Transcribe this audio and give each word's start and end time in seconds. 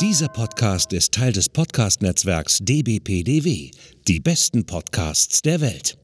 Dieser 0.00 0.28
Podcast 0.28 0.92
ist 0.92 1.14
Teil 1.14 1.32
des 1.32 1.48
Podcast-Netzwerks 1.48 2.58
dbpdw, 2.60 3.70
die 4.06 4.20
besten 4.20 4.66
Podcasts 4.66 5.40
der 5.40 5.62
Welt. 5.62 5.96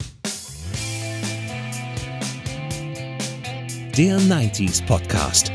Der 3.95 4.19
90s 4.19 4.83
Podcast. 4.87 5.51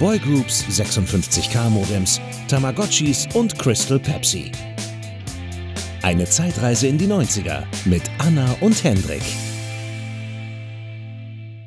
Boygroups, 0.00 0.64
56K 0.64 1.70
Modems, 1.70 2.20
Tamagotchis 2.48 3.28
und 3.34 3.56
Crystal 3.56 4.00
Pepsi. 4.00 4.50
Eine 6.02 6.24
Zeitreise 6.24 6.88
in 6.88 6.98
die 6.98 7.06
90er 7.06 7.62
mit 7.84 8.02
Anna 8.18 8.56
und 8.60 8.82
Hendrik. 8.82 9.22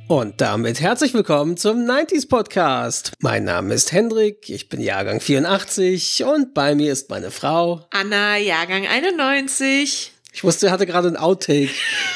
Und 0.09 0.41
damit 0.41 0.81
herzlich 0.81 1.13
willkommen 1.13 1.55
zum 1.55 1.85
90s 1.85 2.27
Podcast. 2.27 3.11
Mein 3.19 3.43
Name 3.43 3.75
ist 3.75 3.91
Hendrik, 3.91 4.49
ich 4.49 4.67
bin 4.67 4.81
Jahrgang 4.81 5.21
84 5.21 6.23
und 6.23 6.55
bei 6.55 6.73
mir 6.73 6.91
ist 6.91 7.11
meine 7.11 7.29
Frau 7.29 7.85
Anna, 7.91 8.35
Jahrgang 8.37 8.87
91. 8.87 10.11
Ich 10.33 10.43
musste, 10.43 10.71
hatte 10.71 10.87
gerade 10.87 11.09
ein 11.09 11.15
Outtake. 11.15 11.69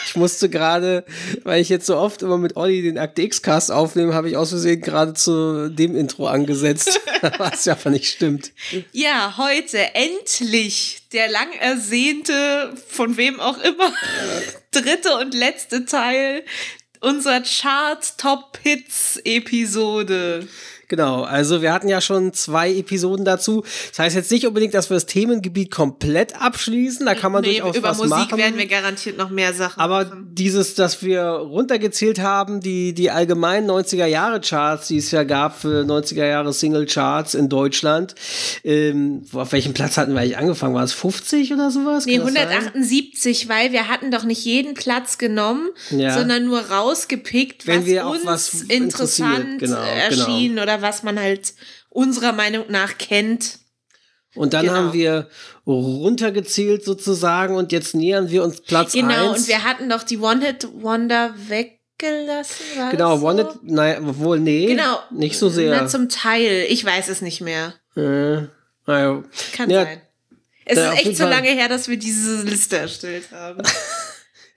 Ich 0.08 0.16
musste 0.16 0.50
gerade, 0.50 1.06
weil 1.44 1.62
ich 1.62 1.70
jetzt 1.70 1.86
so 1.86 1.96
oft 1.96 2.24
immer 2.24 2.40
mit 2.40 2.56
Olli 2.56 2.82
den 2.82 2.98
Akte 2.98 3.22
X-Cast 3.22 3.72
aufnehme, 3.72 4.16
habe 4.16 4.28
ich 4.28 4.38
aus 4.38 4.50
Versehen 4.50 4.82
gerade 4.82 5.14
zu 5.14 5.70
dem 5.70 5.96
Intro 5.96 6.26
angesetzt, 6.26 7.00
was 7.38 7.66
ja 7.66 7.74
einfach 7.74 7.92
nicht 7.92 8.08
stimmt. 8.08 8.54
Ja, 8.92 9.36
heute 9.38 9.78
endlich 9.94 11.04
der 11.12 11.30
lang 11.30 11.52
ersehnte, 11.60 12.74
von 12.88 13.18
wem 13.18 13.40
auch 13.40 13.60
immer, 13.60 13.94
dritte 14.72 15.16
und 15.18 15.36
letzte 15.36 15.86
Teil 15.86 16.44
unserer 17.04 17.42
Chart 17.44 18.14
Top 18.18 18.58
Hits 18.58 19.22
Episode. 19.26 20.48
Genau, 20.94 21.24
also 21.24 21.64
wir 21.64 21.74
hatten 21.74 21.88
ja 21.88 22.02
schon 22.02 22.34
zwei 22.34 22.72
Episoden 22.72 23.26
dazu. 23.26 23.64
Das 23.90 23.98
heißt 23.98 24.16
jetzt 24.16 24.30
nicht 24.30 24.46
unbedingt, 24.46 24.76
dass 24.76 24.92
wir 24.92 24.96
das 24.96 25.08
Themengebiet 25.08 25.72
komplett 25.72 26.40
abschließen. 26.40 27.04
Da 27.04 27.16
kann 27.16 27.32
man 27.32 27.42
nee, 27.42 27.58
durchaus 27.58 27.76
über 27.78 27.90
was 27.90 27.98
Musik 27.98 28.12
machen. 28.12 28.38
werden 28.38 28.58
wir 28.60 28.68
garantiert 28.68 29.18
noch 29.18 29.32
mehr 29.32 29.54
Sachen 29.56 29.80
Aber 29.80 30.04
machen. 30.06 30.28
dieses, 30.34 30.76
dass 30.76 31.02
wir 31.02 31.24
runtergezählt 31.24 32.20
haben, 32.20 32.60
die, 32.60 32.94
die 32.94 33.10
allgemeinen 33.10 33.68
90er 33.68 34.06
Jahre 34.06 34.40
Charts, 34.40 34.90
die 34.90 34.98
es 34.98 35.10
ja 35.10 35.24
gab 35.24 35.60
für 35.60 35.82
90er 35.84 36.28
Jahre 36.28 36.54
Single 36.54 36.86
Charts 36.86 37.34
in 37.34 37.50
Deutschland. 37.50 38.14
Ähm, 38.64 39.24
auf 39.34 39.52
welchem 39.52 39.74
Platz 39.74 39.98
hatten 39.98 40.14
wir 40.14 40.20
eigentlich 40.22 40.38
angefangen? 40.38 40.76
War 40.76 40.84
es 40.84 40.94
50 40.94 41.52
oder 41.54 41.72
sowas? 41.72 42.06
Nee, 42.06 42.18
Kann 42.20 42.26
das 42.28 42.34
sein? 42.36 42.48
178, 42.50 43.50
weil 43.50 43.72
wir 43.72 43.88
hatten 43.88 44.12
doch 44.12 44.26
nicht 44.26 44.46
jeden 44.46 44.76
Platz 44.76 45.18
genommen, 45.18 45.70
Ja. 45.90 46.14
sondern 46.16 46.46
nur 46.46 46.60
rausgepickt, 46.60 47.66
Wenn 47.66 47.80
was 47.80 47.86
wir 47.88 48.06
auch 48.06 48.12
uns 48.12 48.26
was 48.28 48.54
interessant 48.62 49.54
interessiert. 49.54 49.60
Genau, 49.60 49.82
erschien 49.82 50.60
oder 50.60 50.83
was 50.84 51.02
man 51.02 51.20
halt 51.20 51.54
unserer 51.90 52.32
Meinung 52.34 52.66
nach 52.70 53.00
kennt. 53.00 53.58
Und 54.36 54.54
dann 54.54 54.66
Genau. 54.66 54.76
haben 54.78 54.94
wir 54.94 55.28
runtergezählt 55.68 56.84
sozusagen 56.84 57.56
und 57.56 57.72
jetzt 57.72 57.94
nähern 57.96 58.30
wir 58.30 58.44
uns 58.44 58.62
Platz 58.62 58.94
Genau, 58.94 59.32
1. 59.32 59.42
und 59.42 59.48
wir 59.48 59.64
hatten 59.64 59.90
doch 59.90 60.04
die 60.04 60.18
One-Hit-Wonder 60.18 61.36
weggelassen. 61.48 62.66
War 62.78 62.92
Genau, 62.92 63.18
so? 63.18 63.22
Wanted, 63.24 63.48
naja, 63.64 63.98
wohl, 64.02 64.40
nee, 64.40 64.68
Genau. 64.68 65.00
nicht 65.12 65.38
so 65.38 65.50
sehr. 65.50 65.70
Na, 65.82 65.88
zum 65.88 66.10
Teil. 66.10 66.66
Ich 66.70 66.84
weiß 66.84 67.10
es 67.10 67.22
nicht 67.22 67.42
mehr. 67.42 67.74
äh, 67.96 68.48
naja. 68.88 69.24
Kann 69.56 69.70
Ja, 69.70 69.84
sein. 69.84 70.02
Es 70.66 70.78
ist 70.80 71.06
echt 71.06 71.18
so 71.18 71.26
lange 71.28 71.50
her, 71.50 71.68
dass 71.70 71.88
wir 71.88 71.98
diese 71.98 72.42
Liste 72.44 72.78
erstellt 72.78 73.26
haben. 73.32 73.62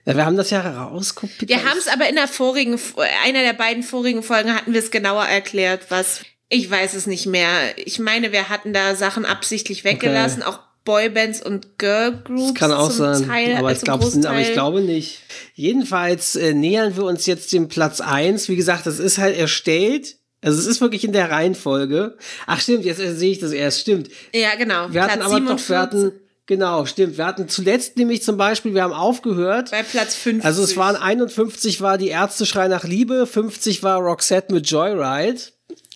Ja, 0.07 0.15
wir 0.15 0.25
haben 0.25 0.37
das 0.37 0.51
ja 0.51 0.61
rauskopiert. 0.61 1.49
Wir 1.49 1.65
haben 1.65 1.77
es 1.77 1.89
aber 1.89 2.07
in 2.07 2.15
der 2.15 2.29
vorigen, 2.29 2.79
einer 3.25 3.41
der 3.41 3.51
beiden 3.51 3.83
vorigen 3.83 4.23
Folgen 4.23 4.55
hatten 4.55 4.71
wir 4.71 4.79
es 4.79 4.89
genauer 4.89 5.25
erklärt, 5.25 5.87
was. 5.89 6.21
Ich 6.49 6.71
weiß 6.71 6.93
es 6.93 7.07
nicht 7.07 7.25
mehr. 7.25 7.49
Ich 7.75 7.99
meine, 7.99 8.31
wir 8.31 8.47
hatten 8.47 8.71
da 8.71 8.95
Sachen 8.95 9.25
absichtlich 9.25 9.83
weggelassen, 9.83 10.43
auch 10.43 10.59
Boybands 10.85 11.45
und 11.45 11.77
Girlgroups 11.77 12.53
Das 12.53 12.53
kann 12.53 12.71
auch 12.71 12.87
zum 12.87 13.15
sein, 13.15 13.27
Teil, 13.27 13.57
aber, 13.57 13.73
ich 13.73 13.81
glaub, 13.81 14.01
aber 14.01 14.39
ich 14.39 14.53
glaube 14.53 14.79
nicht. 14.79 15.23
Jedenfalls 15.55 16.37
äh, 16.37 16.53
nähern 16.53 16.95
wir 16.95 17.03
uns 17.03 17.25
jetzt 17.25 17.51
dem 17.51 17.67
Platz 17.67 17.99
1. 17.99 18.47
Wie 18.47 18.55
gesagt, 18.55 18.87
das 18.87 18.99
ist 18.99 19.17
halt 19.17 19.37
erstellt. 19.37 20.15
Also 20.41 20.57
es 20.57 20.67
ist 20.67 20.79
wirklich 20.79 21.03
in 21.03 21.11
der 21.11 21.29
Reihenfolge. 21.29 22.15
Ach 22.45 22.61
stimmt, 22.61 22.85
jetzt 22.85 23.01
äh, 23.01 23.13
sehe 23.13 23.31
ich 23.31 23.39
das 23.39 23.51
erst. 23.51 23.81
Stimmt. 23.81 24.09
Ja, 24.33 24.55
genau. 24.55 24.87
Wir 24.93 25.03
hatten 25.03 25.19
Platz 25.19 25.25
aber 25.25 25.35
47 25.35 25.47
doch, 25.47 25.69
wir 25.69 25.79
hatten, 25.79 26.11
genau, 26.47 26.85
stimmt. 26.87 27.17
Wir 27.17 27.25
hatten 27.27 27.47
zuletzt 27.47 27.97
nämlich 27.97 28.23
zum 28.23 28.37
Beispiel, 28.37 28.73
wir 28.73 28.81
haben 28.83 28.93
aufgehört. 28.93 29.69
bei 29.71 29.83
Platz 29.83 30.15
50. 30.15 30.43
Also 30.45 30.63
es 30.63 30.75
waren 30.75 30.95
51 30.95 31.81
war 31.81 31.97
die 31.99 32.07
Ärzteschrei 32.07 32.67
nach 32.67 32.83
Liebe, 32.83 33.27
50 33.27 33.83
war 33.83 33.99
Roxette 33.99 34.51
mit 34.53 34.67
Joyride. 34.69 35.39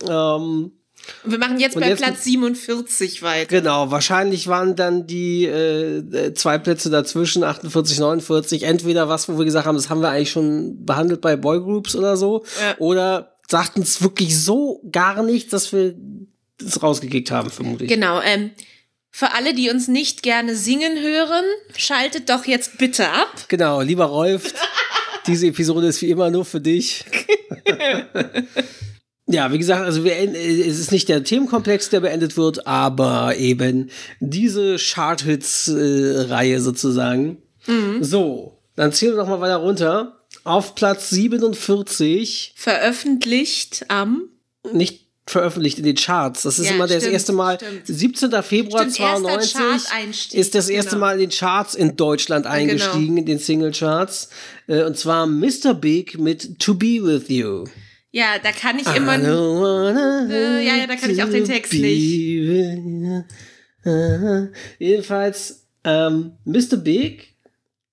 Ähm, 0.07 0.72
Wir 1.23 1.38
machen 1.40 1.59
jetzt 1.59 1.73
bei 1.79 1.88
jetzt- 1.90 2.01
Platz 2.03 2.23
47 2.25 3.23
weiter. 3.23 3.47
Genau, 3.47 3.90
wahrscheinlich 3.90 4.47
waren 4.47 4.75
dann 4.75 5.07
die 5.07 5.45
äh, 5.45 6.34
zwei 6.35 6.57
Plätze 6.59 6.90
dazwischen, 6.91 7.44
48, 7.44 7.97
49, 8.00 8.63
entweder 8.63 9.09
was, 9.09 9.28
wo 9.28 9.38
wir 9.40 9.45
gesagt 9.45 9.66
haben, 9.66 9.75
das 9.75 9.90
haben 9.90 10.01
wir 10.01 10.09
eigentlich 10.09 10.31
schon 10.31 10.85
behandelt 10.85 11.22
bei 11.22 11.35
Boygroups 11.35 11.95
oder 11.95 12.17
so, 12.17 12.44
Ja. 12.61 12.75
oder 12.78 13.38
sagten 13.50 13.81
es 13.81 14.01
wirklich 14.03 14.40
so 14.41 14.81
gar 14.91 15.23
nicht, 15.23 15.51
dass 15.53 15.73
wir 15.73 15.95
das 16.59 16.81
rausgekickt 16.84 17.31
haben, 17.31 17.50
vermutlich. 17.50 17.90
Genau. 17.90 18.22
Ähm, 18.22 18.51
für 19.11 19.33
alle, 19.33 19.53
die 19.53 19.69
uns 19.69 19.88
nicht 19.88 20.23
gerne 20.23 20.55
singen 20.55 21.01
hören, 21.01 21.44
schaltet 21.75 22.29
doch 22.29 22.45
jetzt 22.45 22.77
bitte 22.77 23.09
ab. 23.09 23.45
Genau, 23.49 23.81
lieber 23.81 24.05
Rolf, 24.05 24.53
diese 25.27 25.47
Episode 25.47 25.88
ist 25.88 26.01
wie 26.01 26.09
immer 26.09 26.31
nur 26.31 26.45
für 26.45 26.61
dich. 26.61 27.05
Ja, 29.27 29.53
wie 29.53 29.59
gesagt, 29.59 29.85
also 29.85 30.03
wir, 30.03 30.13
äh, 30.17 30.61
es 30.61 30.77
ist 30.77 30.91
nicht 30.91 31.07
der 31.07 31.23
Themenkomplex, 31.23 31.89
der 31.89 32.01
beendet 32.01 32.35
wird, 32.35 32.67
aber 32.67 33.38
eben 33.38 33.89
diese 34.19 34.75
Chart-Hits-Reihe 34.77 36.59
sozusagen. 36.59 37.38
So, 38.01 38.59
dann 38.75 38.91
zählen 38.91 39.13
wir 39.13 39.22
doch 39.22 39.29
mal 39.29 39.39
weiter 39.39 39.57
runter. 39.57 40.25
Auf 40.43 40.75
Platz 40.75 41.11
47, 41.11 42.53
Veröffentlicht 42.57 43.85
am 43.88 44.29
nicht 44.73 45.00
veröffentlicht 45.27 45.77
in 45.77 45.85
den 45.85 45.95
Charts. 45.95 46.43
Das 46.43 46.59
ist 46.59 46.67
Ja, 46.67 46.75
immer 46.75 46.87
das 46.87 46.97
stimmt, 46.97 47.13
erste 47.13 47.33
Mal, 47.33 47.57
stimmt. 47.57 47.87
17. 47.87 48.31
Februar 48.43 48.81
Stimmt, 48.89 48.99
erster 48.99 49.21
92 49.21 49.53
Chart-Einstieg, 49.53 50.39
ist 50.39 50.55
das 50.55 50.69
erste 50.69 50.91
genau. 50.91 51.01
Mal 51.01 51.13
in 51.13 51.19
den 51.19 51.29
Charts 51.29 51.75
in 51.75 51.95
Deutschland 51.95 52.47
eingestiegen, 52.47 53.17
in 53.17 53.25
den 53.25 53.39
Single-Charts. 53.39 54.29
Äh, 54.67 54.83
Und 54.83 54.97
zwar 54.97 55.27
Mr. 55.27 55.73
Big 55.73 56.17
mit 56.19 56.59
To 56.59 56.73
Be 56.73 56.99
With 57.03 57.29
You. 57.29 57.65
Ja, 58.11 58.39
da 58.43 58.51
kann 58.51 58.77
ich 58.77 58.87
immer. 58.93 59.15
Äh, 59.17 60.65
ja, 60.65 60.75
ja, 60.75 60.87
da 60.87 60.95
kann 60.95 61.09
ich 61.11 61.23
auch 61.23 61.29
den 61.29 61.45
Text 61.45 61.71
you. 61.71 63.21
Äh, 63.83 64.47
Jedenfalls, 64.79 65.65
ähm, 65.83 66.33
Mr. 66.45 66.77
Big, 66.77 67.30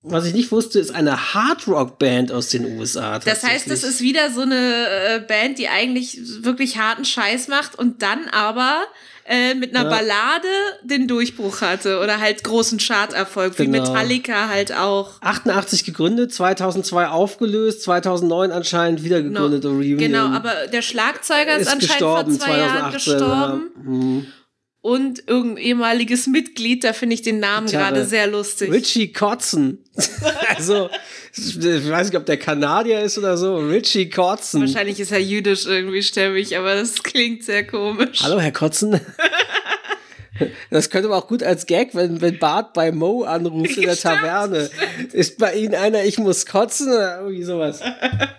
was 0.01 0.25
ich 0.25 0.33
nicht 0.33 0.51
wusste, 0.51 0.79
ist 0.79 0.95
eine 0.95 1.33
Hardrock-Band 1.33 2.31
aus 2.31 2.49
den 2.49 2.77
USA. 2.79 3.19
Das 3.19 3.43
heißt, 3.43 3.69
das 3.69 3.83
ist 3.83 3.99
wieder 4.01 4.31
so 4.31 4.41
eine 4.41 4.55
äh, 4.55 5.19
Band, 5.19 5.59
die 5.59 5.67
eigentlich 5.67 6.19
wirklich 6.43 6.77
harten 6.77 7.03
Scheiß 7.05 7.47
macht 7.49 7.77
und 7.77 8.01
dann 8.01 8.27
aber 8.31 8.83
äh, 9.25 9.53
mit 9.55 9.75
einer 9.75 9.83
Ja. 9.89 9.95
Ballade 9.97 10.47
den 10.83 11.07
Durchbruch 11.07 11.61
hatte 11.61 11.99
oder 11.99 12.19
halt 12.19 12.43
großen 12.43 12.79
Charterfolg, 12.79 13.59
wie 13.59 13.65
Genau. 13.65 13.79
Metallica 13.91 14.47
halt 14.47 14.73
auch. 14.73 15.21
88 15.21 15.83
gegründet, 15.83 16.33
2002 16.33 17.09
aufgelöst, 17.09 17.83
2009 17.83 18.51
anscheinend 18.51 19.03
wieder 19.03 19.21
gegründet. 19.21 19.61
Genau. 19.63 19.75
Reunion. 19.75 19.97
Genau, 19.99 20.25
aber 20.27 20.67
der 20.71 20.81
Schlagzeuger 20.81 21.57
ist, 21.57 21.63
ist 21.67 21.73
anscheinend 21.73 21.89
gestorben 21.91 22.31
vor 22.31 22.47
zwei 22.47 22.57
Jahren 22.57 22.91
2018. 22.99 23.13
gestorben. 23.13 23.61
Ja. 23.75 23.83
Hm. 23.85 24.27
Und 24.81 25.27
irgendein 25.27 25.57
ehemaliges 25.57 26.27
Mitglied, 26.27 26.85
da 26.85 26.93
finde 26.93 27.13
ich 27.13 27.21
den 27.21 27.39
Namen 27.39 27.67
gerade 27.67 28.05
sehr 28.05 28.27
lustig. 28.27 28.71
Richie 28.71 29.11
Kotzen. 29.11 29.83
also, 30.55 30.89
ich 31.35 31.61
weiß 31.61 32.07
nicht, 32.07 32.17
ob 32.17 32.25
der 32.25 32.37
Kanadier 32.37 33.01
ist 33.01 33.17
oder 33.17 33.35
so. 33.35 33.57
Richie 33.57 34.09
Kotzen. 34.09 34.61
Wahrscheinlich 34.61 35.01
ist 35.01 35.11
er 35.11 35.19
jüdisch 35.19 35.65
irgendwie 35.65 36.01
stämmig, 36.01 36.57
aber 36.57 36.75
das 36.75 37.03
klingt 37.03 37.43
sehr 37.43 37.67
komisch. 37.67 38.21
Hallo, 38.23 38.39
Herr 38.39 38.53
Kotzen. 38.53 39.01
Das 40.69 40.89
könnte 40.89 41.09
man 41.09 41.19
auch 41.19 41.27
gut 41.27 41.43
als 41.43 41.65
Gag, 41.65 41.95
wenn, 41.95 42.21
wenn 42.21 42.39
Bart 42.39 42.73
bei 42.73 42.93
Mo 42.93 43.23
anruft 43.23 43.75
in 43.75 43.83
der 43.83 43.97
Taverne. 43.97 44.69
Ist 45.11 45.37
bei 45.37 45.53
Ihnen 45.55 45.75
einer, 45.75 46.05
ich 46.05 46.17
muss 46.17 46.45
kotzen 46.45 46.87
oder 46.87 47.17
irgendwie 47.19 47.43
sowas. 47.43 47.81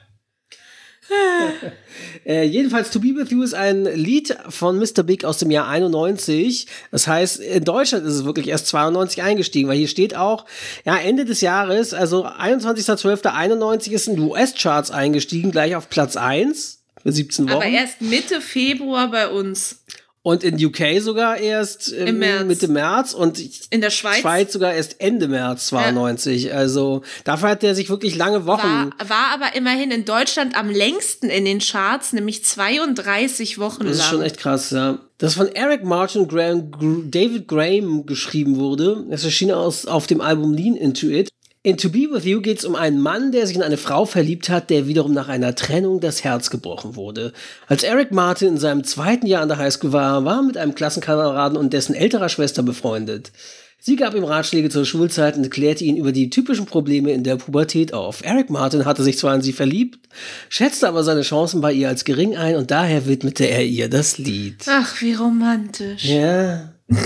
äh, 2.24 2.44
jedenfalls, 2.44 2.90
To 2.90 3.00
Be 3.00 3.08
With 3.08 3.30
You 3.30 3.42
ist 3.42 3.54
ein 3.54 3.84
Lied 3.84 4.36
von 4.48 4.78
Mr. 4.78 5.02
Big 5.02 5.24
aus 5.24 5.38
dem 5.38 5.50
Jahr 5.50 5.68
91. 5.68 6.66
Das 6.90 7.06
heißt, 7.06 7.40
in 7.40 7.64
Deutschland 7.64 8.06
ist 8.06 8.14
es 8.14 8.24
wirklich 8.24 8.48
erst 8.48 8.66
92 8.68 9.22
eingestiegen, 9.22 9.68
weil 9.68 9.78
hier 9.78 9.88
steht 9.88 10.16
auch, 10.16 10.46
ja, 10.84 10.96
Ende 10.96 11.24
des 11.24 11.40
Jahres, 11.40 11.94
also 11.94 12.26
21.12.91 12.26 13.90
ist 13.90 14.08
in 14.08 14.16
die 14.16 14.22
US-Charts 14.22 14.90
eingestiegen, 14.90 15.50
gleich 15.50 15.76
auf 15.76 15.88
Platz 15.88 16.16
1 16.16 16.80
für 17.02 17.12
17 17.12 17.46
Wochen. 17.46 17.54
Aber 17.54 17.66
erst 17.66 18.00
Mitte 18.00 18.40
Februar 18.40 19.10
bei 19.10 19.28
uns. 19.28 19.79
Und 20.22 20.44
in 20.44 20.62
UK 20.62 21.00
sogar 21.00 21.38
erst 21.38 21.94
ähm. 21.96 22.18
Mitte 22.46 22.68
März 22.68 23.14
und 23.14 23.40
In 23.70 23.80
der 23.80 23.88
Schweiz 23.88 24.18
Schweiz 24.18 24.52
sogar 24.52 24.74
erst 24.74 25.00
Ende 25.00 25.28
März 25.28 25.68
92. 25.68 26.52
Also 26.52 27.00
dafür 27.24 27.48
hat 27.50 27.62
der 27.62 27.74
sich 27.74 27.88
wirklich 27.88 28.16
lange 28.16 28.44
Wochen. 28.44 28.62
war, 28.62 28.90
war 29.08 29.32
aber 29.32 29.56
immerhin 29.56 29.90
in 29.90 30.04
Deutschland 30.04 30.58
am 30.58 30.68
längsten 30.68 31.30
in 31.30 31.46
den 31.46 31.60
Charts, 31.60 32.12
nämlich 32.12 32.44
32 32.44 33.58
Wochen 33.58 33.84
Das 33.84 33.92
ist 33.92 33.98
lang. 34.00 34.10
schon 34.10 34.22
echt 34.22 34.36
krass, 34.36 34.70
ja. 34.70 34.98
Das 35.16 35.34
von 35.34 35.48
Eric 35.48 35.84
Martin 35.84 36.28
Graham, 36.28 36.70
Gr 36.70 37.02
David 37.06 37.48
Graham 37.48 38.04
geschrieben 38.04 38.56
wurde. 38.56 39.04
Es 39.10 39.24
erschien 39.24 39.52
aus, 39.52 39.86
auf 39.86 40.06
dem 40.06 40.20
Album 40.20 40.52
Lean 40.52 40.76
Into 40.76 41.06
It. 41.08 41.30
In 41.62 41.76
To 41.76 41.90
Be 41.90 42.08
With 42.10 42.24
You 42.24 42.40
geht 42.40 42.60
es 42.60 42.64
um 42.64 42.74
einen 42.74 43.02
Mann, 43.02 43.32
der 43.32 43.46
sich 43.46 43.54
in 43.54 43.62
eine 43.62 43.76
Frau 43.76 44.06
verliebt 44.06 44.48
hat, 44.48 44.70
der 44.70 44.86
wiederum 44.86 45.12
nach 45.12 45.28
einer 45.28 45.54
Trennung 45.54 46.00
das 46.00 46.24
Herz 46.24 46.48
gebrochen 46.48 46.96
wurde. 46.96 47.34
Als 47.66 47.82
Eric 47.82 48.12
Martin 48.12 48.48
in 48.48 48.56
seinem 48.56 48.82
zweiten 48.82 49.26
Jahr 49.26 49.42
an 49.42 49.48
der 49.48 49.58
Highschool 49.58 49.92
war, 49.92 50.24
war 50.24 50.38
er 50.38 50.42
mit 50.42 50.56
einem 50.56 50.74
Klassenkameraden 50.74 51.58
und 51.58 51.74
dessen 51.74 51.94
älterer 51.94 52.30
Schwester 52.30 52.62
befreundet. 52.62 53.30
Sie 53.78 53.96
gab 53.96 54.14
ihm 54.14 54.24
Ratschläge 54.24 54.70
zur 54.70 54.86
Schulzeit 54.86 55.36
und 55.36 55.50
klärte 55.50 55.84
ihn 55.84 55.98
über 55.98 56.12
die 56.12 56.30
typischen 56.30 56.64
Probleme 56.64 57.12
in 57.12 57.24
der 57.24 57.36
Pubertät 57.36 57.92
auf. 57.92 58.24
Eric 58.24 58.48
Martin 58.48 58.86
hatte 58.86 59.02
sich 59.02 59.18
zwar 59.18 59.34
in 59.34 59.42
sie 59.42 59.52
verliebt, 59.52 60.08
schätzte 60.48 60.88
aber 60.88 61.04
seine 61.04 61.22
Chancen 61.22 61.60
bei 61.60 61.74
ihr 61.74 61.88
als 61.88 62.06
gering 62.06 62.38
ein 62.38 62.56
und 62.56 62.70
daher 62.70 63.06
widmete 63.06 63.44
er 63.44 63.66
ihr 63.66 63.90
das 63.90 64.16
Lied. 64.16 64.64
Ach, 64.66 64.98
wie 65.02 65.12
romantisch. 65.12 66.04
Ja. 66.04 66.72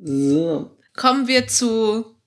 So. 0.00 0.70
Kommen 0.94 1.26
wir 1.26 1.48
zu 1.48 2.17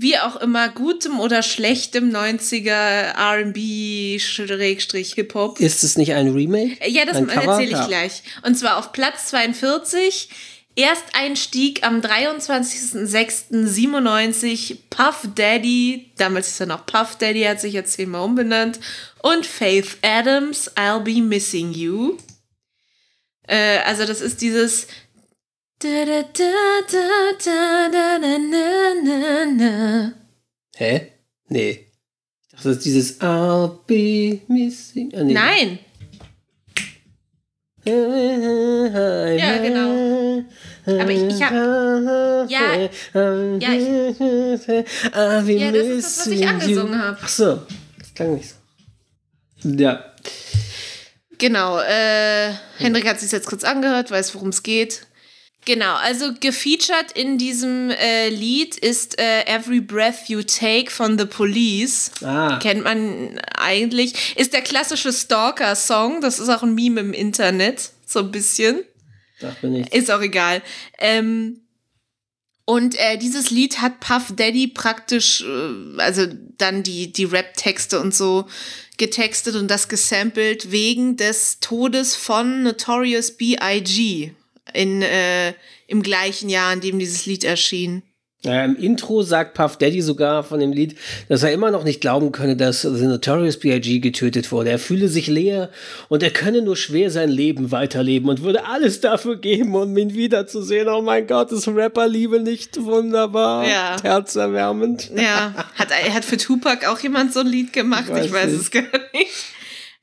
wie 0.00 0.16
auch 0.16 0.36
immer 0.36 0.68
gutem 0.68 1.18
oder 1.18 1.42
schlechtem 1.42 2.10
90er 2.10 2.70
R&B 2.70 4.20
Schrägstrich 4.20 5.14
Hip-Hop. 5.14 5.58
Ist 5.58 5.82
es 5.82 5.96
nicht 5.98 6.12
ein 6.14 6.28
Remake? 6.28 6.78
Ja, 6.88 7.04
das 7.04 7.16
erzähle 7.18 7.64
ich 7.64 7.70
Ja. 7.72 7.84
gleich. 7.86 8.22
Und 8.42 8.56
zwar 8.56 8.76
auf 8.78 8.92
Platz 8.92 9.26
42, 9.26 10.28
Ersteinstieg 10.76 11.84
am 11.84 12.00
23.06.97, 12.00 14.76
Puff 14.90 15.26
Daddy, 15.34 16.12
damals 16.16 16.48
ist 16.48 16.60
er 16.60 16.66
noch 16.66 16.86
Puff 16.86 17.16
Daddy, 17.16 17.42
hat 17.42 17.60
sich 17.60 17.72
jetzt 17.72 17.94
zehnmal 17.94 18.22
umbenannt, 18.22 18.78
und 19.22 19.44
Faith 19.46 19.96
Adams, 20.02 20.70
I'll 20.76 21.00
Be 21.00 21.20
Missing 21.20 21.72
You. 21.72 22.16
Äh, 23.48 23.78
also 23.78 24.04
das 24.04 24.20
ist 24.20 24.40
dieses 24.42 24.86
Hä? 30.76 31.12
Nee. 31.48 31.70
Ich 31.70 32.50
dachte, 32.50 32.68
das 32.68 32.76
ist 32.78 32.84
dieses 32.84 33.20
I'll 33.20 33.78
be 33.86 34.40
missing. 34.48 35.12
Ah, 35.14 35.22
nee. 35.22 35.32
Nein, 35.34 35.78
Ja, 39.38 39.58
genau. 39.62 40.44
Aber 41.00 41.10
ich- 41.10 41.22
ich 41.34 41.42
hab- 41.42 41.52
Ja. 41.52 42.48
Ja, 42.50 43.72
ja, 43.72 43.72
Ja, 45.58 45.72
das 45.72 45.86
ist 45.86 46.04
das, 46.04 46.18
was 46.18 46.26
ich 46.26 46.46
angesungen 46.48 47.02
hab. 47.02 47.18
Ach 47.22 47.28
so, 47.28 47.62
das 47.98 48.14
klang 48.14 48.34
nicht 48.34 48.48
so. 49.60 49.68
Ja. 49.70 50.04
Genau, 51.38 51.78
äh, 51.80 52.52
Hendrik 52.78 53.06
hat 53.08 53.20
sich 53.20 53.30
jetzt 53.32 53.46
kurz 53.46 53.64
angehört, 53.64 54.10
weiß, 54.10 54.34
worum 54.34 54.48
es 54.48 54.62
geht. 54.62 55.06
Genau, 55.64 55.94
also 55.96 56.32
gefeatured 56.40 57.12
in 57.14 57.36
diesem 57.36 57.90
äh, 57.90 58.30
Lied 58.30 58.76
ist 58.76 59.18
äh, 59.18 59.42
Every 59.44 59.80
Breath 59.80 60.28
You 60.28 60.42
Take 60.42 60.90
von 60.90 61.18
The 61.18 61.26
Police. 61.26 62.10
Ah, 62.22 62.58
Kennt 62.58 62.84
man 62.84 63.38
eigentlich. 63.54 64.34
Ist 64.36 64.54
der 64.54 64.62
klassische 64.62 65.12
Stalker-Song. 65.12 66.20
Das 66.22 66.38
ist 66.38 66.48
auch 66.48 66.62
ein 66.62 66.74
Meme 66.74 67.00
im 67.00 67.12
Internet, 67.12 67.90
so 68.06 68.20
ein 68.20 68.30
bisschen. 68.30 68.82
dachte 69.40 69.66
mir 69.66 69.80
nicht. 69.80 69.94
Ist 69.94 70.10
auch 70.10 70.22
egal. 70.22 70.62
Ähm, 70.98 71.60
und 72.64 72.98
äh, 72.98 73.16
dieses 73.16 73.50
Lied 73.50 73.80
hat 73.80 74.00
Puff 74.00 74.32
Daddy 74.36 74.68
praktisch, 74.68 75.42
äh, 75.42 76.00
also 76.00 76.26
dann 76.58 76.82
die, 76.82 77.12
die 77.12 77.24
Rap-Texte 77.24 77.98
und 78.00 78.14
so 78.14 78.46
getextet 78.98 79.54
und 79.54 79.68
das 79.68 79.88
gesampelt 79.88 80.70
wegen 80.70 81.16
des 81.16 81.60
Todes 81.60 82.14
von 82.14 82.62
Notorious 82.62 83.32
B.I.G. 83.36 84.32
In, 84.74 85.02
äh, 85.02 85.54
im 85.86 86.02
gleichen 86.02 86.48
Jahr, 86.48 86.72
in 86.72 86.80
dem 86.80 86.98
dieses 86.98 87.26
Lied 87.26 87.44
erschien. 87.44 88.02
Ja, 88.42 88.64
Im 88.64 88.76
Intro 88.76 89.22
sagt 89.22 89.54
Puff 89.54 89.78
Daddy 89.78 90.00
sogar 90.00 90.44
von 90.44 90.60
dem 90.60 90.72
Lied, 90.72 90.96
dass 91.28 91.42
er 91.42 91.52
immer 91.52 91.72
noch 91.72 91.82
nicht 91.82 92.00
glauben 92.00 92.30
könne, 92.30 92.54
dass 92.54 92.82
The 92.82 93.06
Notorious 93.06 93.58
B.I.G. 93.58 93.98
getötet 93.98 94.52
wurde. 94.52 94.70
Er 94.70 94.78
fühle 94.78 95.08
sich 95.08 95.26
leer 95.26 95.70
und 96.08 96.22
er 96.22 96.30
könne 96.30 96.62
nur 96.62 96.76
schwer 96.76 97.10
sein 97.10 97.30
Leben 97.30 97.72
weiterleben 97.72 98.28
und 98.28 98.42
würde 98.44 98.64
alles 98.66 99.00
dafür 99.00 99.40
geben, 99.40 99.74
um 99.74 99.96
ihn 99.98 100.14
wiederzusehen. 100.14 100.88
Oh 100.88 101.02
mein 101.02 101.26
Gott, 101.26 101.50
ist 101.50 101.66
Rapperliebe 101.66 102.38
nicht 102.38 102.80
wunderbar? 102.80 103.66
Ja. 103.68 103.96
Herzerwärmend. 104.00 105.10
Ja, 105.16 105.52
hat, 105.74 105.90
hat 105.90 106.24
für 106.24 106.36
Tupac 106.36 106.86
auch 106.86 107.00
jemand 107.00 107.32
so 107.32 107.40
ein 107.40 107.48
Lied 107.48 107.72
gemacht? 107.72 108.04
Ich 108.04 108.12
weiß 108.14 108.26
Ich 108.26 108.32
weiß 108.32 108.52
es 108.52 108.70
gar 108.70 108.82
nicht. 109.14 109.32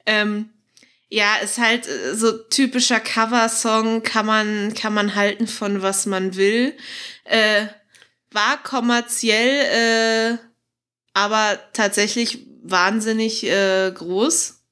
Ähm, 0.06 0.50
ja, 1.10 1.38
ist 1.38 1.57
halt 1.57 1.88
äh, 1.88 2.16
so 2.16 2.31
typischer 2.50 3.00
Coversong, 3.00 4.04
kann 4.04 4.25
man, 4.25 4.74
kann 4.74 4.94
man 4.94 5.16
halten 5.16 5.48
von 5.48 5.81
was 5.81 6.06
man 6.06 6.36
will. 6.36 6.75
Äh, 7.24 7.68
war 8.31 8.62
kommerziell, 8.63 10.38
äh, 10.38 10.38
aber 11.13 11.60
tatsächlich 11.74 12.48
wahnsinnig 12.63 13.46
äh, 13.46 13.92
groß. 13.92 14.65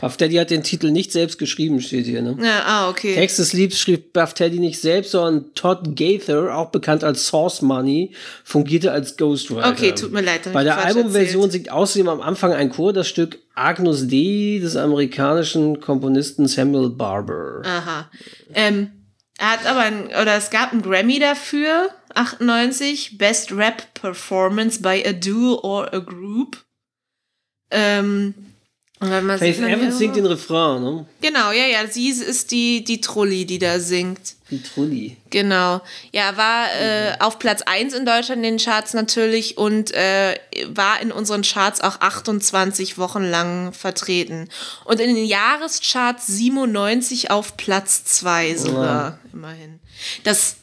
Puff 0.00 0.16
Daddy 0.16 0.36
hat 0.36 0.48
den 0.48 0.62
Titel 0.62 0.90
nicht 0.90 1.12
selbst 1.12 1.38
geschrieben, 1.38 1.78
steht 1.82 2.06
hier. 2.06 2.22
Ne? 2.22 2.34
Ja, 2.42 2.62
ah, 2.64 2.88
okay. 2.88 3.14
Text 3.14 3.38
des 3.38 3.52
Lieds 3.52 3.78
schrieb 3.78 4.14
Puff 4.14 4.32
Daddy 4.32 4.58
nicht 4.58 4.80
selbst, 4.80 5.10
sondern 5.10 5.54
Todd 5.54 5.94
Gaither, 5.94 6.56
auch 6.56 6.70
bekannt 6.70 7.04
als 7.04 7.26
Source 7.26 7.60
Money, 7.60 8.14
fungierte 8.42 8.92
als 8.92 9.18
Ghostwriter. 9.18 9.68
Okay, 9.68 9.92
tut 9.94 10.10
mir 10.10 10.22
leid. 10.22 10.50
Bei 10.54 10.64
der 10.64 10.78
Albumversion 10.78 11.50
singt 11.50 11.70
außerdem 11.70 12.08
am 12.08 12.22
Anfang 12.22 12.54
ein 12.54 12.70
Chor 12.70 12.94
das 12.94 13.08
Stück 13.08 13.40
Agnus 13.54 14.08
Dei 14.08 14.58
des 14.62 14.74
amerikanischen 14.74 15.80
Komponisten 15.80 16.48
Samuel 16.48 16.88
Barber. 16.88 17.60
Aha. 17.66 18.10
Ähm, 18.54 18.92
er 19.36 19.50
hat 19.50 19.66
aber 19.66 19.80
ein, 19.80 20.06
oder 20.06 20.34
es 20.34 20.48
gab 20.48 20.72
einen 20.72 20.80
Grammy 20.80 21.18
dafür, 21.18 21.90
98, 22.14 23.18
Best 23.18 23.52
Rap 23.52 23.92
Performance 23.92 24.80
by 24.80 25.04
a 25.06 25.12
Duo 25.12 25.60
or 25.62 25.92
a 25.92 25.98
Group. 25.98 26.64
Ähm, 27.70 28.34
Faith 29.00 29.58
Evans 29.58 29.82
ja- 29.82 29.90
singt 29.92 30.16
den 30.16 30.26
Refrain, 30.26 30.82
ne? 30.82 31.06
Genau, 31.22 31.52
ja, 31.52 31.64
ja, 31.66 31.86
sie 31.88 32.10
ist 32.10 32.50
die, 32.50 32.84
die 32.84 33.00
Trulli, 33.00 33.46
die 33.46 33.58
da 33.58 33.80
singt. 33.80 34.34
Die 34.50 34.62
Trulli. 34.62 35.16
Genau. 35.30 35.80
Ja, 36.12 36.36
war 36.36 36.66
äh, 36.74 37.12
auf 37.20 37.38
Platz 37.38 37.62
1 37.62 37.94
in 37.94 38.04
Deutschland 38.04 38.44
in 38.44 38.56
den 38.56 38.58
Charts 38.58 38.92
natürlich 38.92 39.56
und 39.56 39.92
äh, 39.92 40.34
war 40.68 41.00
in 41.00 41.12
unseren 41.12 41.42
Charts 41.42 41.80
auch 41.80 42.00
28 42.00 42.98
Wochen 42.98 43.22
lang 43.22 43.72
vertreten. 43.72 44.48
Und 44.84 45.00
in 45.00 45.14
den 45.14 45.24
Jahrescharts 45.24 46.26
97 46.26 47.30
auf 47.30 47.56
Platz 47.56 48.04
2 48.04 48.56
sogar, 48.56 49.18
immerhin. 49.32 49.78
Das 50.24 50.56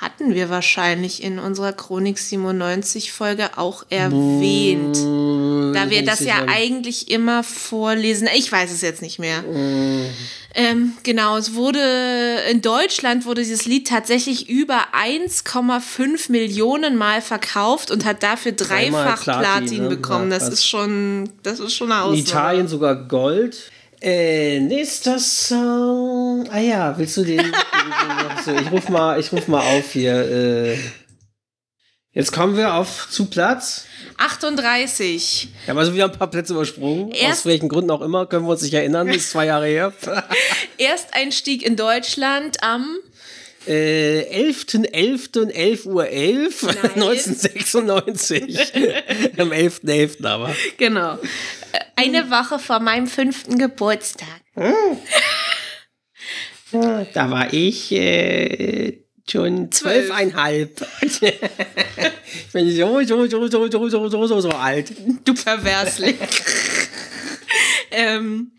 hatten 0.00 0.34
wir 0.34 0.48
wahrscheinlich 0.48 1.22
in 1.22 1.38
unserer 1.38 1.72
Chronik 1.72 2.18
97 2.18 3.12
Folge 3.12 3.58
auch 3.58 3.84
erwähnt. 3.90 4.96
Da 4.96 5.90
wir 5.90 6.04
das 6.04 6.20
ja 6.20 6.46
eigentlich 6.48 7.10
immer 7.10 7.44
vorlesen. 7.44 8.28
Ich 8.34 8.50
weiß 8.50 8.72
es 8.72 8.80
jetzt 8.80 9.02
nicht 9.02 9.18
mehr. 9.18 9.44
Ähm, 10.54 10.94
genau, 11.02 11.36
es 11.36 11.54
wurde 11.54 11.80
in 12.50 12.60
Deutschland 12.62 13.24
wurde 13.24 13.42
dieses 13.42 13.66
Lied 13.66 13.86
tatsächlich 13.86 14.48
über 14.48 14.88
1,5 14.94 16.32
Millionen 16.32 16.96
Mal 16.96 17.22
verkauft 17.22 17.90
und 17.90 18.04
hat 18.04 18.22
dafür 18.22 18.52
dreifach 18.52 19.22
Platin, 19.22 19.42
Platin, 19.42 19.82
ne? 19.84 19.88
bekommen. 19.90 20.32
Ja, 20.32 20.38
das 20.38 20.48
ist 20.48 20.66
schon, 20.66 21.30
das 21.42 21.60
ist 21.60 21.74
schon 21.74 21.92
eine 21.92 22.00
In 22.00 22.06
Ausnahme. 22.06 22.20
Italien 22.20 22.68
sogar 22.68 22.96
Gold. 22.96 23.70
Äh, 24.02 24.60
nächster 24.60 25.18
Song. 25.18 26.48
Ah 26.50 26.58
ja, 26.60 26.96
willst 26.96 27.16
du 27.18 27.24
den? 27.24 27.36
den, 27.38 27.52
den 27.52 28.44
so, 28.44 28.54
ich 28.54 28.70
ruf 28.70 28.88
mal, 28.88 29.20
ich 29.20 29.30
ruf 29.32 29.46
mal 29.48 29.60
auf 29.60 29.92
hier. 29.92 30.14
Äh. 30.14 30.78
Jetzt 32.12 32.32
kommen 32.32 32.56
wir 32.56 32.74
auf 32.74 33.08
zu 33.10 33.26
Platz. 33.26 33.84
38. 34.16 35.48
Wir 35.64 35.70
haben 35.70 35.78
also 35.78 35.94
wieder 35.94 36.06
ein 36.06 36.12
paar 36.12 36.30
Plätze 36.30 36.54
übersprungen. 36.54 37.10
Erst- 37.12 37.40
aus 37.40 37.46
welchen 37.46 37.68
Gründen 37.68 37.90
auch 37.90 38.00
immer, 38.00 38.26
können 38.26 38.46
wir 38.46 38.50
uns 38.52 38.62
nicht 38.62 38.74
erinnern. 38.74 39.08
Ist 39.08 39.30
zwei 39.30 39.46
Jahre 39.46 39.66
her. 39.66 39.92
Ersteinstieg 40.78 41.62
in 41.62 41.76
Deutschland 41.76 42.62
am 42.62 42.96
äh, 43.66 44.50
11.11. 44.50 45.86
Uhr 45.86 46.06
11, 46.06 46.64
1996. 46.94 48.58
Am 49.38 49.52
11.11. 49.52 49.80
.11. 49.82 50.26
aber. 50.26 50.54
Genau. 50.76 51.14
Äh, 51.72 51.80
eine 51.96 52.24
hm. 52.24 52.30
Woche 52.30 52.58
vor 52.58 52.80
meinem 52.80 53.06
fünften 53.06 53.58
Geburtstag. 53.58 54.40
Hm? 54.54 54.98
Da 57.12 57.30
war 57.30 57.52
ich 57.52 57.90
äh, 57.90 58.98
schon 59.28 59.72
zwölfeinhalb. 59.72 60.86
ich 61.02 61.20
bin 62.52 62.70
so, 62.70 63.02
so, 63.02 63.26
so, 63.26 63.48
so, 63.48 63.68
so, 63.68 64.08
so, 64.08 64.26
so, 64.26 64.40
so 64.40 64.50
alt. 64.50 64.92
Du 65.24 65.34
Perversling. 65.34 66.16
ähm, 67.90 68.52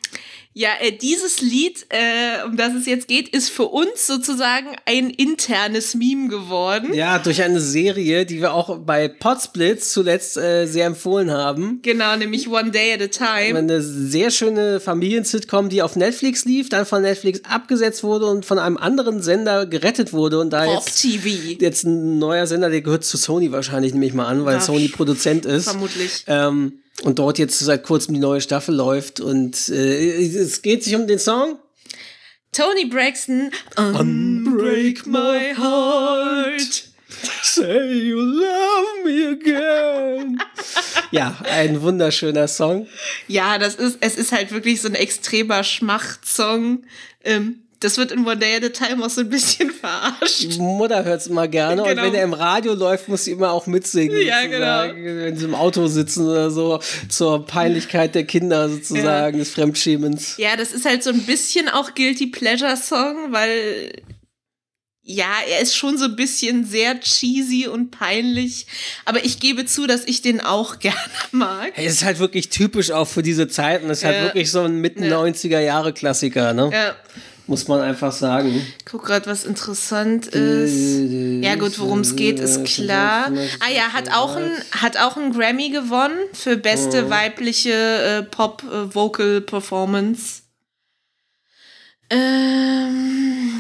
ja, 0.54 0.70
äh, 0.82 0.92
dieses 0.92 1.40
Lied, 1.40 1.86
äh, 1.90 2.46
um 2.46 2.58
das 2.58 2.74
es 2.74 2.86
jetzt 2.86 3.08
geht, 3.08 3.30
ist 3.30 3.50
für 3.50 3.66
uns 3.66 4.06
sozusagen 4.06 4.68
ein 4.86 5.10
internes 5.10 5.96
Meme 5.96 6.28
geworden. 6.28 6.94
Ja, 6.94 7.20
durch 7.20 7.42
eine 7.42 7.62
Serie, 7.62 8.26
die 8.26 8.42
wir 8.42 8.54
auch 8.54 8.80
bei 8.80 9.08
Potsblitz 9.08 9.94
zuletzt 9.94 10.36
äh, 10.36 10.66
sehr 10.66 10.88
empfohlen 10.88 11.32
haben. 11.32 11.80
Genau, 11.84 12.18
nämlich 12.18 12.50
One 12.50 12.72
Day 12.72 12.94
at 12.94 13.02
a 13.02 13.08
Time. 13.08 13.60
Eine 13.60 13.82
sehr 13.82 14.30
schöne 14.30 14.82
Familiensitcom, 14.82 15.70
die 15.70 15.82
auf 15.82 15.96
Netflix 15.96 16.44
lief, 16.44 16.68
dann 16.68 16.86
von 16.86 17.02
Netflix 17.02 17.42
abgesetzt 17.46 18.04
wurde 18.04 18.26
und 18.26 18.46
von 18.46 18.60
einem 18.60 18.76
anderen 18.78 19.22
Sender 19.22 19.66
gerettet 19.66 20.12
wurde. 20.12 20.40
Und 20.40 20.52
da 20.52 20.66
Pop 20.66 20.84
jetzt, 20.86 21.02
TV. 21.02 21.30
jetzt 21.62 21.86
ein 21.86 22.20
neuer 22.20 22.46
Sender, 22.46 22.70
der 22.70 22.82
gehört 22.82 23.06
zu 23.06 23.16
Sony 23.16 23.54
wahrscheinlich, 23.54 23.94
nehme 23.94 24.06
ich 24.06 24.14
mal 24.14 24.26
an, 24.26 24.44
weil 24.44 24.56
Ja, 24.56 24.60
Sony 24.60 24.90
Produzent 24.90 25.46
ist. 25.46 25.70
Vermutlich. 25.70 26.26
Ähm, 26.28 26.81
und 27.04 27.20
dort 27.20 27.40
jetzt 27.40 27.60
seit 27.60 27.84
kurzem 27.84 28.14
die 28.14 28.20
neue 28.20 28.42
Staffel 28.42 28.76
läuft. 28.76 29.20
Und 29.20 29.70
äh, 29.70 30.26
es 30.26 30.62
geht 30.62 30.84
sich 30.84 30.96
um 30.96 31.08
den 31.08 31.20
Song. 31.20 31.58
Tony 32.52 32.86
Braxton, 32.86 33.52
Unbreak 33.78 35.08
My 35.08 35.54
Heart. 35.56 36.90
Say 37.44 37.94
you 38.10 38.20
love 38.20 39.04
me 39.06 39.30
again. 39.30 40.42
ja, 41.12 41.38
ein 41.44 41.82
wunderschöner 41.82 42.48
Song. 42.48 42.88
Ja, 43.28 43.58
das 43.58 43.76
ist, 43.76 43.98
es 44.02 44.16
ist 44.16 44.32
halt 44.32 44.52
wirklich 44.52 44.82
so 44.82 44.88
ein 44.88 44.96
extremer 44.96 45.64
Schmachtsong. 45.64 46.84
Ähm, 47.24 47.61
das 47.82 47.98
wird 47.98 48.12
in 48.12 48.26
One 48.26 48.38
Day 48.38 48.56
at 48.56 48.64
a 48.64 48.70
Time 48.70 49.04
auch 49.06 49.10
so 49.10 49.22
ein 49.22 49.30
bisschen 49.30 49.70
verarscht. 49.82 50.58
Mutter 50.58 51.04
hört's 51.04 51.28
immer 51.28 51.48
gerne 51.48 51.82
Genau. 51.84 51.92
und 51.92 51.98
wenn 52.02 52.14
er 52.16 52.24
im 52.24 52.34
Radio 52.34 52.74
läuft, 52.74 53.10
muss 53.10 53.26
sie 53.26 53.32
immer 53.32 53.52
auch 53.52 53.68
mitsingen. 53.68 54.16
Ja, 54.26 54.44
sozusagen, 54.44 55.04
Wenn 55.06 55.36
sie 55.38 55.46
im 55.46 55.56
Auto 55.56 55.88
sitzen 55.88 56.28
oder 56.28 56.50
so, 56.52 56.80
zur 57.10 57.46
Peinlichkeit 57.46 58.16
der 58.16 58.24
Kinder 58.26 58.70
sozusagen, 58.70 59.40
des 59.40 59.50
Fremdschämens. 59.52 60.36
Ja, 60.38 60.56
das 60.56 60.72
ist 60.72 60.86
halt 60.86 61.04
so 61.04 61.10
ein 61.10 61.24
bisschen 61.24 61.68
auch 61.70 61.94
Guilty 61.94 62.28
Pleasure 62.28 62.78
Song, 62.78 63.32
weil 63.34 63.92
ja, 65.04 65.26
er 65.50 65.62
ist 65.62 65.76
schon 65.76 65.98
so 65.98 66.06
ein 66.06 66.16
bisschen 66.16 66.64
sehr 66.64 67.00
cheesy 67.00 67.68
und 67.68 67.90
peinlich, 67.90 68.68
aber 69.04 69.26
ich 69.26 69.40
gebe 69.40 69.66
zu, 69.66 69.88
dass 69.88 70.06
ich 70.06 70.22
den 70.22 70.40
auch 70.42 70.78
gerne 70.80 70.96
mag. 71.32 71.72
Hey, 71.74 71.88
es 71.88 71.94
ist 71.94 72.06
halt 72.06 72.20
wirklich 72.20 72.50
typisch 72.50 72.92
auch 72.92 73.08
für 73.08 73.24
diese 73.24 73.48
Zeiten. 73.48 73.90
Es 73.90 74.00
ist 74.00 74.06
halt 74.06 74.18
Ja. 74.18 74.24
wirklich 74.26 74.52
so 74.52 74.62
ein 74.62 74.78
Mitten 74.80 75.04
Ja. 75.04 75.18
90er 75.20 75.60
Jahre 75.60 75.92
Klassiker, 75.94 76.54
ne? 76.54 76.70
Ja, 76.72 76.96
Muss 77.48 77.68
man 77.68 77.82
einfach 77.82 78.12
sagen. 78.12 78.62
guck 78.86 79.06
grad, 79.06 79.28
was 79.28 79.44
interessant 79.44 80.28
ist. 80.28 81.44
Ja 81.44 81.56
gut, 81.56 81.80
worum 81.80 82.02
es 82.02 82.16
geht, 82.16 82.40
ist 82.40 82.64
klar. 82.66 83.32
Ah 83.60 83.72
ja, 83.74 83.94
hat 83.94 84.14
auch 84.14 84.36
ein, 84.36 84.52
hat 84.72 84.98
auch 84.98 85.18
einen 85.18 85.34
Grammy 85.34 85.70
gewonnen 85.70 86.20
für 86.34 86.58
beste 86.58 87.10
weibliche 87.10 87.74
äh, 87.74 88.24
Pop-Vocal-Performance. 88.24 90.42
Ähm, 92.10 93.52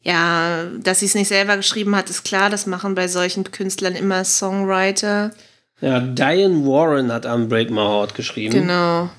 ja, 0.00 0.64
dass 0.82 1.00
sie 1.00 1.06
es 1.06 1.14
nicht 1.14 1.28
selber 1.28 1.56
geschrieben 1.56 1.94
hat, 1.94 2.08
ist 2.08 2.24
klar. 2.24 2.50
Das 2.50 2.66
machen 2.66 2.94
bei 2.94 3.08
solchen 3.08 3.50
Künstlern 3.50 3.94
immer 3.94 4.24
Songwriter. 4.24 5.32
Ja, 5.80 6.00
Diane 6.00 6.66
Warren 6.66 7.12
hat 7.12 7.26
Unbreak 7.26 7.70
My 7.70 7.82
Heart 7.82 8.14
geschrieben. 8.14 8.54
Genau. 8.54 9.10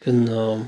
Genau. 0.00 0.66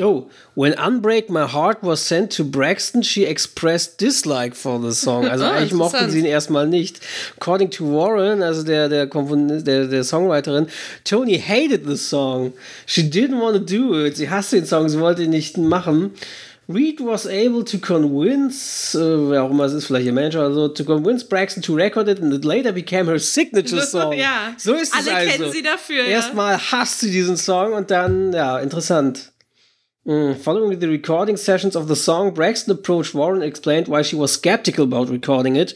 Oh, 0.00 0.28
when 0.54 0.74
Unbreak 0.74 1.28
My 1.28 1.44
Heart 1.46 1.82
was 1.82 2.00
sent 2.06 2.30
to 2.36 2.44
Braxton, 2.44 3.02
she 3.02 3.24
expressed 3.24 3.98
dislike 3.98 4.54
for 4.54 4.78
the 4.80 4.92
song. 4.94 5.26
Also 5.28 5.44
Ah, 5.44 5.50
eigentlich 5.56 5.72
mochte 5.72 5.96
interessant. 5.96 6.12
sie 6.12 6.18
ihn 6.20 6.24
erstmal 6.24 6.66
nicht. 6.68 7.00
According 7.36 7.70
to 7.70 7.84
Warren, 7.84 8.42
also 8.42 8.62
der, 8.62 8.88
der, 8.88 9.06
der, 9.06 9.86
der 9.88 10.04
Songwriterin, 10.04 10.68
Tony 11.04 11.38
hated 11.38 11.86
the 11.86 11.96
song. 11.96 12.52
She 12.86 13.02
didn't 13.02 13.40
want 13.40 13.56
to 13.56 13.64
do 13.64 14.04
it. 14.04 14.16
Sie 14.16 14.28
hasste 14.30 14.56
den 14.56 14.66
Song, 14.66 14.88
sie 14.88 15.00
wollte 15.00 15.22
ihn 15.24 15.30
nicht 15.30 15.58
machen. 15.58 16.12
Reed 16.70 17.00
was 17.00 17.26
able 17.26 17.64
to 17.64 17.78
convince, 17.78 18.94
äh, 18.94 19.30
wer 19.30 19.42
auch 19.42 19.50
immer 19.50 19.64
es 19.64 19.72
ist, 19.72 19.86
vielleicht 19.86 20.04
ihr 20.04 20.12
Manager 20.12 20.40
oder 20.46 20.54
so, 20.54 20.68
to 20.68 20.84
convince 20.84 21.24
Braxton 21.24 21.62
to 21.62 21.74
record 21.74 22.08
it 22.08 22.20
and 22.20 22.32
it 22.34 22.44
later 22.44 22.72
became 22.72 23.06
her 23.10 23.18
signature 23.18 23.80
song. 23.80 24.12
Ja. 24.12 24.52
So 24.58 24.74
ist 24.74 24.94
es 24.94 25.06
Alle 25.08 25.16
also. 25.16 25.30
kennen 25.30 25.50
sie 25.52 25.62
dafür, 25.62 26.04
ja. 26.04 26.10
Erstmal 26.10 26.58
hasst 26.58 27.00
sie 27.00 27.10
diesen 27.10 27.38
Song 27.38 27.72
und 27.72 27.90
dann, 27.90 28.34
ja, 28.34 28.58
interessant. 28.58 29.32
Mm, 30.08 30.38
Following 30.38 30.78
the 30.78 30.88
recording 30.88 31.36
sessions 31.36 31.76
of 31.76 31.86
the 31.86 31.94
song, 31.94 32.32
Braxton 32.32 32.72
approached 32.72 33.12
Warren 33.14 33.42
and 33.42 33.48
explained 33.48 33.88
why 33.88 34.00
she 34.02 34.16
was 34.16 34.32
skeptical 34.32 34.84
about 34.84 35.10
recording 35.10 35.54
it, 35.56 35.74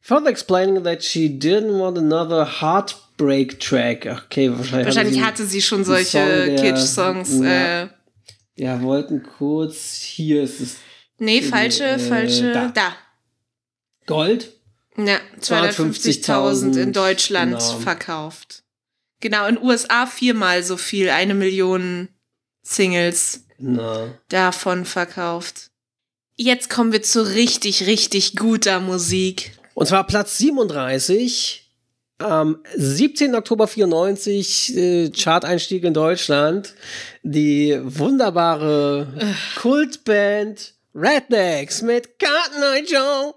further 0.00 0.28
explaining 0.28 0.82
that 0.82 1.04
she 1.04 1.28
didn't 1.28 1.78
want 1.78 1.96
another 1.96 2.44
heartbreak 2.44 3.60
track. 3.60 4.06
Okay, 4.06 4.48
wahrscheinlich, 4.48 4.86
Wahrscheinlich 4.86 5.14
sie, 5.14 5.22
hatte 5.24 5.44
sie 5.46 5.62
schon 5.62 5.84
solche 5.84 6.56
Kitsch-Songs. 6.58 7.38
Ja. 7.38 7.82
Äh, 7.84 7.88
Ja, 8.56 8.82
wollten 8.82 9.22
kurz, 9.22 10.02
hier 10.02 10.42
ist 10.42 10.60
es 10.60 10.76
nee, 11.18 11.40
falsche, 11.40 11.84
Äh, 11.84 11.98
falsche. 12.00 12.52
da. 12.52 12.68
da. 12.74 12.96
Gold. 14.06 14.52
Ja, 14.98 15.18
250.000 15.40 16.76
in 16.76 16.92
Deutschland 16.92 17.52
Genau. 17.58 17.78
verkauft. 17.78 18.64
Genau, 19.20 19.46
in 19.46 19.56
USA 19.62 20.06
viermal 20.06 20.62
so 20.64 20.76
viel, 20.76 21.08
eine 21.08 21.34
Million 21.34 22.08
Singles 22.62 23.44
Genau. 23.60 24.08
davon 24.28 24.84
verkauft. 24.84 25.70
Jetzt 26.36 26.70
kommen 26.70 26.92
wir 26.92 27.02
zu 27.02 27.22
richtig, 27.34 27.86
richtig 27.86 28.34
guter 28.34 28.80
Musik. 28.80 29.52
Und 29.74 29.86
zwar 29.86 30.06
Platz 30.06 30.38
37. 30.38 31.66
Am 32.18 32.62
17. 32.76 33.34
Oktober 33.34 33.66
94, 33.66 34.76
äh, 34.76 35.10
Chart-Einstieg 35.10 35.84
in 35.84 35.94
Deutschland. 35.94 36.74
Die 37.22 37.78
wunderbare 37.82 39.06
Kultband 39.56 40.74
Rednecks 40.94 41.82
mit 41.82 42.18
Cotton 42.18 42.62
Eye 42.62 42.84
Joe. 42.86 43.34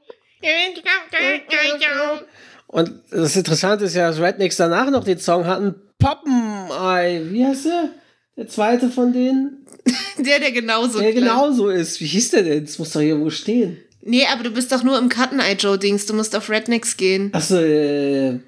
Und 2.67 2.91
das 3.11 3.35
Interessante 3.35 3.85
ist 3.85 3.95
ja, 3.95 4.09
dass 4.09 4.19
Rednecks 4.19 4.57
danach 4.57 4.89
noch 4.89 5.03
den 5.03 5.19
Song 5.19 5.45
hatten. 5.45 5.75
Poppeneye, 5.99 7.31
wie 7.31 7.45
heißt 7.45 7.65
der? 7.65 7.89
Der 8.35 8.47
zweite 8.47 8.89
von 8.89 9.13
denen? 9.13 9.62
Der, 10.17 10.39
der 10.39 10.51
genauso 10.51 10.99
Der 10.99 11.11
klang. 11.11 11.23
genauso 11.23 11.69
ist. 11.69 11.99
Wie 11.99 12.05
hieß 12.05 12.29
der 12.31 12.43
denn? 12.43 12.65
Das 12.65 12.79
muss 12.79 12.91
doch 12.91 13.01
hier 13.01 13.19
wo 13.19 13.29
stehen. 13.29 13.77
Nee, 14.01 14.25
aber 14.27 14.43
du 14.43 14.51
bist 14.51 14.71
doch 14.71 14.83
nur 14.83 14.97
im 14.97 15.09
Cotton 15.09 15.39
Eye 15.39 15.55
Joe 15.57 15.77
Dings. 15.77 16.05
Du 16.05 16.13
musst 16.13 16.35
auf 16.35 16.49
Rednecks 16.49 16.95
gehen. 16.97 17.29
Achso, 17.33 17.57
äh. 17.57 18.39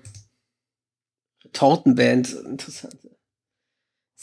Tortenband. 1.53 2.33
Interessant. 2.45 2.95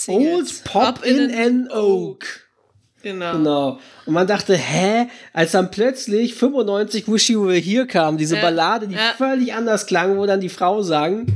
Old 0.08 0.64
Pop 0.64 1.04
in 1.04 1.30
an 1.34 1.68
Oak. 1.70 2.24
Genau. 3.02 3.32
Genau. 3.32 3.78
Und 4.06 4.14
man 4.14 4.26
dachte, 4.26 4.56
hä? 4.56 5.08
Als 5.32 5.52
dann 5.52 5.70
plötzlich 5.70 6.34
95 6.34 7.08
Wish 7.08 7.30
You 7.30 7.46
Were 7.46 7.56
Here 7.58 7.86
kam, 7.86 8.16
diese 8.16 8.36
Ja, 8.36 8.42
Ballade, 8.42 8.88
die 8.88 8.94
ja. 8.94 9.14
völlig 9.16 9.52
anders 9.54 9.86
klang, 9.86 10.16
wo 10.18 10.26
dann 10.26 10.40
die 10.40 10.48
Frau 10.48 10.82
sang. 10.82 11.26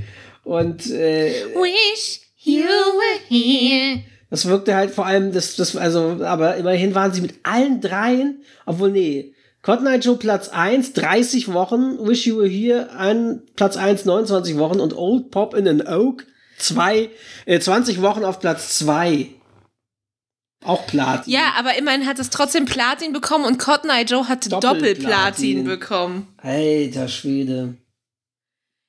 Und 0.44 0.88
äh, 0.90 1.44
Wish 1.54 2.20
you 2.42 2.62
were 2.62 3.20
here. 3.28 4.02
Das 4.30 4.46
wirkte 4.46 4.74
halt 4.74 4.90
vor 4.90 5.06
allem, 5.06 5.32
das, 5.32 5.56
das, 5.56 5.76
also, 5.76 6.18
aber 6.22 6.56
immerhin 6.56 6.94
waren 6.94 7.12
sie 7.12 7.20
mit 7.20 7.34
allen 7.42 7.80
dreien, 7.80 8.42
obwohl, 8.64 8.90
nee. 8.90 9.32
Cotton 9.62 9.86
Eye 9.86 9.98
Joe 9.98 10.16
Platz 10.16 10.48
1, 10.48 10.92
30 10.92 11.52
Wochen, 11.52 11.98
Wish 12.06 12.26
You 12.26 12.38
Were 12.38 12.48
Here, 12.48 12.90
ein, 12.96 13.42
Platz 13.56 13.76
1, 13.76 14.04
29 14.04 14.58
Wochen 14.58 14.78
und 14.78 14.96
Old 14.96 15.30
Pop 15.32 15.54
in 15.54 15.66
an 15.66 15.86
Oak, 15.86 16.24
zwei, 16.56 17.10
äh, 17.46 17.58
20 17.58 18.00
Wochen 18.00 18.24
auf 18.24 18.38
Platz 18.38 18.78
2. 18.78 19.28
Auch 20.64 20.86
Platin. 20.86 21.32
Ja, 21.32 21.54
aber 21.58 21.76
immerhin 21.78 22.06
hat 22.06 22.18
es 22.18 22.30
trotzdem 22.30 22.64
Platin 22.64 23.12
bekommen 23.12 23.44
und 23.44 23.58
Cotton 23.58 23.90
Eye 23.90 24.04
Joe 24.04 24.28
hatte 24.28 24.48
Doppelplatin. 24.48 25.02
Doppelplatin 25.02 25.64
bekommen. 25.64 26.28
Alter 26.38 27.08
Schwede. 27.08 27.76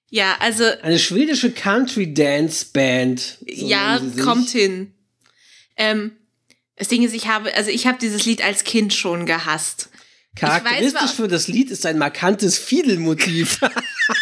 Ja, 0.10 0.36
also 0.40 0.64
Eine 0.82 1.00
schwedische 1.00 1.52
Country 1.52 2.14
Dance 2.14 2.66
Band. 2.72 3.20
so 3.20 3.46
ja, 3.46 4.00
kommt 4.24 4.50
hin. 4.50 4.94
Ähm, 5.78 6.12
das 6.76 6.88
Ding 6.88 7.04
ist, 7.04 7.14
ich 7.14 7.28
habe, 7.28 7.54
also 7.56 7.70
ich 7.72 7.88
habe 7.88 7.98
dieses 8.00 8.26
Lied 8.26 8.44
als 8.44 8.64
Kind 8.64 8.94
schon 8.94 9.26
gehasst. 9.26 9.90
Charakteristisch 10.36 11.02
weiß, 11.02 11.12
für 11.12 11.28
das 11.28 11.48
Lied 11.48 11.72
ist 11.72 11.86
ein 11.88 11.98
markantes 11.98 12.60
Fiedelmotiv, 12.60 13.60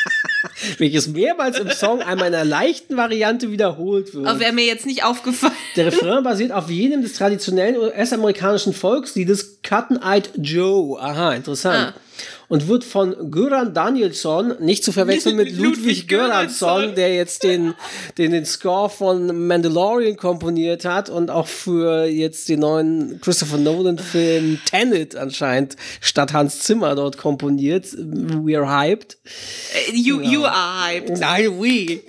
welches 0.77 1.07
mehrmals 1.07 1.59
im 1.59 1.69
Song 1.71 2.01
einmal 2.01 2.29
in 2.29 2.35
einer 2.35 2.45
leichten 2.45 2.95
Variante 2.95 3.51
wiederholt 3.51 4.13
wird. 4.13 4.25
Aber 4.25 4.39
wäre 4.39 4.53
mir 4.53 4.65
jetzt 4.65 4.85
nicht 4.85 5.03
aufgefallen. 5.03 5.53
Der 5.75 5.87
Refrain 5.87 6.23
basiert 6.23 6.53
auf 6.53 6.69
jenem 6.69 7.01
des 7.01 7.13
traditionellen 7.13 7.75
US-amerikanischen 7.75 8.73
Volksliedes 8.73 9.61
Cotton-Eyed 9.67 10.31
Joe. 10.37 10.97
Aha, 11.01 11.33
interessant. 11.33 11.93
Ah. 11.97 11.99
Und 12.47 12.67
wird 12.67 12.83
von 12.83 13.31
Göran 13.31 13.73
Danielsson, 13.73 14.55
nicht 14.59 14.83
zu 14.83 14.91
verwechseln 14.91 15.35
mit 15.35 15.57
Ludwig 15.57 16.07
Göransson, 16.07 16.93
der 16.95 17.13
jetzt 17.13 17.43
den, 17.43 17.73
den, 18.17 18.31
den 18.31 18.45
Score 18.45 18.89
von 18.89 19.47
Mandalorian 19.47 20.15
komponiert 20.15 20.85
hat 20.85 21.09
und 21.09 21.31
auch 21.31 21.47
für 21.47 22.05
jetzt 22.05 22.49
den 22.49 22.59
neuen 22.59 23.19
Christopher 23.21 23.57
Nolan-Film 23.57 24.59
Tenet 24.69 25.15
anscheinend 25.15 25.75
statt 26.01 26.33
Hans 26.33 26.59
Zimmer 26.59 26.95
dort 26.95 27.17
komponiert. 27.17 27.87
We 27.97 28.57
are 28.57 28.69
hyped. 28.69 29.17
Äh, 29.25 29.95
You, 29.95 30.21
you 30.21 30.45
are 30.45 30.87
hyped. 30.87 31.19
Nein, 31.19 31.59
we. 31.59 32.01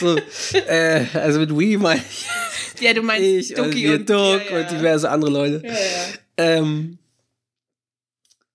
so, 0.00 0.16
äh, 0.68 1.04
also 1.14 1.40
mit 1.40 1.50
We 1.50 1.78
meine 1.78 2.00
ich. 2.08 2.26
Ja, 2.80 2.92
du 2.92 3.02
meinst 3.02 3.22
ich, 3.50 3.54
Ducky 3.54 3.88
und, 3.88 4.00
und, 4.00 4.10
Duck 4.10 4.40
ja, 4.50 4.58
ja. 4.58 4.60
und 4.60 4.70
diverse 4.70 5.10
andere 5.10 5.30
Leute. 5.30 5.62
Ja, 5.64 5.72
ja. 5.72 5.78
Ähm, 6.36 6.98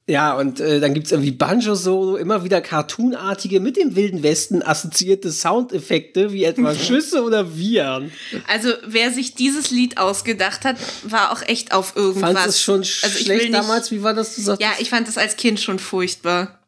ja, 0.10 0.34
und 0.34 0.60
äh, 0.60 0.80
dann 0.80 0.96
gibt's 0.96 1.12
irgendwie 1.12 1.30
Banjo-Solo, 1.30 2.18
immer 2.18 2.44
wieder 2.44 2.62
cartoonartige, 2.62 3.60
mit 3.60 3.78
dem 3.78 3.96
Wilden 3.96 4.24
Westen 4.24 4.64
assoziierte 4.64 5.32
Soundeffekte, 5.32 6.34
wie 6.34 6.46
etwa 6.46 6.74
Schüsse 6.76 7.24
oder 7.24 7.56
Viren. 7.56 8.12
Also, 8.48 8.74
wer 8.88 9.12
sich 9.12 9.36
dieses 9.36 9.70
Lied 9.70 10.00
ausgedacht 10.00 10.66
hat, 10.66 10.78
war 11.04 11.32
auch 11.32 11.44
echt 11.44 11.74
auf 11.74 11.96
irgendwas. 11.96 12.34
Fandest 12.34 12.48
es 12.48 12.62
schon 12.62 12.80
also 12.80 13.06
ich 13.06 13.28
will 13.28 13.38
schlecht 13.38 13.54
damals? 13.54 13.92
Wie 13.92 14.02
war 14.02 14.16
das? 14.16 14.34
Du 14.34 14.42
sagst? 14.42 14.62
Ja, 14.64 14.72
ich 14.80 14.90
fand 14.90 15.08
das 15.08 15.20
als 15.20 15.38
Kind 15.38 15.60
schon 15.60 15.78
furchtbar. 15.78 16.60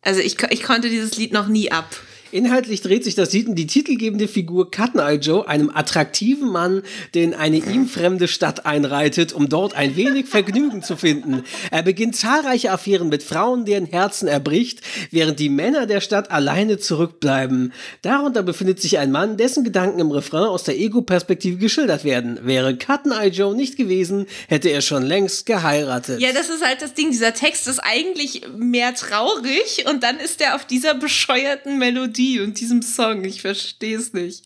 Also 0.00 0.20
ich, 0.20 0.40
ich 0.50 0.62
konnte 0.62 0.90
dieses 0.90 1.16
Lied 1.16 1.32
noch 1.32 1.48
nie 1.48 1.72
ab. 1.72 1.96
Inhaltlich 2.34 2.80
dreht 2.80 3.04
sich 3.04 3.14
das 3.14 3.32
Lied 3.32 3.46
um 3.46 3.54
die 3.54 3.68
titelgebende 3.68 4.26
Figur 4.26 4.68
Cotton 4.68 4.98
Eye 4.98 5.20
Joe, 5.20 5.46
einem 5.46 5.70
attraktiven 5.72 6.48
Mann, 6.50 6.82
der 7.14 7.22
in 7.22 7.32
eine 7.32 7.58
ihm 7.58 7.86
fremde 7.86 8.26
Stadt 8.26 8.66
einreitet, 8.66 9.32
um 9.32 9.48
dort 9.48 9.74
ein 9.74 9.94
wenig 9.94 10.26
Vergnügen 10.26 10.82
zu 10.82 10.96
finden. 10.96 11.44
Er 11.70 11.84
beginnt 11.84 12.16
zahlreiche 12.16 12.72
Affären 12.72 13.08
mit 13.08 13.22
Frauen, 13.22 13.64
deren 13.66 13.86
Herzen 13.86 14.26
er 14.26 14.40
bricht, 14.40 14.80
während 15.12 15.38
die 15.38 15.48
Männer 15.48 15.86
der 15.86 16.00
Stadt 16.00 16.32
alleine 16.32 16.78
zurückbleiben. 16.78 17.72
Darunter 18.02 18.42
befindet 18.42 18.82
sich 18.82 18.98
ein 18.98 19.12
Mann, 19.12 19.36
dessen 19.36 19.62
Gedanken 19.62 20.00
im 20.00 20.10
Refrain 20.10 20.48
aus 20.48 20.64
der 20.64 20.76
Ego-Perspektive 20.76 21.58
geschildert 21.58 22.02
werden. 22.02 22.40
Wäre 22.42 22.76
Cotton 22.76 23.12
Eye 23.12 23.28
Joe 23.28 23.54
nicht 23.54 23.76
gewesen, 23.76 24.26
hätte 24.48 24.70
er 24.70 24.80
schon 24.80 25.04
längst 25.04 25.46
geheiratet. 25.46 26.20
Ja, 26.20 26.32
das 26.32 26.48
ist 26.48 26.66
halt 26.66 26.82
das 26.82 26.94
Ding. 26.94 27.12
Dieser 27.12 27.32
Text 27.32 27.68
ist 27.68 27.78
eigentlich 27.78 28.42
mehr 28.58 28.92
traurig 28.96 29.84
und 29.88 30.02
dann 30.02 30.18
ist 30.18 30.40
er 30.40 30.56
auf 30.56 30.64
dieser 30.64 30.94
bescheuerten 30.94 31.78
Melodie 31.78 32.23
und 32.40 32.60
diesem 32.60 32.82
Song. 32.82 33.24
Ich 33.24 33.42
verstehe 33.42 33.98
es 33.98 34.12
nicht. 34.12 34.44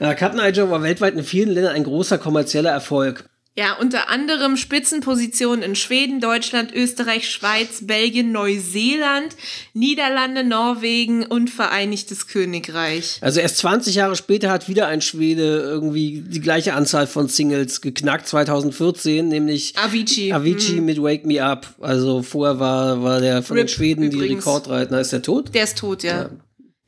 Ja, 0.00 0.14
Cotton 0.14 0.38
Eye 0.38 0.50
Joe 0.50 0.70
war 0.70 0.82
weltweit 0.82 1.14
in 1.14 1.24
vielen 1.24 1.50
Ländern 1.50 1.74
ein 1.74 1.84
großer 1.84 2.18
kommerzieller 2.18 2.70
Erfolg. 2.70 3.28
Ja, 3.58 3.72
unter 3.80 4.08
anderem 4.08 4.56
Spitzenpositionen 4.56 5.64
in 5.64 5.74
Schweden, 5.74 6.20
Deutschland, 6.20 6.72
Österreich, 6.72 7.28
Schweiz, 7.28 7.84
Belgien, 7.84 8.30
Neuseeland, 8.30 9.34
Niederlande, 9.74 10.44
Norwegen 10.44 11.26
und 11.26 11.50
Vereinigtes 11.50 12.28
Königreich. 12.28 13.18
Also 13.20 13.40
erst 13.40 13.56
20 13.56 13.96
Jahre 13.96 14.14
später 14.14 14.50
hat 14.50 14.68
wieder 14.68 14.86
ein 14.86 15.00
Schwede 15.00 15.58
irgendwie 15.58 16.22
die 16.24 16.38
gleiche 16.38 16.74
Anzahl 16.74 17.08
von 17.08 17.26
Singles 17.26 17.80
geknackt, 17.80 18.28
2014, 18.28 19.26
nämlich 19.26 19.76
Avicii. 19.76 20.32
Avicii 20.32 20.80
mit 20.80 21.02
Wake 21.02 21.26
Me 21.26 21.42
Up. 21.42 21.66
Also 21.80 22.22
vorher 22.22 22.60
war, 22.60 23.02
war 23.02 23.20
der 23.20 23.42
von 23.42 23.56
den 23.56 23.66
Rip 23.66 23.74
Schweden 23.74 24.08
die 24.08 24.16
übrigens. 24.16 24.46
Rekordreiter. 24.46 25.00
Ist 25.00 25.12
der 25.12 25.22
tot? 25.22 25.52
Der 25.52 25.64
ist 25.64 25.78
tot, 25.78 26.04
ja. 26.04 26.30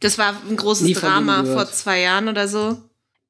Das 0.01 0.19
war 0.19 0.35
ein 0.49 0.57
großes 0.57 0.87
Nie 0.87 0.95
Drama 0.95 1.45
vor 1.45 1.71
zwei 1.71 2.01
Jahren 2.01 2.29
oder 2.29 2.49
so. 2.49 2.79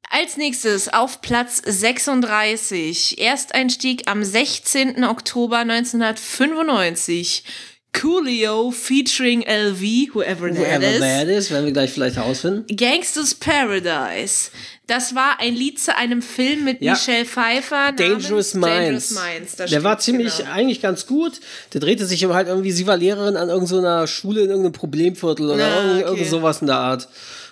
Als 0.08 0.36
nächstes 0.36 0.88
auf 0.92 1.20
Platz 1.20 1.62
36. 1.64 3.20
Ersteinstieg 3.20 4.08
am 4.10 4.24
16. 4.24 5.04
Oktober 5.04 5.58
1995. 5.58 7.44
Coolio 7.92 8.70
featuring 8.70 9.42
LV, 9.42 10.14
whoever 10.14 10.48
that 10.48 10.58
Whoever 10.58 10.86
is. 10.86 11.00
that 11.00 11.28
is, 11.28 11.50
werden 11.50 11.64
wir 11.66 11.72
gleich 11.72 11.90
vielleicht 11.90 12.16
herausfinden. 12.16 12.64
Gangsters 12.76 13.34
Paradise. 13.34 14.50
Das 14.90 15.14
war 15.14 15.38
ein 15.38 15.54
Lied 15.54 15.78
zu 15.78 15.96
einem 15.96 16.20
Film 16.20 16.64
mit 16.64 16.82
Ja. 16.82 16.94
Michelle 16.94 17.24
Pfeiffer. 17.24 17.92
Dangerous 17.92 18.54
Minds. 18.54 19.14
Dangerous 19.14 19.56
Minds. 19.56 19.70
der 19.70 19.84
war 19.84 20.00
ziemlich 20.00 20.38
genau. 20.38 20.50
eigentlich 20.50 20.82
ganz 20.82 21.06
gut. 21.06 21.40
Der 21.72 21.80
drehte 21.80 22.06
sich 22.06 22.24
aber 22.24 22.34
halt 22.34 22.48
irgendwie, 22.48 22.72
sie 22.72 22.88
war 22.88 22.96
Lehrerin 22.96 23.36
an 23.36 23.50
irgendeiner 23.50 24.08
Schule 24.08 24.40
in 24.42 24.48
irgendeinem 24.48 24.72
Problemviertel 24.72 25.48
oder 25.48 25.64
Ah, 25.64 25.84
irgend, 25.84 26.02
okay. 26.02 26.10
irgend 26.16 26.26
sowas 26.30 26.60
in 26.60 26.66
der 26.66 26.78
Art. 26.78 27.08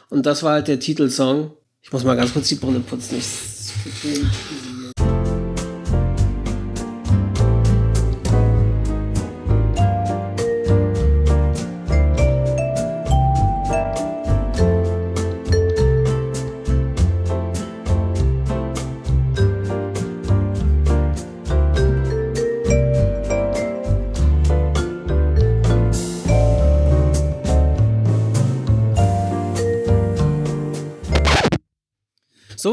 Und 0.09 0.27
das 0.27 0.43
war 0.43 0.55
halt 0.55 0.67
der 0.67 0.81
Titelsong. 0.81 1.53
Ich 1.81 1.93
muss 1.93 2.03
mal 2.03 2.17
ganz 2.17 2.33
kurz 2.33 2.49
die 2.49 2.57
Brille 2.57 2.81
putzen. 2.81 3.19
Ich 3.19 4.68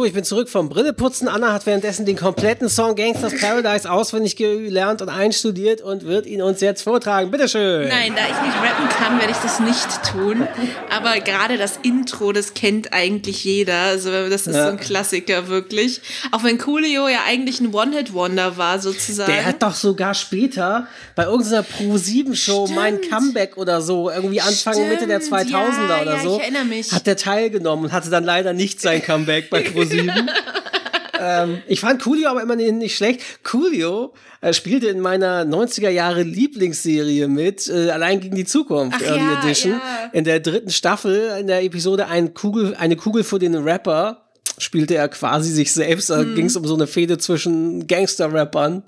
ich 0.06 0.14
bin 0.14 0.24
zurück 0.24 0.50
vom 0.50 0.70
Brilleputzen. 0.70 1.28
Anna 1.28 1.54
hat 1.54 1.66
währenddessen 1.66 2.06
den 2.06 2.16
kompletten 2.16 2.70
Song 2.70 2.96
Gangsters 2.96 3.34
Paradise 3.40 3.90
auswendig 3.90 4.36
gelernt 4.36 5.02
und 5.02 5.10
einstudiert 5.10 5.82
und 5.82 6.04
wird 6.06 6.26
ihn 6.26 6.42
uns 6.42 6.62
jetzt 6.62 6.82
vortragen. 6.84 7.32
Bitteschön. 7.32 7.88
Nein, 7.88 8.14
da 8.16 8.22
ich 8.24 8.42
nicht 8.42 8.56
rappen 8.62 8.90
kann, 8.90 9.20
werde 9.20 9.32
ich 9.32 9.38
das 9.38 9.60
nicht 9.60 10.04
tun. 10.12 10.48
Aber 10.96 11.20
gerade 11.20 11.58
das 11.58 11.80
Intro, 11.84 12.32
das 12.32 12.54
kennt 12.54 12.94
eigentlich 12.94 13.44
jeder. 13.44 13.76
Also 13.82 14.12
das 14.30 14.48
ist 14.48 14.56
Ja. 14.56 14.66
so 14.66 14.72
ein 14.72 14.78
Klassiker 14.80 15.48
wirklich. 15.48 16.02
Auch 16.32 16.44
wenn 16.44 16.58
Coolio 16.58 17.08
ja 17.08 17.20
eigentlich 17.28 17.60
ein 17.60 17.74
One-Hit-Wonder 17.74 18.58
war 18.58 18.80
sozusagen. 18.80 19.32
Der 19.32 19.46
hat 19.46 19.62
doch 19.64 19.74
sogar 19.76 20.14
später 20.14 20.88
bei 21.16 21.24
irgendeiner 21.26 21.64
Pro-7-Show 21.64 22.66
Stimmt. 22.66 22.76
mein 22.80 23.02
Comeback 23.02 23.58
oder 23.58 23.82
so, 23.82 24.10
irgendwie 24.10 24.42
Anfang 24.42 24.74
Stimmt, 24.74 24.90
Mitte 24.90 25.08
der 25.08 25.22
2000er 25.22 25.50
ja, 25.90 26.02
oder 26.02 26.16
ja, 26.18 26.20
so, 26.22 26.36
ich 26.38 26.42
erinnere 26.44 26.66
mich. 26.66 26.92
hat 26.92 27.08
der 27.08 27.18
teilgenommen 27.18 27.86
und 27.86 27.92
hatte 27.92 28.10
dann 28.10 28.24
leider 28.24 28.54
nicht 28.54 28.82
sein 28.82 29.02
Comeback 29.02 29.50
bei 29.50 29.60
Pro7. 29.66 29.95
ähm, 31.20 31.62
ich 31.68 31.80
fand 31.80 32.02
Coolio 32.04 32.30
aber 32.30 32.42
immerhin 32.42 32.78
nicht 32.78 32.96
schlecht. 32.96 33.22
Coolio 33.44 34.14
äh, 34.42 34.54
spielte 34.54 34.88
in 34.88 35.00
meiner 35.00 35.44
90er 35.46 35.90
Jahre 35.90 36.24
Lieblingsserie 36.24 37.28
mit, 37.28 37.68
äh, 37.68 37.90
Allein 37.92 38.20
gegen 38.20 38.36
die 38.36 38.46
Zukunft, 38.46 38.98
Ach 39.02 39.06
Early 39.08 39.20
ja, 39.24 39.40
Edition. 39.44 39.74
ja. 39.74 40.10
In 40.14 40.24
der 40.24 40.40
dritten 40.40 40.72
Staffel, 40.72 41.38
in 41.40 41.48
der 41.48 41.64
Episode 41.64 42.08
ein 42.08 42.34
Kugel, 42.34 42.76
eine 42.76 42.96
Kugel 42.96 43.24
für 43.24 43.40
den 43.40 43.56
Rapper 43.56 44.22
spielte 44.58 44.96
er 44.96 45.10
quasi 45.10 45.52
sich 45.52 45.74
selbst. 45.74 46.10
Da 46.10 46.24
Mhm. 46.24 46.36
ging 46.36 46.46
es 46.46 46.56
um 46.56 46.66
so 46.66 46.76
eine 46.76 46.88
Fehde 46.88 47.18
zwischen 47.18 47.88
Gangster-Rappern 47.88 48.84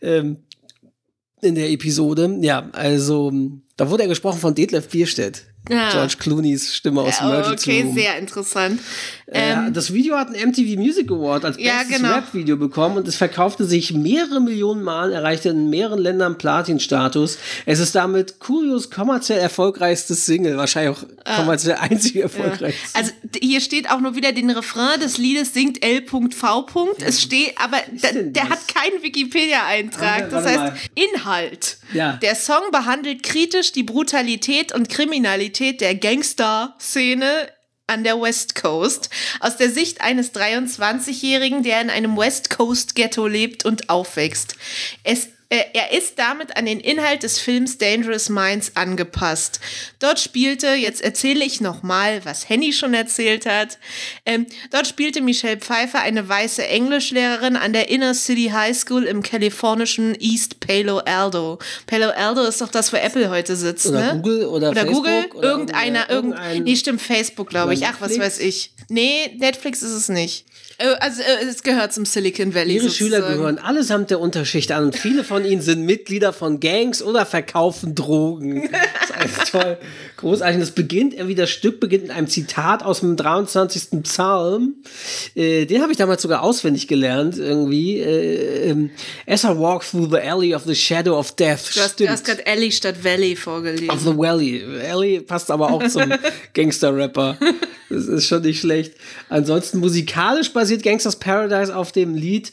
ähm, 0.00 0.38
in 1.42 1.54
der 1.54 1.70
Episode. 1.70 2.38
Ja, 2.40 2.68
also 2.72 3.30
da 3.76 3.90
wurde 3.90 4.04
er 4.04 4.08
gesprochen 4.08 4.38
von 4.40 4.54
Detlef 4.54 4.88
Bierstedt. 4.88 5.44
Ja. 5.70 5.88
George 5.90 6.16
Clooney's 6.20 6.74
Stimme 6.74 7.00
aus 7.00 7.20
Emergency 7.20 7.70
okay, 7.70 7.82
Room. 7.84 7.94
sehr 7.94 8.18
interessant. 8.18 8.80
Ja, 9.26 9.66
Ähm, 9.66 9.72
das 9.72 9.94
Video 9.94 10.16
hat 10.18 10.28
einen 10.28 10.50
MTV 10.50 10.78
Music 10.78 11.10
Award 11.10 11.46
als 11.46 11.56
Ja, 11.58 11.78
bestes 11.78 11.96
genau. 11.96 12.14
Rap-Video 12.14 12.58
bekommen 12.58 12.98
und 12.98 13.08
es 13.08 13.16
verkaufte 13.16 13.64
sich 13.64 13.94
mehrere 13.94 14.40
Millionen 14.42 14.82
Mal, 14.82 15.12
erreichte 15.12 15.48
in 15.48 15.70
mehreren 15.70 15.98
Ländern 16.00 16.36
Platin-Status. 16.36 17.38
Es 17.64 17.78
ist 17.78 17.94
damit 17.94 18.40
Curios 18.40 18.90
kommerziell 18.90 19.38
erfolgreichstes 19.38 20.26
Single, 20.26 20.58
wahrscheinlich 20.58 20.98
auch 20.98 21.36
kommerziell 21.36 21.76
einzig 21.76 22.16
erfolgreichstes. 22.16 22.94
also 22.94 23.12
d- 23.22 23.40
hier 23.42 23.62
steht 23.62 23.90
auch 23.90 24.00
nur 24.00 24.14
wieder 24.16 24.32
den 24.32 24.50
Refrain 24.50 25.00
des 25.00 25.16
Liedes 25.16 25.54
singt 25.54 25.82
L.V. 25.82 26.24
Es 27.02 27.22
steht, 27.22 27.54
aber 27.56 27.78
da, 28.02 28.08
der 28.12 28.50
hat 28.50 28.58
keinen 28.68 29.02
Wikipedia-Eintrag. 29.02 30.24
Ah, 30.24 30.28
Das 30.30 30.44
heißt 30.44 30.90
Inhalt. 30.94 31.78
Ja. 31.94 32.14
Der 32.22 32.34
Song 32.34 32.62
behandelt 32.70 33.22
kritisch 33.22 33.72
die 33.72 33.82
Brutalität 33.82 34.74
und 34.74 34.88
Kriminalität 34.90 35.53
der 35.80 35.94
Gangster-Szene 35.94 37.50
an 37.86 38.04
der 38.04 38.20
West 38.20 38.54
Coast 38.54 39.10
aus 39.40 39.56
der 39.56 39.70
Sicht 39.70 40.00
eines 40.00 40.34
23-Jährigen, 40.34 41.62
der 41.62 41.80
in 41.80 41.90
einem 41.90 42.16
West 42.16 42.50
Coast 42.50 42.94
Ghetto 42.94 43.26
lebt 43.26 43.64
und 43.64 43.90
aufwächst. 43.90 44.56
Es 45.02 45.28
er 45.74 45.92
ist 45.92 46.18
damit 46.18 46.56
an 46.56 46.66
den 46.66 46.80
Inhalt 46.80 47.22
des 47.22 47.38
Films 47.38 47.78
Dangerous 47.78 48.28
Minds 48.28 48.72
angepasst. 48.74 49.60
Dort 49.98 50.20
spielte, 50.20 50.68
jetzt 50.74 51.00
erzähle 51.02 51.44
ich 51.44 51.60
nochmal, 51.60 52.24
was 52.24 52.48
Henny 52.48 52.72
schon 52.72 52.94
erzählt 52.94 53.46
hat, 53.46 53.78
ähm, 54.26 54.46
dort 54.70 54.86
spielte 54.86 55.20
Michelle 55.20 55.58
Pfeiffer 55.58 56.00
eine 56.00 56.28
weiße 56.28 56.66
Englischlehrerin 56.66 57.56
an 57.56 57.72
der 57.72 57.88
Inner 57.90 58.14
City 58.14 58.50
High 58.52 58.76
School 58.76 59.04
im 59.04 59.22
kalifornischen 59.22 60.14
East 60.20 60.60
Palo 60.60 60.98
Alto. 60.98 61.58
Palo 61.86 62.10
Alto 62.10 62.42
ist 62.44 62.60
doch 62.60 62.70
das, 62.70 62.92
wo 62.92 62.96
Apple 62.96 63.30
heute 63.30 63.56
sitzt, 63.56 63.86
Oder 63.86 64.14
ne? 64.14 64.20
Google 64.22 64.46
oder 64.46 64.70
Oder 64.70 64.80
Facebook 64.82 65.04
Google, 65.04 65.24
oder 65.38 65.48
irgendeiner, 65.50 66.10
irgendein- 66.10 66.40
irgendein, 66.42 66.62
nee, 66.64 66.76
stimmt, 66.76 67.02
Facebook, 67.02 67.48
glaube 67.50 67.74
ich. 67.74 67.84
Ach, 67.86 68.00
was 68.00 68.18
weiß 68.18 68.38
ich. 68.38 68.72
Nee, 68.88 69.34
Netflix 69.38 69.82
ist 69.82 69.92
es 69.92 70.08
nicht. 70.08 70.44
Äh, 70.78 70.94
also 71.00 71.22
äh, 71.22 71.44
es 71.44 71.62
gehört 71.62 71.92
zum 71.92 72.04
Silicon 72.04 72.54
Valley. 72.54 72.74
Ihre 72.74 72.88
sozusagen. 72.88 73.22
Schüler 73.22 73.28
gehören 73.28 73.58
allesamt 73.58 74.10
der 74.10 74.20
Unterschicht 74.20 74.72
an 74.72 74.84
und 74.84 74.96
viele 74.96 75.24
von 75.24 75.44
ihnen 75.44 75.62
sind 75.62 75.84
Mitglieder 75.84 76.32
von 76.32 76.60
Gangs 76.60 77.02
oder 77.02 77.26
verkaufen 77.26 77.94
Drogen. 77.94 78.68
Das 79.04 79.10
ist 79.10 79.38
alles 79.38 79.50
toll. 79.50 79.78
Großartig. 80.16 80.54
Und 80.54 80.60
das 80.60 80.70
beginnt, 80.70 81.14
irgendwie 81.14 81.34
das 81.34 81.50
Stück 81.50 81.78
beginnt 81.78 82.04
mit 82.04 82.12
einem 82.12 82.26
Zitat 82.26 82.82
aus 82.82 83.00
dem 83.00 83.16
23. 83.16 84.02
Psalm. 84.02 84.76
Äh, 85.34 85.66
den 85.66 85.82
habe 85.82 85.92
ich 85.92 85.98
damals 85.98 86.22
sogar 86.22 86.42
auswendig 86.42 86.88
gelernt, 86.88 87.36
irgendwie. 87.36 87.98
Äh, 87.98 88.70
ähm, 88.70 88.90
As 89.26 89.44
I 89.44 89.48
walk 89.48 89.84
through 89.88 90.10
the 90.10 90.18
alley 90.18 90.54
of 90.54 90.64
the 90.64 90.74
shadow 90.74 91.18
of 91.18 91.32
death. 91.32 91.74
Du 91.74 91.80
hast, 91.80 92.00
du 92.00 92.08
hast 92.08 92.24
gerade 92.24 92.46
Ellie 92.46 92.72
statt 92.72 93.04
Valley 93.04 93.36
vorgelesen. 93.36 93.90
Of 93.90 94.00
the 94.00 94.16
Valley. 94.16 94.62
Ellie 94.82 95.20
passt 95.20 95.50
aber 95.50 95.70
auch 95.70 95.86
zum 95.86 96.12
Gangster-Rapper. 96.54 97.36
Das 97.90 98.06
ist 98.06 98.26
schon 98.26 98.42
nicht 98.42 98.60
schlecht. 98.60 98.94
Ansonsten 99.28 99.78
musikalisch 99.78 100.52
basiert 100.52 100.82
Gangsters 100.82 101.16
Paradise 101.16 101.74
auf 101.74 101.92
dem 101.92 102.14
Lied 102.14 102.52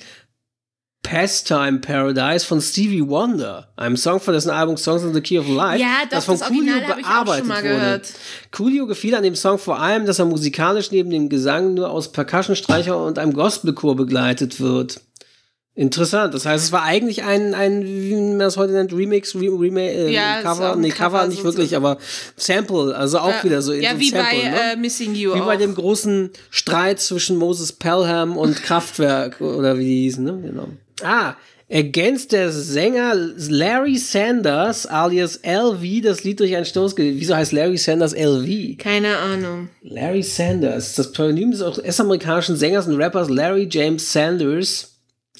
Pastime 1.03 1.79
Paradise 1.79 2.45
von 2.45 2.61
Stevie 2.61 3.05
Wonder, 3.07 3.73
einem 3.75 3.97
Song 3.97 4.19
von 4.19 4.35
dessen 4.35 4.51
Album 4.51 4.77
Songs 4.77 5.01
in 5.01 5.13
the 5.15 5.21
Key 5.21 5.39
of 5.39 5.47
Life, 5.49 5.81
Ja, 5.81 6.03
doch, 6.03 6.09
das 6.11 6.25
von 6.25 6.37
das 6.37 6.47
Coolio 6.47 6.73
Original 6.73 6.89
habe 6.89 6.99
ich 7.01 7.05
auch 7.05 7.09
schon 7.09 7.25
bearbeitet 7.25 7.47
mal 7.47 7.63
wurde. 7.63 7.73
gehört. 7.73 8.13
Coolio 8.51 8.85
gefiel 8.85 9.15
an 9.15 9.23
dem 9.23 9.35
Song 9.35 9.57
vor 9.57 9.79
allem, 9.79 10.05
dass 10.05 10.19
er 10.19 10.25
musikalisch 10.25 10.91
neben 10.91 11.09
dem 11.09 11.27
Gesang 11.27 11.73
nur 11.73 11.89
aus 11.89 12.11
Percussionstreicher 12.11 13.03
und 13.03 13.17
einem 13.17 13.33
Gospelchor 13.33 13.95
begleitet 13.95 14.59
wird. 14.61 15.01
Interessant. 15.81 16.31
Das 16.35 16.45
heißt, 16.45 16.63
es 16.65 16.71
war 16.71 16.83
eigentlich 16.83 17.23
ein, 17.23 17.55
ein 17.55 17.83
wie 17.83 18.13
man 18.13 18.37
das 18.37 18.55
heute 18.55 18.73
nennt, 18.73 18.93
Remix, 18.93 19.33
Re 19.33 19.47
Remake, 19.49 19.91
äh, 19.93 20.13
Ja, 20.13 20.39
Cover, 20.43 20.75
nee, 20.75 20.89
Cover 20.89 21.17
Cover 21.21 21.27
nicht 21.27 21.43
wirklich, 21.43 21.75
aber 21.75 21.97
Sample, 22.37 22.95
also 22.95 23.17
auch 23.17 23.29
Ja. 23.37 23.43
wieder 23.43 23.61
so 23.63 23.71
in 23.71 23.81
Ja, 23.81 23.93
so 23.93 23.99
wie 23.99 24.09
Sample, 24.11 24.25
bei 24.43 24.49
ne? 24.51 24.73
äh, 24.73 24.75
Missing 24.75 25.15
You 25.15 25.33
Wie 25.33 25.41
auch. 25.41 25.45
bei 25.47 25.57
dem 25.57 25.73
großen 25.73 26.29
Streit 26.51 26.99
zwischen 26.99 27.35
Moses 27.37 27.73
Pelham 27.73 28.37
und 28.37 28.55
Kraftwerk 28.63 29.41
oder 29.41 29.79
wie 29.79 29.85
die 29.85 30.01
hießen, 30.03 30.23
ne? 30.23 30.39
Genau. 30.45 30.67
Ah, 31.01 31.33
ergänzt 31.67 32.31
der 32.33 32.51
Sänger 32.51 33.15
Larry 33.15 33.97
Sanders 33.97 34.85
alias 34.85 35.39
LV 35.43 36.03
das 36.03 36.23
Lied 36.23 36.39
durch 36.41 36.55
einen 36.55 36.65
Stoß. 36.65 36.95
Wieso 36.95 37.35
heißt 37.35 37.53
Larry 37.53 37.77
Sanders 37.77 38.13
LV? 38.13 38.77
Keine 38.77 39.17
Ahnung. 39.17 39.69
Larry 39.81 40.21
Sanders, 40.21 40.93
das 40.93 41.11
Pseudonym 41.11 41.49
des 41.49 41.61
US-amerikanischen 41.61 42.55
Sängers 42.55 42.85
und 42.87 42.97
Rappers 43.01 43.29
Larry 43.29 43.67
James 43.71 44.13
Sanders. 44.13 44.89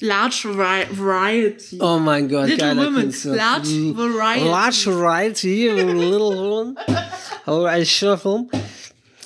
Large 0.02 0.44
Vari 0.56 0.86
Variety. 0.90 1.78
Oh 1.80 1.98
mein 1.98 2.28
Gott, 2.28 2.48
Little 2.48 2.58
geiler 2.68 2.86
Women. 2.86 3.02
Künstler. 3.02 3.36
Large 3.36 3.68
Mm. 3.68 3.96
Variety. 3.96 4.44
Large 4.48 4.86
Variety, 4.86 5.68
Little 5.68 6.18
Woman. 6.36 6.76
Oh, 7.46 7.62
ein 7.64 7.86
schöner 7.86 8.18
Film. 8.18 8.48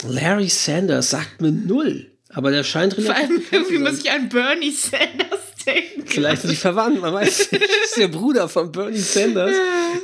Larry 0.07 0.49
Sanders 0.49 1.11
sagt 1.11 1.41
mir 1.41 1.51
null. 1.53 2.07
Aber 2.31 2.51
der 2.51 2.65
scheint 2.65 2.93
Vor 2.95 3.05
relativ 3.05 3.19
allem 3.23 3.35
bekannt 3.37 3.53
irgendwie 3.53 3.79
muss 3.79 3.99
ich 4.01 4.11
an 4.11 4.29
Bernie 4.29 4.71
Sanders 4.71 5.41
denken. 5.65 6.07
Vielleicht 6.07 6.43
sind 6.43 6.51
die 6.51 6.57
verwandt, 6.57 7.01
man 7.01 7.15
weiß 7.15 7.51
nicht. 7.53 7.65
Das 7.65 7.71
ist 7.87 7.97
der 7.97 8.09
Bruder 8.09 8.49
von 8.49 8.71
Bernie 8.71 8.99
Sanders. 8.99 9.55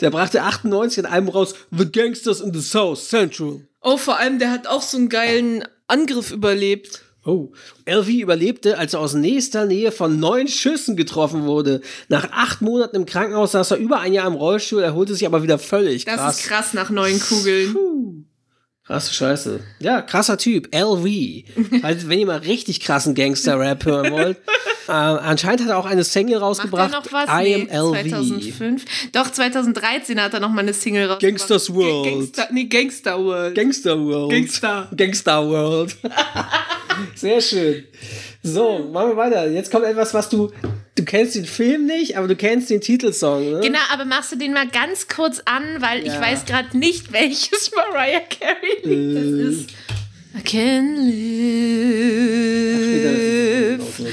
Der 0.01 0.09
brachte 0.11 0.43
98 0.43 1.05
ein 1.05 1.13
Album 1.13 1.29
raus, 1.35 1.55
The 1.71 1.91
Gangsters 1.93 2.41
in 2.41 2.55
the 2.55 2.63
South 2.63 3.07
Central. 3.07 3.61
Oh, 3.83 3.99
vor 3.99 4.19
allem, 4.19 4.39
der 4.39 4.51
hat 4.51 4.67
auch 4.67 4.81
so 4.81 4.97
einen 4.97 5.11
geilen 5.11 5.65
Angriff 5.89 6.31
überlebt. 6.31 7.02
Oh. 7.25 7.53
LV 7.87 8.09
überlebte, 8.09 8.79
als 8.79 8.95
er 8.95 9.01
aus 9.01 9.15
nächster 9.15 9.65
Nähe 9.65 9.93
von 9.93 10.19
neun 10.19 10.49
Schüssen 10.49 10.97
getroffen 10.97 11.45
wurde. 11.45 11.81
Nach 12.09 12.29
acht 12.33 12.63
Monaten 12.63 12.97
im 12.97 13.07
Krankenhaus 13.07 13.53
saß 13.53 13.73
er 13.73 13.77
über 13.77 14.01
ein 14.01 14.13
Jahr 14.13 14.27
im 14.27 14.35
Rollstuhl, 14.35 14.83
erholte 14.83 15.15
sich 15.15 15.25
aber 15.27 15.43
wieder 15.43 15.59
völlig. 15.59 16.05
Das 16.05 16.17
Krass. 16.17 16.41
ist 16.41 16.49
krass 16.49 16.75
nach 16.75 16.91
neun 16.91 17.21
Kugeln. 17.21 18.29
Krasse 18.85 19.15
Scheiße. 19.15 19.61
Ja, 19.79 20.03
krasser 20.03 20.39
Typ. 20.39 20.75
LV. 20.75 21.45
also, 21.83 22.09
wenn 22.09 22.19
ihr 22.19 22.27
mal 22.27 22.39
richtig 22.39 22.81
krassen 22.81 23.15
Gangster-Rap 23.15 23.85
hören 23.85 24.11
wollt. 24.13 24.37
äh, 24.89 24.93
anscheinend 24.93 25.63
hat 25.63 25.69
er 25.69 25.79
auch 25.79 25.87
eine 25.87 26.03
Single 26.03 26.41
Macht 26.41 26.43
er 26.43 26.47
rausgebracht. 26.47 26.93
noch 26.93 27.13
was? 27.13 27.29
I 27.29 27.43
nee, 27.45 27.69
am 27.71 27.93
LV. 27.93 28.09
2005. 28.09 28.85
Doch, 29.13 29.31
2013 29.31 30.21
hat 30.21 30.35
er 30.35 30.41
noch 30.41 30.51
mal 30.51 30.63
eine 30.63 30.75
Single 30.75 31.05
rausgebracht. 31.05 31.21
Gangsters 31.21 31.73
World. 31.73 32.13
Gangster, 32.13 32.49
nee, 32.51 32.65
Gangster 32.65 33.25
World. 33.25 33.55
Gangster 33.55 33.99
World. 34.01 34.31
Gangster. 34.33 34.89
Gangster 34.97 35.49
World. 35.49 35.97
Sehr 37.15 37.41
schön. 37.41 37.85
So, 38.43 38.81
machen 38.93 39.11
wir 39.11 39.17
weiter. 39.17 39.49
Jetzt 39.49 39.71
kommt 39.71 39.85
etwas, 39.85 40.13
was 40.13 40.29
du. 40.29 40.51
Du 40.95 41.05
kennst 41.07 41.35
den 41.37 41.47
Film 41.47 41.87
nicht, 41.87 42.19
aber 42.19 42.29
du 42.29 42.37
kennst 42.37 42.69
den 42.69 42.81
Titelsong, 42.83 43.51
ne? 43.51 43.61
Genau, 43.63 43.79
aber 43.91 44.05
machst 44.05 44.31
du 44.33 44.37
den 44.37 44.53
mal 44.53 44.69
ganz 44.69 45.09
kurz 45.09 45.41
an, 45.47 45.81
weil 45.81 46.07
Ja. 46.07 46.13
ich 46.15 46.21
weiß 46.21 46.45
gerade 46.45 46.77
nicht, 46.77 47.13
welches 47.15 47.71
Mariah 47.75 48.21
Carey 48.29 48.81
Lied 48.83 49.17
das 49.17 49.25
Äh. 49.25 49.49
ist. 49.49 49.71
I 50.35 50.43
can 50.43 50.97
live 52.83 53.81
es 54.01 54.11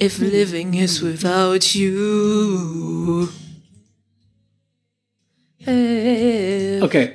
if 0.00 0.18
living 0.18 0.74
is 0.74 1.00
without 1.02 1.58
you. 1.78 3.28
Okay. 6.82 7.12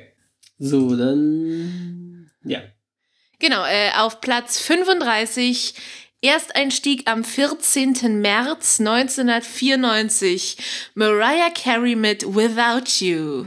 So, 0.60 0.96
dann. 0.96 2.30
Ja. 2.46 2.62
Genau, 3.40 3.64
äh, 3.66 3.92
auf 3.98 4.22
Platz 4.22 4.60
35, 4.60 5.74
Ersteinstieg 6.22 7.08
am 7.10 7.24
14. 7.24 8.20
März 8.22 8.80
1994, 8.80 10.58
Mariah 10.96 11.52
Carey 11.54 11.96
mit 11.96 12.24
Without 12.26 12.90
You. 13.00 13.46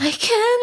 I 0.00 0.10
can 0.10 0.60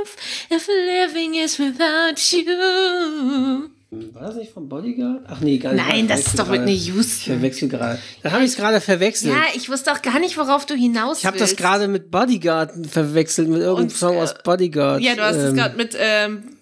live 0.00 0.16
if 0.50 0.68
living 0.68 1.34
is 1.34 1.58
without 1.58 2.18
you. 2.32 3.68
War 4.12 4.22
das 4.22 4.36
nicht 4.36 4.52
vom 4.52 4.68
Bodyguard? 4.68 5.24
Ach 5.28 5.40
nee, 5.40 5.58
gar 5.58 5.72
nicht. 5.72 5.86
Nein, 5.86 6.04
Ich 6.04 6.10
das 6.10 6.26
ist 6.28 6.38
doch 6.38 6.50
Whitney 6.50 6.72
gerade. 6.76 6.78
Ich 6.78 6.86
Houston. 6.88 7.32
verwechsel 7.34 7.68
gerade. 7.68 7.98
Dann 8.22 8.32
habe 8.32 8.44
ich 8.44 8.50
es 8.50 8.56
gerade 8.56 8.80
verwechselt. 8.80 9.32
Ja, 9.34 9.42
ich 9.54 9.68
wusste 9.68 9.92
auch 9.92 10.00
gar 10.02 10.18
nicht, 10.18 10.36
worauf 10.38 10.64
du 10.66 10.74
hinaus 10.74 11.18
ich 11.20 11.26
habe 11.26 11.38
das 11.38 11.56
gerade 11.56 11.88
mit 11.88 12.10
Bodyguard 12.10 12.72
verwechselt, 12.86 13.48
mit 13.48 13.60
irgendeinem 13.60 13.90
Song 13.90 14.16
äh, 14.16 14.20
aus 14.20 14.34
Bodyguard. 14.42 15.02
Ja, 15.02 15.14
du 15.14 15.22
hast 15.22 15.36
es 15.36 15.50
ähm, 15.50 15.56
gerade 15.56 15.76
mit 15.76 15.96
ähm, 15.98 16.55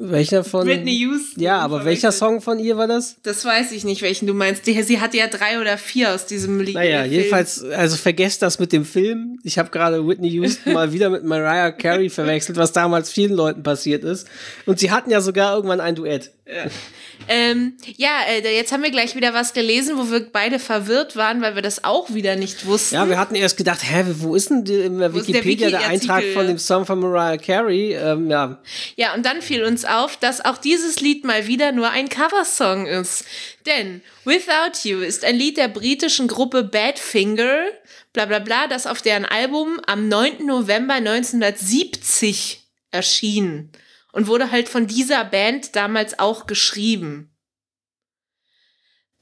Welcher 0.00 0.44
von. 0.44 0.66
Britney 0.66 0.94
Houston. 0.98 1.40
Ja, 1.40 1.58
aber 1.58 1.84
welcher. 1.84 2.10
Song 2.12 2.40
von 2.40 2.58
ihr 2.58 2.76
war 2.76 2.88
das? 2.88 3.16
Das 3.22 3.44
weiß 3.44 3.72
ich 3.72 3.84
nicht, 3.84 4.02
welchen 4.02 4.26
du 4.26 4.34
meinst. 4.34 4.66
Die, 4.66 4.82
sie 4.82 5.00
hatte 5.00 5.16
ja 5.16 5.26
drei 5.26 5.60
oder 5.60 5.78
vier 5.78 6.14
aus 6.14 6.26
diesem 6.26 6.60
Lied. 6.60 6.74
Naja, 6.74 7.02
Film. 7.02 7.12
jedenfalls, 7.12 7.62
also 7.62 7.96
vergesst 7.96 8.42
das 8.42 8.58
mit 8.58 8.72
dem 8.72 8.84
Film. 8.84 9.38
Ich 9.44 9.58
habe 9.58 9.70
gerade 9.70 10.06
Whitney 10.06 10.28
Houston 10.30 10.72
mal 10.72 10.92
wieder 10.92 11.10
mit 11.10 11.24
Mariah 11.24 11.72
Carey 11.72 12.10
verwechselt, 12.10 12.56
was 12.56 12.72
damals 12.72 13.10
vielen 13.10 13.34
Leuten 13.34 13.62
passiert 13.62 14.02
ist. 14.02 14.26
Und 14.66 14.78
sie 14.78 14.90
hatten 14.90 15.10
ja 15.10 15.20
sogar 15.20 15.54
irgendwann 15.54 15.80
ein 15.80 15.94
Duett. 15.94 16.32
Ähm, 17.28 17.74
ja, 17.96 18.22
äh, 18.28 18.56
jetzt 18.56 18.72
haben 18.72 18.82
wir 18.82 18.90
gleich 18.90 19.14
wieder 19.14 19.34
was 19.34 19.52
gelesen, 19.52 19.96
wo 19.98 20.10
wir 20.10 20.20
beide 20.32 20.58
verwirrt 20.58 21.16
waren, 21.16 21.42
weil 21.42 21.54
wir 21.54 21.62
das 21.62 21.84
auch 21.84 22.12
wieder 22.12 22.34
nicht 22.34 22.66
wussten. 22.66 22.94
Ja, 22.94 23.08
wir 23.08 23.18
hatten 23.18 23.34
erst 23.34 23.56
gedacht, 23.56 23.80
hä, 23.82 24.04
wo 24.18 24.34
ist 24.34 24.50
denn 24.50 24.64
in 24.66 24.98
der 24.98 25.14
ist 25.14 25.28
der 25.28 25.34
Wikipedia 25.34 25.70
der? 25.70 25.86
Eintrag 25.86 26.24
von 26.34 26.46
dem 26.46 26.58
Song 26.58 26.86
von 26.86 26.98
Mariah 26.98 27.36
Carey? 27.36 27.94
Ähm, 27.94 28.30
ja, 28.30 28.58
Ja, 28.96 29.14
und 29.14 29.24
dann 29.24 29.42
fiel 29.42 29.64
uns 29.64 29.84
auf, 29.90 30.16
dass 30.16 30.44
auch 30.44 30.58
dieses 30.58 31.00
Lied 31.00 31.24
mal 31.24 31.46
wieder 31.46 31.72
nur 31.72 31.90
ein 31.90 32.08
Coversong 32.08 32.86
ist. 32.86 33.24
Denn 33.66 34.02
Without 34.24 34.88
You 34.88 35.00
ist 35.00 35.24
ein 35.24 35.36
Lied 35.36 35.56
der 35.56 35.68
britischen 35.68 36.28
Gruppe 36.28 36.64
Badfinger, 36.64 37.64
bla 38.12 38.26
bla 38.26 38.38
bla, 38.38 38.66
das 38.66 38.86
auf 38.86 39.02
deren 39.02 39.24
Album 39.24 39.80
am 39.86 40.08
9. 40.08 40.46
November 40.46 40.94
1970 40.94 42.62
erschien. 42.90 43.70
Und 44.12 44.26
wurde 44.26 44.50
halt 44.50 44.68
von 44.68 44.86
dieser 44.86 45.24
Band 45.24 45.76
damals 45.76 46.18
auch 46.18 46.46
geschrieben. 46.46 47.29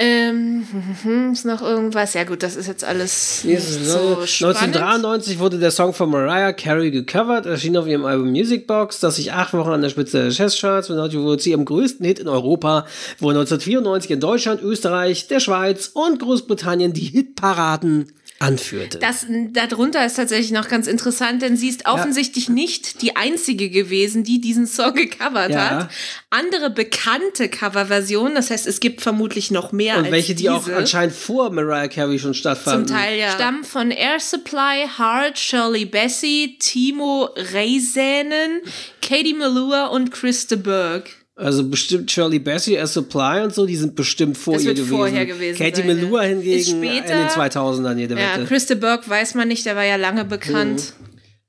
Ähm, 0.00 0.64
ist 1.32 1.44
noch 1.44 1.60
irgendwas? 1.60 2.14
Ja 2.14 2.22
gut, 2.22 2.44
das 2.44 2.54
ist 2.54 2.68
jetzt 2.68 2.84
alles 2.84 3.42
Jesus, 3.42 3.92
so 3.92 4.20
ne? 4.20 4.26
spannend. 4.28 4.76
1993 4.76 5.38
wurde 5.40 5.58
der 5.58 5.72
Song 5.72 5.92
von 5.92 6.08
Mariah 6.08 6.52
Carey 6.52 6.92
gecovert, 6.92 7.46
erschien 7.46 7.76
auf 7.76 7.88
ihrem 7.88 8.04
Album 8.04 8.30
Music 8.30 8.68
Box, 8.68 9.00
das 9.00 9.16
sich 9.16 9.32
acht 9.32 9.54
Wochen 9.54 9.70
an 9.70 9.82
der 9.82 9.88
Spitze 9.88 10.22
der 10.22 10.30
Chess-Charts 10.30 10.88
heute 10.90 11.20
wurde 11.20 11.42
zu 11.42 11.50
ihrem 11.50 11.64
größten 11.64 12.06
Hit 12.06 12.20
in 12.20 12.28
Europa, 12.28 12.86
wo 13.18 13.30
1994 13.30 14.12
in 14.12 14.20
Deutschland, 14.20 14.62
Österreich, 14.62 15.26
der 15.26 15.40
Schweiz 15.40 15.90
und 15.92 16.20
Großbritannien 16.20 16.92
die 16.92 17.06
Hitparaden 17.06 18.12
anführte. 18.40 18.98
Das 18.98 19.26
darunter 19.52 20.06
ist 20.06 20.14
tatsächlich 20.14 20.52
noch 20.52 20.68
ganz 20.68 20.86
interessant, 20.86 21.42
denn 21.42 21.56
sie 21.56 21.68
ist 21.68 21.86
offensichtlich 21.86 22.48
nicht 22.48 23.02
die 23.02 23.16
einzige 23.16 23.68
gewesen, 23.68 24.22
die 24.22 24.40
diesen 24.40 24.66
Song 24.66 24.94
gecovert 24.94 25.50
Ja. 25.50 25.70
hat. 25.70 25.90
Andere 26.30 26.70
bekannte 26.70 27.48
Coverversionen, 27.48 28.34
das 28.34 28.50
heißt, 28.50 28.66
es 28.66 28.80
gibt 28.80 29.00
vermutlich 29.00 29.50
noch 29.50 29.72
mehr 29.72 29.96
und 29.98 30.04
als 30.04 30.12
welche, 30.12 30.34
die 30.34 30.44
diese. 30.44 30.52
auch 30.52 30.68
anscheinend 30.68 31.14
vor 31.14 31.50
Mariah 31.50 31.88
Carey 31.88 32.18
schon 32.18 32.34
stattfanden. 32.34 32.86
zum 32.86 32.96
Teil 32.96 33.18
ja. 33.18 33.30
Stammen 33.32 33.64
von 33.64 33.90
Air 33.90 34.20
Supply, 34.20 34.86
Hart, 34.96 35.38
Shirley 35.38 35.84
Bassey, 35.84 36.56
Timo 36.60 37.30
Reisänen, 37.36 38.60
Katie 39.02 39.34
Malua 39.34 39.86
und 39.86 40.10
Christa 40.12 40.56
Berg. 40.56 41.10
Also 41.40 41.68
bestimmt 41.68 42.10
Shirley 42.10 42.40
Bassey, 42.40 42.74
Air 42.74 42.88
Supply 42.88 43.42
und 43.44 43.54
so, 43.54 43.64
die 43.64 43.76
sind 43.76 43.94
bestimmt 43.94 44.36
vor 44.36 44.54
Das 44.54 44.64
ihr 44.64 44.68
wird 44.70 44.78
gewesen. 44.78 44.96
vorher 44.96 45.24
gewesen 45.24 45.56
Katie 45.56 45.82
sein, 45.82 45.88
ja. 45.88 45.94
Melua 45.94 46.22
hingegen 46.22 46.58
Ist 46.58 46.70
später- 46.70 47.12
in 47.12 47.18
den 47.20 47.28
2000ern 47.28 47.96
jede 47.96 48.18
Ja, 48.18 48.34
Wette. 48.34 48.46
Christa 48.46 48.74
Berg 48.74 49.08
weiß 49.08 49.34
man 49.34 49.46
nicht, 49.46 49.64
der 49.64 49.76
war 49.76 49.84
ja 49.84 49.94
lange 49.94 50.24
bekannt. 50.24 50.94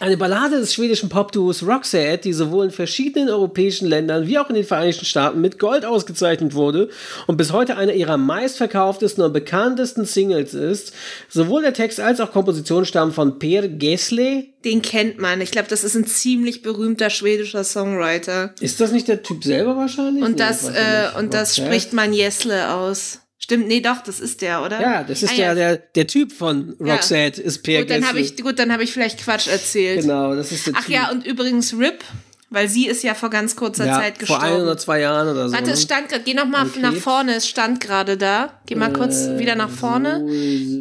Eine 0.00 0.16
Ballade 0.16 0.58
des 0.58 0.72
schwedischen 0.72 1.10
Popduos 1.10 1.62
Roxette, 1.62 2.22
die 2.22 2.32
sowohl 2.32 2.64
in 2.64 2.70
verschiedenen 2.70 3.28
europäischen 3.28 3.86
Ländern 3.86 4.26
wie 4.26 4.38
auch 4.38 4.48
in 4.48 4.54
den 4.54 4.64
Vereinigten 4.64 5.04
Staaten 5.04 5.42
mit 5.42 5.58
Gold 5.58 5.84
ausgezeichnet 5.84 6.54
wurde 6.54 6.88
und 7.26 7.36
bis 7.36 7.52
heute 7.52 7.76
einer 7.76 7.92
ihrer 7.92 8.16
meistverkauftesten 8.16 9.22
und 9.22 9.34
bekanntesten 9.34 10.06
Singles 10.06 10.54
ist. 10.54 10.94
Sowohl 11.28 11.60
der 11.60 11.74
Text 11.74 12.00
als 12.00 12.18
auch 12.20 12.32
Komposition 12.32 12.86
stammen 12.86 13.12
von 13.12 13.38
Per 13.38 13.68
Gessle. 13.68 14.46
Den 14.64 14.80
kennt 14.80 15.18
man. 15.18 15.42
Ich 15.42 15.50
glaube, 15.50 15.68
das 15.68 15.84
ist 15.84 15.94
ein 15.94 16.06
ziemlich 16.06 16.62
berühmter 16.62 17.10
schwedischer 17.10 17.62
Songwriter. 17.62 18.54
Ist 18.58 18.80
das 18.80 18.92
nicht 18.92 19.06
der 19.06 19.22
Typ 19.22 19.44
selber 19.44 19.76
wahrscheinlich? 19.76 20.24
Und 20.24 20.40
das, 20.40 20.66
äh, 20.66 21.08
und 21.18 21.34
das 21.34 21.58
spricht 21.58 21.92
man 21.92 22.14
Jesle 22.14 22.72
aus. 22.72 23.18
Stimmt, 23.42 23.68
nee, 23.68 23.80
doch, 23.80 24.02
das 24.02 24.20
ist 24.20 24.42
der, 24.42 24.62
oder? 24.62 24.80
Ja, 24.80 25.02
das 25.02 25.22
ist 25.22 25.32
Ah, 25.32 25.36
der, 25.36 25.46
ja. 25.46 25.54
der, 25.54 25.76
der 25.78 26.06
Typ 26.06 26.30
von 26.30 26.76
Ja. 26.78 26.94
Roxette, 26.94 27.40
ist 27.40 27.62
Per 27.62 27.80
Gut, 27.80 27.90
dann 27.90 28.06
habe 28.06 28.18
Gessle. 28.18 28.34
ich, 28.36 28.42
gut, 28.42 28.58
dann 28.58 28.70
habe 28.72 28.84
ich 28.84 28.92
vielleicht 28.92 29.18
Quatsch 29.24 29.48
erzählt. 29.48 30.02
Genau, 30.02 30.34
das 30.34 30.52
ist 30.52 30.66
der 30.66 30.74
Ach 30.76 30.84
Typ. 30.84 30.94
ja, 30.94 31.10
und 31.10 31.26
übrigens 31.26 31.72
Rip, 31.72 32.04
weil 32.50 32.68
sie 32.68 32.86
ist 32.86 33.02
ja 33.02 33.14
vor 33.14 33.30
ganz 33.30 33.56
kurzer 33.56 33.86
ja, 33.86 33.94
Zeit 33.98 34.18
vor 34.18 34.20
gestorben. 34.38 34.44
ein 34.44 34.60
oder 34.62 34.76
zwei 34.76 35.00
Jahren 35.00 35.26
oder 35.28 35.48
so. 35.48 35.54
Warte, 35.54 35.68
ne? 35.68 35.72
es 35.72 35.82
stand 35.82 36.10
gerade, 36.10 36.22
geh 36.22 36.34
noch 36.34 36.44
mal 36.46 36.60
An 36.62 36.72
nach 36.82 36.94
vorne, 36.94 37.34
es 37.36 37.48
stand 37.48 37.80
gerade 37.80 38.18
da. 38.18 38.60
Geh 38.66 38.74
mal 38.74 38.92
kurz 38.92 39.26
wieder 39.38 39.54
nach 39.54 39.70
vorne. 39.70 40.26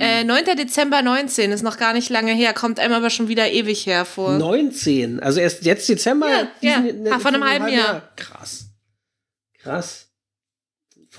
Äh, 0.02 0.26
9. 0.26 0.44
Dezember 0.58 1.02
19 1.02 1.52
ist 1.54 1.64
noch 1.64 1.78
gar 1.78 1.94
nicht 1.94 2.10
lange 2.10 2.34
her, 2.34 2.54
kommt 2.54 2.80
einem 2.82 2.94
aber 2.94 3.10
schon 3.10 3.30
wieder 3.30 3.50
ewig 3.52 3.86
hervor. 3.86 4.38
19. 4.38 5.22
Also 5.22 5.40
erst 5.40 5.64
jetzt 5.64 5.88
Dezember? 5.88 6.28
Ja, 6.28 6.48
ja. 6.60 6.80
diesen- 6.82 7.08
Ah, 7.14 7.20
von 7.20 7.34
einem 7.36 7.48
halben 7.50 7.70
Jahr. 7.70 8.02
Krass. 8.18 8.66
Krass. 9.62 10.08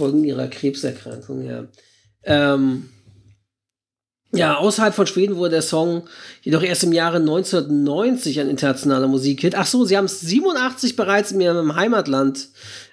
Folgen 0.01 0.25
ihrer 0.25 0.49
Krebserkrankung, 0.49 1.45
ja. 1.45 1.65
Ähm, 2.25 2.89
ja, 4.33 4.57
außerhalb 4.57 4.95
von 4.95 5.07
Schweden 5.07 5.37
wurde 5.37 5.51
der 5.51 5.63
Song 5.63 6.09
jedoch 6.41 6.63
erst 6.63 6.85
im 6.85 6.95
Jahre 6.95 7.19
1990 7.19 8.41
ein 8.41 8.49
internationaler 8.49 9.09
Musikhit. 9.09 9.55
Ach 9.57 9.67
so, 9.67 9.85
sie 9.85 9.99
haben 9.99 10.07
es 10.07 10.21
87 10.21 10.97
bereits 10.97 11.33
in 11.33 11.41
ihrem 11.43 11.77
Heimatland 11.77 12.49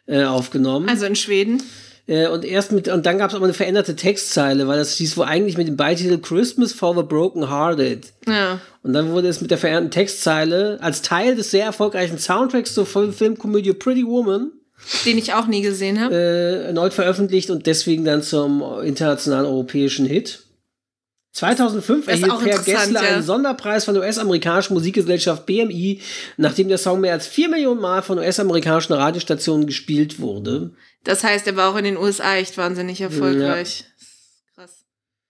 äh, 0.05 0.25
aufgenommen. 0.25 0.89
Also 0.89 1.05
in 1.05 1.15
Schweden. 1.15 1.63
Äh, 2.07 2.27
und 2.27 2.43
erst 2.43 2.73
mit, 2.73 2.89
und 2.89 3.05
dann 3.05 3.19
gab 3.19 3.29
es 3.29 3.35
aber 3.35 3.45
eine 3.45 3.53
veränderte 3.53 3.95
Textzeile, 3.95 4.67
weil 4.67 4.79
das 4.79 4.95
hieß 4.95 5.15
wohl 5.15 5.27
eigentlich 5.27 5.57
mit 5.57 5.69
dem 5.69 5.77
Beititel 5.77 6.17
Christmas 6.17 6.73
for 6.73 6.93
the 6.93 7.03
Broken 7.03 7.49
Hearted. 7.49 8.11
Ja. 8.27 8.59
Und 8.83 8.91
dann 8.91 9.11
wurde 9.11 9.29
es 9.29 9.39
mit 9.39 9.51
der 9.51 9.59
veränderten 9.59 9.91
Textzeile 9.91 10.79
als 10.81 11.03
Teil 11.03 11.35
des 11.35 11.51
sehr 11.51 11.65
erfolgreichen 11.65 12.17
Soundtracks 12.17 12.73
zur 12.73 12.85
Film- 12.85 13.13
Filmkomödie 13.13 13.71
Pretty 13.73 14.05
Woman 14.05 14.51
Den 15.05 15.17
ich 15.17 15.33
auch 15.33 15.47
nie 15.47 15.61
gesehen 15.61 15.99
habe. 15.99 16.13
äh, 16.13 16.65
erneut 16.67 16.93
veröffentlicht 16.93 17.49
und 17.49 17.65
deswegen 17.65 18.05
dann 18.05 18.21
zum 18.21 18.63
internationalen 18.83 19.45
europäischen 19.45 20.05
Hit. 20.05 20.43
2005 21.37 22.05
Das 22.05 22.15
ist 22.15 22.21
erhielt 22.23 22.39
Per 22.39 22.51
interessant, 22.51 22.93
Gessler 22.93 23.03
ja. 23.03 23.15
einen 23.15 23.23
Sonderpreis 23.23 23.85
von 23.85 23.93
der 23.93 24.03
US-amerikanischen 24.03 24.73
Musikgesellschaft 24.73 25.45
BMI, 25.45 26.01
nachdem 26.37 26.67
der 26.67 26.79
Song 26.79 27.01
mehr 27.01 27.13
als 27.13 27.27
4 27.27 27.49
Millionen 27.49 27.79
Mal 27.79 28.01
von 28.01 28.17
US-amerikanischen 28.17 28.93
Radiostationen 28.93 29.67
gespielt 29.67 30.19
wurde. 30.19 30.71
Das 31.03 31.23
heißt, 31.23 31.45
er 31.47 31.55
war 31.55 31.71
auch 31.71 31.77
in 31.77 31.85
den 31.85 31.97
USA 31.97 32.37
echt 32.37 32.57
wahnsinnig 32.57 33.01
erfolgreich. 33.01 33.85
Krass. 33.85 33.96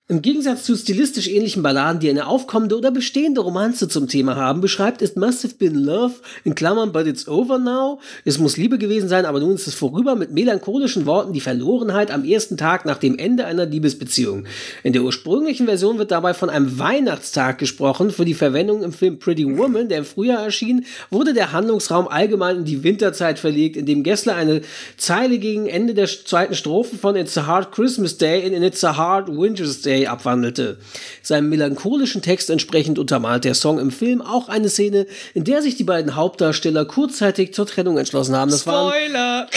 Im 0.09 0.21
Gegensatz 0.21 0.63
zu 0.63 0.73
stilistisch 0.77 1.27
ähnlichen 1.27 1.63
Balladen, 1.63 1.99
die 1.99 2.09
eine 2.09 2.27
aufkommende 2.27 2.77
oder 2.77 2.91
bestehende 2.91 3.41
Romanze 3.41 3.89
zum 3.89 4.07
Thema 4.07 4.37
haben, 4.37 4.61
beschreibt 4.61 5.01
It 5.01 5.17
Must 5.17 5.43
Have 5.43 5.55
Been 5.55 5.75
Love, 5.75 6.13
in 6.45 6.55
Klammern, 6.55 6.93
but 6.93 7.05
it's 7.07 7.27
over 7.27 7.59
now. 7.59 7.99
Es 8.23 8.37
muss 8.37 8.55
Liebe 8.55 8.77
gewesen 8.77 9.09
sein, 9.09 9.25
aber 9.25 9.41
nun 9.41 9.55
ist 9.55 9.67
es 9.67 9.75
vorüber 9.75 10.15
mit 10.15 10.31
melancholischen 10.31 11.05
Worten 11.07 11.33
die 11.33 11.41
Verlorenheit 11.41 12.09
am 12.09 12.23
ersten 12.23 12.55
Tag 12.55 12.85
nach 12.85 12.99
dem 12.99 13.19
Ende 13.19 13.43
einer 13.43 13.65
Liebesbeziehung. 13.65 14.45
In 14.81 14.93
der 14.93 15.03
ursprünglichen 15.03 15.65
Version 15.65 15.97
wird 15.97 16.11
dabei 16.11 16.33
von 16.33 16.49
einem 16.49 16.79
Weihnachtstag 16.79 17.57
gesprochen. 17.57 18.11
Für 18.11 18.23
die 18.23 18.33
Verwendung 18.33 18.83
im 18.83 18.93
Film 18.93 19.19
Pretty 19.19 19.57
Woman, 19.57 19.89
der 19.89 19.97
im 19.97 20.05
Frühjahr 20.05 20.41
erschien, 20.41 20.85
wurde 21.09 21.33
der 21.33 21.51
Handlungsraum 21.51 22.07
allgemein 22.07 22.59
in 22.59 22.63
die 22.63 22.81
Winterzeit 22.81 23.39
verlegt, 23.39 23.75
indem 23.75 24.03
Gessler 24.03 24.35
eine 24.35 24.61
Zeile 24.95 25.37
gegen 25.37 25.67
Ende 25.67 25.93
der 25.93 26.07
zweiten 26.07 26.55
Strophe 26.55 26.95
von 26.95 27.17
It's 27.17 27.37
a 27.37 27.45
Hard 27.45 27.73
Christmas 27.73 28.17
Day 28.17 28.47
in 28.47 28.63
It's 28.63 28.85
a 28.85 28.95
Hard 28.95 29.27
Winter's 29.27 29.81
Day 29.81 29.96
abwandelte. 30.05 30.77
Seinem 31.23 31.49
melancholischen 31.49 32.21
Text 32.21 32.49
entsprechend 32.49 32.99
untermalt 32.99 33.45
der 33.45 33.55
Song 33.55 33.79
im 33.79 33.89
Film 33.89 34.21
auch 34.21 34.49
eine 34.49 34.69
Szene, 34.69 35.07
in 35.33 35.43
der 35.43 35.61
sich 35.61 35.75
die 35.75 35.83
beiden 35.83 36.15
Hauptdarsteller 36.15 36.85
kurzzeitig 36.85 37.53
zur 37.53 37.65
Trennung 37.65 37.97
entschlossen 37.97 38.35
haben. 38.35 38.51
Das 38.51 38.67
waren 38.67 38.91
Spoiler! 38.91 39.47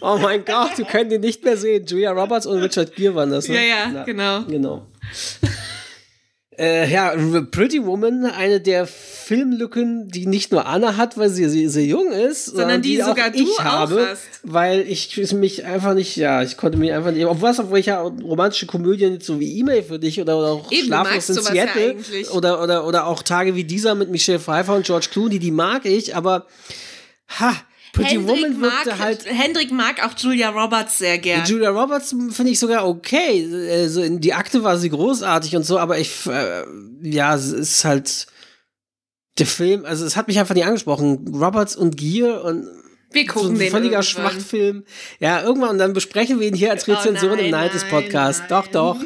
Oh 0.00 0.18
mein 0.22 0.44
Gott, 0.44 0.70
du 0.78 0.84
könnt 0.84 1.12
ihn 1.12 1.20
nicht 1.20 1.44
mehr 1.44 1.56
sehen. 1.56 1.84
Julia 1.86 2.12
Roberts 2.12 2.46
und 2.46 2.58
Richard 2.58 2.94
Gere 2.94 3.14
waren 3.14 3.30
das. 3.30 3.48
Ne? 3.48 3.56
Ja, 3.56 3.62
ja, 3.62 3.90
Na, 3.92 4.04
genau. 4.04 4.42
Genau. 4.44 4.86
Äh, 6.60 6.92
ja, 6.92 7.14
Pretty 7.50 7.86
Woman, 7.86 8.26
eine 8.26 8.60
der 8.60 8.86
Filmlücken, 8.86 10.08
die 10.08 10.26
nicht 10.26 10.52
nur 10.52 10.66
Anna 10.66 10.98
hat, 10.98 11.16
weil 11.16 11.30
sie 11.30 11.48
sehr, 11.48 11.70
sehr 11.70 11.86
jung 11.86 12.12
ist, 12.12 12.46
sondern, 12.46 12.82
die 12.82 13.02
auch 13.02 13.08
sogar 13.08 13.34
ich 13.34 13.56
du 13.56 13.64
habe, 13.64 14.08
hast. 14.10 14.22
weil 14.42 14.80
ich 14.82 15.16
mich 15.32 15.64
einfach 15.64 15.94
nicht, 15.94 16.16
ja, 16.16 16.42
ich 16.42 16.58
konnte 16.58 16.76
mich 16.76 16.92
einfach 16.92 17.12
nicht, 17.12 17.24
obwohl 17.24 17.50
obwohl 17.58 17.78
ich 17.78 17.86
ja 17.86 18.02
romantische 18.02 18.66
Komödien 18.66 19.14
jetzt 19.14 19.26
so 19.26 19.40
wie 19.40 19.58
E-Mail 19.58 19.82
für 19.82 19.98
dich 19.98 20.20
oder, 20.20 20.38
oder 20.38 20.48
auch 20.48 20.70
Eben, 20.70 20.88
Schlaflos 20.88 21.30
in 21.30 21.34
ja 21.36 21.42
Seattle 21.42 21.90
eigentlich. 21.92 22.30
oder, 22.30 22.62
oder, 22.62 22.86
oder 22.86 23.06
auch 23.06 23.22
Tage 23.22 23.54
wie 23.54 23.64
dieser 23.64 23.94
mit 23.94 24.10
Michelle 24.10 24.38
Pfeiffer 24.38 24.74
und 24.74 24.84
George 24.84 25.08
Clooney, 25.10 25.38
die 25.38 25.52
mag 25.52 25.86
ich, 25.86 26.14
aber 26.14 26.46
ha, 27.38 27.54
Pretty 27.92 28.16
Hendrik 28.16 28.28
Woman 28.28 28.60
mag, 28.60 28.72
wirkte 28.86 28.98
halt 28.98 29.26
Hendrik 29.26 29.72
mag 29.72 30.04
auch 30.04 30.16
Julia 30.16 30.50
Roberts 30.50 30.98
sehr 30.98 31.18
gern. 31.18 31.44
Julia 31.44 31.70
Roberts 31.70 32.14
finde 32.30 32.52
ich 32.52 32.58
sogar 32.58 32.86
okay. 32.86 33.48
Also 33.70 34.02
in 34.02 34.20
die 34.20 34.32
Akte 34.34 34.62
war 34.62 34.78
sie 34.78 34.90
großartig 34.90 35.56
und 35.56 35.64
so, 35.64 35.78
aber 35.78 35.98
ich, 35.98 36.26
äh, 36.26 36.64
ja, 37.02 37.34
es 37.34 37.50
ist 37.50 37.84
halt 37.84 38.26
der 39.38 39.46
Film, 39.46 39.84
also 39.84 40.04
es 40.04 40.16
hat 40.16 40.28
mich 40.28 40.38
einfach 40.38 40.54
nicht 40.54 40.64
angesprochen. 40.66 41.34
Roberts 41.34 41.74
und 41.74 41.96
Gier 41.96 42.44
und 42.44 42.66
Wir 43.12 43.24
so 43.26 43.32
gucken 43.32 43.52
ein 43.54 43.58
den 43.58 43.70
völliger 43.70 44.00
irgendwann. 44.00 44.02
Schwachfilm. 44.32 44.84
Ja, 45.18 45.42
irgendwann 45.42 45.70
und 45.70 45.78
dann 45.78 45.92
besprechen 45.92 46.38
wir 46.40 46.48
ihn 46.48 46.54
hier 46.54 46.70
als 46.70 46.88
Oh 46.88 46.92
Rezension 46.92 47.38
im 47.38 47.50
nein, 47.50 47.70
90s 47.70 47.80
nein, 47.82 47.90
Podcast. 47.90 48.40
nein. 48.40 48.48
Doch, 48.50 48.66
doch. 48.68 48.96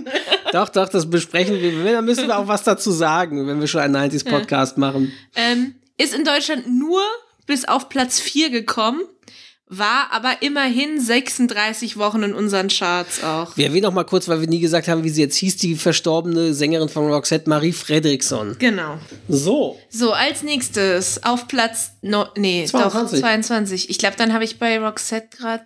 doch, 0.53 0.69
doch, 0.69 0.89
das 0.89 1.09
besprechen 1.09 1.61
wir. 1.61 1.93
Dann 1.93 2.05
müssen 2.05 2.27
wir 2.27 2.39
auch 2.39 2.49
was 2.49 2.65
dazu 2.65 2.91
sagen, 2.91 3.47
wenn 3.47 3.61
wir 3.61 3.67
schon 3.67 3.81
einen 3.81 3.97
90s 3.97 4.29
Podcast 4.29 4.77
machen. 4.77 5.13
Ähm, 5.37 5.75
ist 5.97 6.15
in 6.15 6.25
Deutschland 6.25 6.67
nur 6.67 7.01
bis 7.47 7.65
auf 7.65 7.89
Platz 7.89 8.21
4 8.21 8.51
gekommen, 8.51 9.03
war 9.67 10.13
aber 10.13 10.43
immerhin 10.43 11.01
36 11.01 11.97
Wochen 11.97 12.23
in 12.23 12.35
unseren 12.35 12.69
Charts 12.69 13.25
auch. 13.25 13.57
Wir 13.57 13.67
erwähnen 13.67 13.85
noch 13.85 13.93
mal 13.93 14.05
kurz, 14.05 14.29
weil 14.29 14.41
wir 14.41 14.49
nie 14.49 14.61
gesagt 14.61 14.89
haben, 14.89 15.05
wie 15.05 15.11
sie 15.11 15.23
jetzt 15.23 15.37
hieß, 15.37 15.57
die 15.57 15.75
verstorbene 15.75 16.53
Sängerin 16.53 16.89
von 16.89 17.11
Roxette, 17.11 17.49
Marie 17.49 17.73
Fredriksson. 17.73 18.57
Genau. 18.59 18.99
So. 19.29 19.79
So, 19.89 20.13
als 20.13 20.43
nächstes 20.43 21.23
auf 21.25 21.49
Platz 21.49 21.93
no, 22.03 22.27
nee, 22.37 22.67
22. 22.67 23.21
doch 23.21 23.29
22. 23.29 23.91
Ich 23.91 23.99
glaube, 23.99 24.17
dann 24.17 24.33
habe 24.33 24.45
ich 24.45 24.59
bei 24.59 24.79
Roxette 24.79 25.37
gerade 25.37 25.65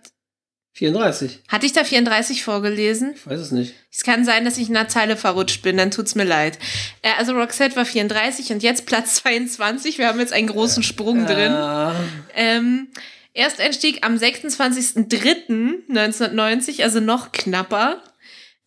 34. 0.78 1.40
hatte 1.48 1.66
ich 1.66 1.72
da 1.72 1.82
34 1.82 2.44
vorgelesen? 2.44 3.14
Ich 3.16 3.26
weiß 3.26 3.40
es 3.40 3.50
nicht. 3.50 3.74
Es 3.92 4.04
kann 4.04 4.24
sein, 4.24 4.44
dass 4.44 4.58
ich 4.58 4.68
in 4.68 4.76
einer 4.76 4.88
Zeile 4.88 5.16
verrutscht 5.16 5.62
bin, 5.62 5.76
dann 5.76 5.90
tut's 5.90 6.14
mir 6.14 6.22
leid. 6.22 6.56
Äh, 7.02 7.08
also 7.18 7.32
Roxette 7.32 7.74
war 7.74 7.84
34 7.84 8.52
und 8.52 8.62
jetzt 8.62 8.86
Platz 8.86 9.16
22. 9.16 9.98
Wir 9.98 10.06
haben 10.06 10.20
jetzt 10.20 10.32
einen 10.32 10.46
großen 10.46 10.84
Sprung 10.84 11.26
drin. 11.26 11.50
Ah. 11.50 11.96
Ähm, 12.32 12.86
Ersteinstieg 13.34 14.06
am 14.06 14.14
26.03.1990, 14.14 16.84
also 16.84 17.00
noch 17.00 17.32
knapper. 17.32 18.00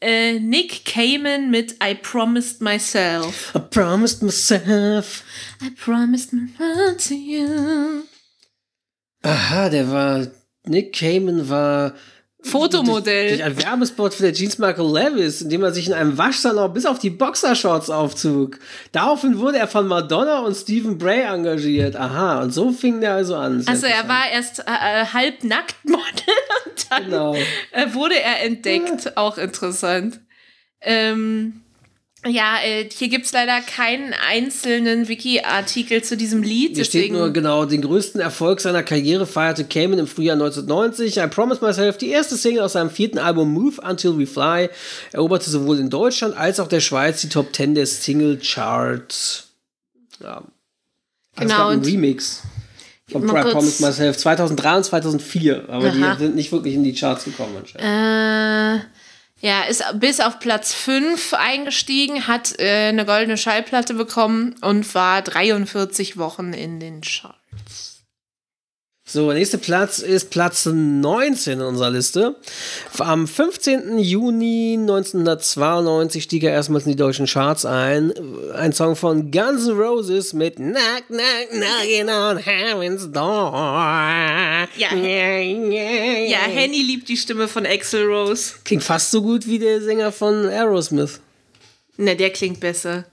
Äh, 0.01 0.39
Nick 0.39 0.83
Cayman 0.83 1.49
mit 1.49 1.77
I 1.81 1.95
Promised 1.95 2.61
Myself. 2.61 3.53
I 3.55 3.59
promised 3.59 4.21
myself. 4.21 5.23
I 5.63 5.69
promised 5.69 6.33
myself 6.33 7.07
to 7.07 7.13
you. 7.13 8.03
Aha, 9.23 9.69
der 9.69 9.89
war. 9.89 10.27
Nick 10.65 10.93
Cayman 10.93 11.49
war. 11.49 11.93
Fotomodell. 12.43 13.29
Durch 13.29 13.43
ein 13.43 13.55
Werbespot 13.61 14.15
für 14.15 14.23
der 14.23 14.33
Jeansmarke 14.33 14.81
Levis, 14.81 15.41
in 15.43 15.49
dem 15.49 15.61
er 15.63 15.71
sich 15.71 15.85
in 15.87 15.93
einem 15.93 16.17
Waschsalon 16.17 16.73
bis 16.73 16.87
auf 16.87 16.97
die 16.97 17.11
Boxershorts 17.11 17.91
aufzog. 17.91 18.57
Daraufhin 18.91 19.37
wurde 19.37 19.59
er 19.59 19.67
von 19.67 19.85
Madonna 19.87 20.39
und 20.39 20.55
Stephen 20.55 20.97
Bray 20.97 21.21
engagiert. 21.21 21.95
Aha, 21.95 22.41
und 22.41 22.51
so 22.51 22.71
fing 22.71 22.99
der 22.99 23.13
also 23.13 23.35
an. 23.35 23.63
Also 23.67 23.85
er 23.85 24.07
war 24.07 24.27
erst 24.31 24.57
äh, 24.59 24.63
äh, 24.63 25.05
halb 25.05 25.43
nackt 25.43 25.75
Model 25.85 26.01
und 26.65 26.87
dann 26.91 27.05
Genau. 27.05 27.35
äh, 27.71 27.93
wurde 27.93 28.19
er 28.19 28.43
entdeckt. 28.43 29.15
Auch 29.17 29.37
interessant. 29.37 30.19
Ähm, 30.81 31.61
ja, 32.27 32.57
äh, 32.63 32.87
hier 32.89 33.09
gibt 33.09 33.25
es 33.25 33.31
leider 33.31 33.61
keinen 33.61 34.13
einzelnen 34.13 35.07
Wiki-Artikel 35.07 36.03
zu 36.03 36.15
diesem 36.15 36.43
Lied. 36.43 36.75
Hier 36.75 36.85
steht 36.85 37.11
nur 37.11 37.31
genau, 37.33 37.65
den 37.65 37.81
größten 37.81 38.21
Erfolg 38.21 38.61
seiner 38.61 38.83
Karriere 38.83 39.25
feierte 39.25 39.63
Cayman 39.63 39.97
im 39.97 40.07
Frühjahr 40.07 40.35
1990. 40.35 41.17
I 41.17 41.27
Promise 41.27 41.65
Myself, 41.65 41.97
die 41.97 42.09
erste 42.09 42.35
Single 42.35 42.61
aus 42.61 42.73
seinem 42.73 42.91
vierten 42.91 43.17
Album 43.17 43.51
Move 43.51 43.81
Until 43.81 44.19
We 44.19 44.27
Fly, 44.27 44.69
eroberte 45.11 45.49
sowohl 45.49 45.79
in 45.79 45.89
Deutschland 45.89 46.37
als 46.37 46.59
auch 46.59 46.67
der 46.67 46.79
Schweiz 46.81 47.21
die 47.21 47.29
Top 47.29 47.55
10 47.55 47.73
der 47.73 47.87
Single 47.87 48.39
Charts. 48.39 49.47
Ja. 50.19 50.43
Also 51.35 51.47
Genau, 51.47 51.71
Es 51.71 51.77
gab 51.77 51.85
Remix 51.85 52.43
von 53.11 53.23
I 53.23 53.51
Promise 53.51 53.83
Myself 53.83 54.17
2003 54.17 54.75
und 54.77 54.83
2004, 54.83 55.69
aber 55.69 55.87
Aha. 55.87 56.15
die 56.15 56.23
sind 56.23 56.35
nicht 56.35 56.51
wirklich 56.51 56.75
in 56.75 56.83
die 56.83 56.93
Charts 56.93 57.25
gekommen 57.25 57.57
anscheinend. 57.57 58.83
Äh, 58.83 58.85
ja, 59.41 59.63
ist 59.63 59.83
bis 59.95 60.19
auf 60.19 60.39
Platz 60.39 60.73
5 60.73 61.33
eingestiegen, 61.33 62.27
hat 62.27 62.59
äh, 62.59 62.89
eine 62.89 63.05
goldene 63.05 63.37
Schallplatte 63.37 63.93
bekommen 63.95 64.55
und 64.61 64.93
war 64.95 65.21
43 65.21 66.17
Wochen 66.17 66.53
in 66.53 66.79
den 66.79 67.01
Charts. 67.01 67.40
So, 69.13 69.25
der 69.25 69.39
nächste 69.39 69.57
Platz 69.57 69.99
ist 69.99 70.29
Platz 70.29 70.65
19 70.65 71.59
in 71.59 71.61
unserer 71.61 71.89
Liste. 71.89 72.37
Am 72.97 73.27
15. 73.27 73.99
Juni 73.99 74.77
1992 74.79 76.23
stieg 76.23 76.43
er 76.45 76.53
erstmals 76.53 76.85
in 76.85 76.91
die 76.91 76.95
deutschen 76.95 77.25
Charts 77.25 77.65
ein. 77.65 78.13
Ein 78.53 78.71
Song 78.71 78.95
von 78.95 79.29
Guns 79.29 79.67
N' 79.67 79.77
Roses 79.77 80.31
mit 80.31 80.55
Knock, 80.55 81.07
Knock, 81.07 81.49
Knocking 81.49 82.07
on 82.07 82.37
Heaven's 82.37 83.11
Door. 83.11 83.51
Ja. 84.77 84.93
yeah, 84.93 85.41
yeah. 85.41 86.29
Ja, 86.29 86.37
Henny 86.47 86.81
liebt 86.81 87.09
die 87.09 87.17
Stimme 87.17 87.49
von 87.49 87.65
Axel 87.65 88.05
Rose. 88.05 88.53
Klingt 88.63 88.85
fast 88.85 89.11
so 89.11 89.21
gut 89.21 89.45
wie 89.45 89.59
der 89.59 89.81
Sänger 89.81 90.13
von 90.13 90.45
Aerosmith. 90.45 91.19
Ne, 91.97 92.15
der 92.15 92.29
klingt 92.29 92.61
besser. 92.61 93.03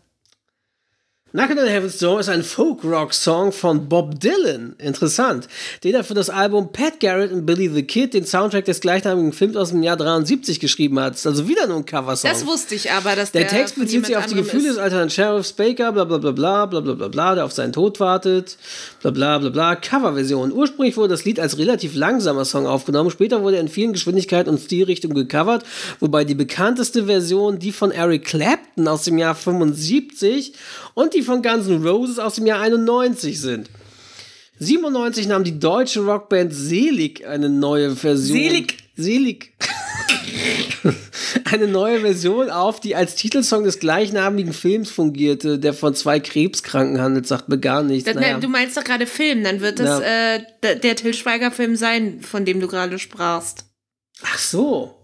Knockin' 1.30 1.58
on 1.58 1.66
Heaven's 1.66 1.98
Door 1.98 2.20
ist 2.20 2.30
ein 2.30 2.42
Folk-Rock-Song 2.42 3.52
von 3.52 3.86
Bob 3.86 4.18
Dylan. 4.18 4.74
Interessant. 4.78 5.46
Den 5.84 5.94
er 5.94 6.02
für 6.02 6.14
das 6.14 6.30
Album 6.30 6.72
Pat 6.72 7.00
Garrett 7.00 7.32
und 7.32 7.44
Billy 7.44 7.68
the 7.68 7.82
Kid, 7.82 8.14
den 8.14 8.24
Soundtrack 8.24 8.64
des 8.64 8.80
gleichnamigen 8.80 9.34
Films 9.34 9.54
aus 9.56 9.68
dem 9.68 9.82
Jahr 9.82 9.98
73 9.98 10.58
geschrieben 10.58 10.98
hat. 10.98 11.26
Also 11.26 11.46
wieder 11.46 11.66
nur 11.66 11.76
ein 11.76 11.84
Coversong. 11.84 12.30
Das 12.30 12.46
wusste 12.46 12.76
ich 12.76 12.90
aber, 12.92 13.14
dass 13.14 13.32
der 13.32 13.42
der 13.42 13.50
Text 13.50 13.78
bezieht 13.78 14.06
sich 14.06 14.16
auf 14.16 14.24
die 14.24 14.36
Gefühle 14.36 14.68
des 14.68 14.78
alternden 14.78 15.10
Sheriffs 15.10 15.52
Baker, 15.52 15.92
bla 15.92 16.04
bla 16.04 16.16
bla 16.16 16.30
bla 16.30 16.64
bla 16.64 16.80
bla 16.80 16.94
bla 16.94 17.08
bla, 17.08 17.34
der 17.34 17.44
auf 17.44 17.52
seinen 17.52 17.74
Tod 17.74 18.00
wartet, 18.00 18.56
bla 19.02 19.10
bla 19.10 19.36
bla 19.36 19.50
bla. 19.50 19.76
Coverversion. 19.76 20.50
Ursprünglich 20.50 20.96
wurde 20.96 21.10
das 21.10 21.26
Lied 21.26 21.40
als 21.40 21.58
relativ 21.58 21.94
langsamer 21.94 22.46
Song 22.46 22.66
aufgenommen, 22.66 23.10
später 23.10 23.42
wurde 23.42 23.56
er 23.56 23.62
in 23.62 23.68
vielen 23.68 23.92
Geschwindigkeiten 23.92 24.48
und 24.48 24.60
Stilrichtungen 24.60 25.14
gecovert, 25.14 25.62
wobei 26.00 26.24
die 26.24 26.34
bekannteste 26.34 27.04
Version 27.04 27.58
die 27.58 27.72
von 27.72 27.90
Eric 27.90 28.24
Clapton 28.24 28.88
aus 28.88 29.02
dem 29.02 29.18
Jahr 29.18 29.34
75 29.34 30.54
und 30.94 31.12
die 31.12 31.17
von 31.22 31.42
Guns 31.42 31.66
N' 31.68 31.82
Roses 31.86 32.18
aus 32.18 32.34
dem 32.36 32.46
Jahr 32.46 32.60
91 32.60 33.40
sind. 33.40 33.70
97 34.60 35.26
nahm 35.28 35.44
die 35.44 35.58
deutsche 35.58 36.00
Rockband 36.00 36.52
Selig 36.52 37.26
eine 37.26 37.48
neue 37.48 37.94
Version. 37.94 38.36
Selig? 38.38 38.76
Selig. 38.96 39.52
eine 41.44 41.66
neue 41.68 42.00
Version 42.00 42.50
auf, 42.50 42.80
die 42.80 42.94
als 42.96 43.14
Titelsong 43.14 43.64
des 43.64 43.78
gleichnamigen 43.78 44.52
Films 44.52 44.90
fungierte, 44.90 45.58
der 45.58 45.74
von 45.74 45.94
zwei 45.94 46.20
Krebskranken 46.20 47.00
handelt, 47.00 47.26
sagt 47.26 47.48
mir 47.48 47.58
gar 47.58 47.82
nichts. 47.82 48.04
Das, 48.04 48.14
Naja. 48.16 48.38
du 48.38 48.48
meinst 48.48 48.76
doch 48.76 48.84
gerade 48.84 49.06
Film, 49.06 49.44
dann 49.44 49.60
wird 49.60 49.78
das 49.78 50.00
Ja. 50.00 50.34
äh, 50.34 50.42
der, 50.62 50.74
der 50.76 50.96
Till 50.96 51.14
Schweiger-Film 51.14 51.76
sein, 51.76 52.20
von 52.20 52.44
dem 52.44 52.60
du 52.60 52.66
gerade 52.68 52.98
sprachst. 52.98 53.64
Ach 54.22 54.38
so. 54.38 54.94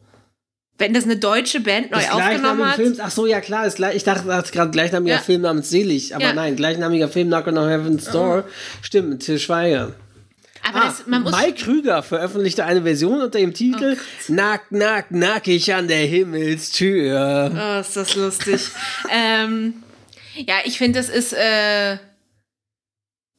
Wenn 0.76 0.92
das 0.92 1.04
eine 1.04 1.16
deutsche 1.16 1.60
Band 1.60 1.92
neu 1.92 1.98
Das 1.98 2.10
aufgenommen 2.10 2.68
hat. 2.68 2.76
Film, 2.76 2.96
ach 2.98 3.10
so, 3.10 3.26
ja 3.26 3.40
klar, 3.40 3.66
ist 3.66 3.78
ich 3.78 4.02
dachte, 4.02 4.26
das 4.26 4.46
ist 4.46 4.52
gerade 4.52 4.72
gleichnamiger 4.72 5.16
Ja. 5.16 5.20
Film 5.20 5.42
namens 5.42 5.70
Selig, 5.70 6.14
aber 6.14 6.24
Ja. 6.24 6.32
nein, 6.32 6.56
gleichnamiger 6.56 7.08
Film 7.08 7.28
Knock 7.28 7.46
on 7.46 7.56
Heaven's 7.56 8.06
Door. 8.10 8.44
Stimmt, 8.82 9.22
Till 9.22 9.38
Schweiger. 9.38 9.92
Aber 10.66 10.80
das, 10.86 11.06
man 11.06 11.22
muss. 11.22 11.32
Mike 11.32 11.62
Krüger 11.62 12.02
veröffentlichte 12.02 12.64
eine 12.64 12.82
Version 12.82 13.20
unter 13.20 13.38
dem 13.38 13.52
Titel 13.54 13.96
Nack, 14.28 14.62
nack, 14.70 15.10
nackig 15.10 15.72
an 15.74 15.88
der 15.88 16.06
Himmelstür. 16.06 17.52
Oh, 17.54 17.80
ist 17.80 17.96
das 17.96 18.16
lustig. 18.16 18.68
ähm, 19.12 19.74
ja, 20.34 20.56
ich 20.64 20.78
finde, 20.78 20.98
das 20.98 21.08
ist, 21.08 21.34
äh, 21.34 21.98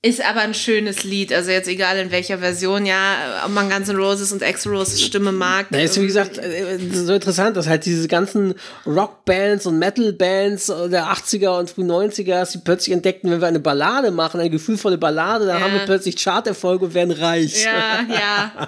ist 0.06 0.24
aber 0.24 0.42
ein 0.42 0.54
schönes 0.54 1.04
Lied. 1.04 1.34
Also 1.34 1.50
jetzt 1.50 1.68
egal 1.68 1.98
in 1.98 2.12
welcher 2.12 2.38
Version, 2.38 2.86
ja, 2.86 3.42
ob 3.44 3.52
man 3.52 3.72
Guns 3.72 3.90
N' 3.90 3.96
Roses 3.96 4.32
und 4.32 4.44
Ex 4.44 4.68
Roses 4.68 5.02
Stimme 5.02 5.32
mag. 5.32 5.66
Na, 5.72 5.80
ist 5.80 6.00
wie 6.00 6.06
gesagt 6.06 6.38
äh, 6.38 6.78
so 6.94 7.12
interessant, 7.14 7.58
dass 7.58 7.68
halt 7.68 7.88
diese 7.88 8.08
ganzen 8.08 8.54
Rockbands 8.86 9.66
und 9.66 9.80
Metalbands 9.80 10.68
der 10.68 11.06
80er 11.12 11.58
und 11.58 11.72
frühen 11.72 11.90
90er, 11.90 12.52
die 12.52 12.60
plötzlich 12.60 12.94
entdeckten, 12.94 13.32
wenn 13.32 13.42
wir 13.42 13.48
eine 13.48 13.60
Ballade 13.60 14.12
machen, 14.12 14.40
eine 14.40 14.52
gefühlvolle 14.52 15.00
Ballade, 15.00 15.48
dann 15.48 15.58
Ja. 15.58 15.66
haben 15.66 15.74
wir 15.74 15.86
plötzlich 15.86 16.18
Charterfolge 16.18 16.86
und 16.86 16.94
werden 16.94 17.12
reich. 17.12 17.66
Ja, 17.66 18.06
ja. 18.14 18.68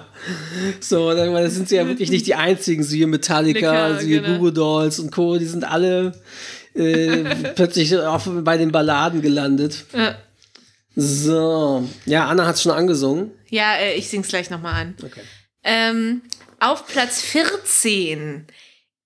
So, 0.80 1.14
dann 1.14 1.32
das 1.34 1.54
sind 1.54 1.68
sie 1.68 1.76
ja 1.76 1.86
wirklich 1.86 2.10
nicht 2.10 2.26
die 2.26 2.34
einzigen, 2.34 2.82
siehe 2.82 3.06
Metallica, 3.06 3.70
Metallica, 3.70 4.00
siehe 4.00 4.20
genau. 4.22 4.38
Google 4.38 4.52
Dolls 4.54 4.98
und 4.98 5.12
Co., 5.12 5.38
die 5.38 5.46
sind 5.46 5.62
alle 5.62 6.14
äh, 6.74 7.22
plötzlich 7.54 7.96
auch 7.96 8.26
bei 8.26 8.56
den 8.56 8.72
Balladen 8.72 9.22
gelandet. 9.22 9.84
Ja. 9.96 10.16
So, 11.00 11.88
ja, 12.06 12.26
Anna 12.26 12.44
hat 12.44 12.56
es 12.56 12.62
schon 12.62 12.72
angesungen. 12.72 13.30
Ja, 13.50 13.76
äh, 13.76 13.94
ich 13.94 14.08
sing's 14.08 14.26
gleich 14.26 14.50
nochmal 14.50 14.74
an. 14.74 14.96
Okay. 15.00 15.20
Ähm, 15.62 16.22
auf 16.58 16.88
Platz 16.88 17.20
14. 17.22 18.48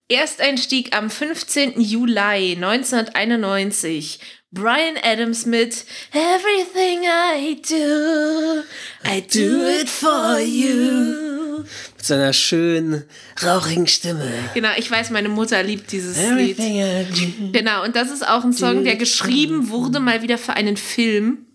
Ersteinstieg 0.08 0.96
am 0.96 1.10
15. 1.10 1.78
Juli 1.78 2.56
1991. 2.56 4.20
Brian 4.52 4.96
Adams 5.02 5.44
mit 5.44 5.84
Everything 6.12 7.02
I 7.04 7.60
do, 7.60 8.62
I 9.06 9.20
do 9.20 9.68
it 9.68 9.90
for 9.90 10.38
you. 10.38 11.58
Mit 11.96 12.04
seiner 12.06 12.32
schönen, 12.32 13.04
rauchigen 13.42 13.86
Stimme. 13.86 14.32
Genau, 14.54 14.70
ich 14.78 14.90
weiß, 14.90 15.10
meine 15.10 15.28
Mutter 15.28 15.62
liebt 15.62 15.92
dieses 15.92 16.16
Lied. 16.16 16.58
Everything 16.58 16.76
I 16.80 17.04
do. 17.04 17.52
Genau, 17.52 17.84
und 17.84 17.96
das 17.96 18.10
ist 18.10 18.26
auch 18.26 18.44
ein 18.44 18.54
Song, 18.54 18.82
der 18.84 18.96
geschrieben 18.96 19.68
wurde 19.68 20.00
mal 20.00 20.22
wieder 20.22 20.38
für 20.38 20.54
einen 20.54 20.78
Film. 20.78 21.48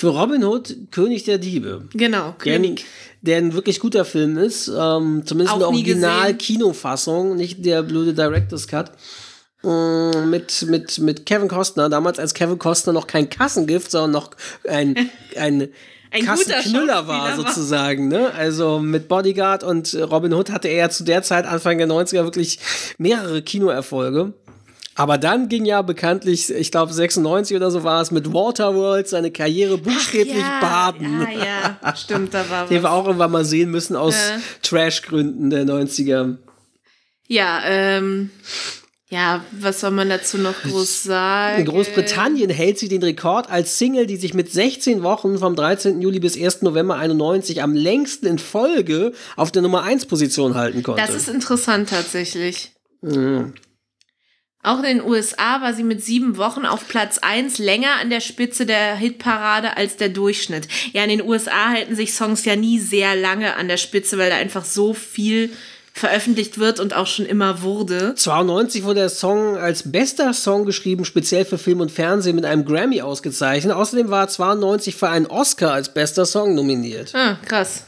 Für 0.00 0.08
Robin 0.18 0.42
Hood, 0.44 0.74
König 0.92 1.24
der 1.24 1.36
Diebe. 1.36 1.82
Genau, 1.92 2.34
Der, 2.42 2.54
König. 2.56 2.86
der 3.20 3.36
ein 3.36 3.52
wirklich 3.52 3.80
guter 3.80 4.06
Film 4.06 4.38
ist. 4.38 4.66
Ähm, 4.68 5.24
zumindest 5.26 5.58
nie 5.72 5.82
gesehen. 5.82 6.02
Original-Kinofassung, 6.04 7.36
nicht 7.36 7.66
der 7.66 7.82
blöde 7.82 8.14
Director's 8.14 8.66
Cut. 8.66 8.92
Mm, 9.62 10.30
Mit, 10.30 10.62
mit, 10.68 10.98
mit 11.00 11.26
Kevin 11.26 11.48
Costner, 11.48 11.90
damals 11.90 12.18
als 12.18 12.32
Kevin 12.32 12.58
Costner 12.58 12.94
noch 12.94 13.06
kein 13.06 13.28
Kassengift, 13.28 13.90
sondern 13.90 14.12
noch 14.12 14.30
ein, 14.66 14.96
ein, 15.36 15.68
Ein 16.10 16.24
Kassenknüller 16.24 17.06
war. 17.06 17.36
sozusagen. 17.36 18.08
Ne? 18.08 18.32
Also 18.32 18.78
mit 18.78 19.06
Bodyguard 19.06 19.62
und 19.64 19.94
Robin 20.10 20.32
Hood 20.32 20.50
hatte 20.50 20.68
er 20.68 20.76
ja 20.76 20.88
zu 20.88 21.04
der 21.04 21.22
Zeit, 21.22 21.44
Anfang 21.44 21.76
der 21.76 21.88
90er, 21.88 22.24
wirklich 22.24 22.58
mehrere 22.96 23.42
Kinoerfolge. 23.42 24.32
Aber 25.00 25.16
dann 25.16 25.48
ging 25.48 25.64
ja 25.64 25.80
bekanntlich, 25.80 26.50
ich 26.50 26.70
glaube 26.70 26.92
96 26.92 27.56
oder 27.56 27.70
so 27.70 27.84
war 27.84 28.02
es, 28.02 28.10
mit 28.10 28.34
Waterworld 28.34 29.08
seine 29.08 29.30
Karriere 29.30 29.78
buchstäblich 29.78 30.36
ja, 30.36 30.60
baden. 30.60 31.22
Ja, 31.22 31.78
ja, 31.82 31.96
stimmt, 31.96 32.34
da 32.34 32.44
war 32.50 32.66
Den 32.68 32.70
wir 32.70 32.82
was. 32.82 32.90
auch 32.92 33.06
irgendwann 33.06 33.30
mal 33.30 33.46
sehen 33.46 33.70
müssen 33.70 33.96
aus 33.96 34.14
Ja. 34.14 34.38
Trash-Gründen 34.60 35.48
der 35.48 35.64
90er. 35.64 36.36
Ja, 37.28 37.62
ähm, 37.64 38.28
ja, 39.08 39.42
was 39.52 39.80
soll 39.80 39.92
man 39.92 40.10
dazu 40.10 40.36
noch 40.36 40.60
groß 40.64 41.04
sagen? 41.04 41.60
In 41.60 41.64
Großbritannien 41.64 42.50
hält 42.50 42.78
sie 42.78 42.90
den 42.90 43.02
Rekord 43.02 43.48
als 43.50 43.78
Single, 43.78 44.06
die 44.06 44.16
sich 44.18 44.34
mit 44.34 44.52
16 44.52 45.02
Wochen 45.02 45.38
vom 45.38 45.56
13. 45.56 46.02
Juli 46.02 46.20
bis 46.20 46.38
1. 46.38 46.60
November 46.60 46.96
91 46.96 47.62
am 47.62 47.72
längsten 47.72 48.26
in 48.26 48.38
Folge 48.38 49.12
auf 49.36 49.50
der 49.50 49.62
Nummer 49.62 49.82
1 49.82 50.04
Position 50.04 50.56
halten 50.56 50.82
konnte. 50.82 51.00
Das 51.00 51.14
ist 51.14 51.30
interessant 51.30 51.88
tatsächlich. 51.88 52.72
Mhm. 53.00 53.54
Auch 54.62 54.78
in 54.78 54.98
den 54.98 55.02
USA 55.02 55.62
war 55.62 55.72
sie 55.72 55.82
mit 55.82 56.04
sieben 56.04 56.36
Wochen 56.36 56.66
auf 56.66 56.86
Platz 56.86 57.16
1 57.18 57.58
länger 57.58 57.94
an 58.00 58.10
der 58.10 58.20
Spitze 58.20 58.66
der 58.66 58.94
Hitparade 58.94 59.78
als 59.78 59.96
der 59.96 60.10
Durchschnitt. 60.10 60.68
Ja, 60.92 61.02
in 61.02 61.08
den 61.08 61.22
USA 61.22 61.70
halten 61.70 61.96
sich 61.96 62.12
Songs 62.12 62.44
ja 62.44 62.56
nie 62.56 62.78
sehr 62.78 63.16
lange 63.16 63.56
an 63.56 63.68
der 63.68 63.78
Spitze, 63.78 64.18
weil 64.18 64.28
da 64.28 64.36
einfach 64.36 64.66
so 64.66 64.92
viel 64.92 65.50
veröffentlicht 65.94 66.58
wird 66.58 66.78
und 66.78 66.94
auch 66.94 67.06
schon 67.06 67.24
immer 67.24 67.62
wurde. 67.62 68.14
92 68.14 68.84
wurde 68.84 69.00
der 69.00 69.08
Song 69.08 69.56
als 69.56 69.90
bester 69.90 70.34
Song 70.34 70.66
geschrieben, 70.66 71.06
speziell 71.06 71.46
für 71.46 71.58
Film 71.58 71.80
und 71.80 71.90
Fernsehen 71.90 72.36
mit 72.36 72.44
einem 72.44 72.66
Grammy 72.66 73.00
ausgezeichnet. 73.00 73.74
Außerdem 73.74 74.10
war 74.10 74.24
er 74.24 74.28
92 74.28 74.94
für 74.94 75.08
einen 75.08 75.26
Oscar 75.26 75.72
als 75.72 75.92
bester 75.92 76.26
Song 76.26 76.54
nominiert. 76.54 77.14
Ah, 77.14 77.38
krass. 77.46 77.84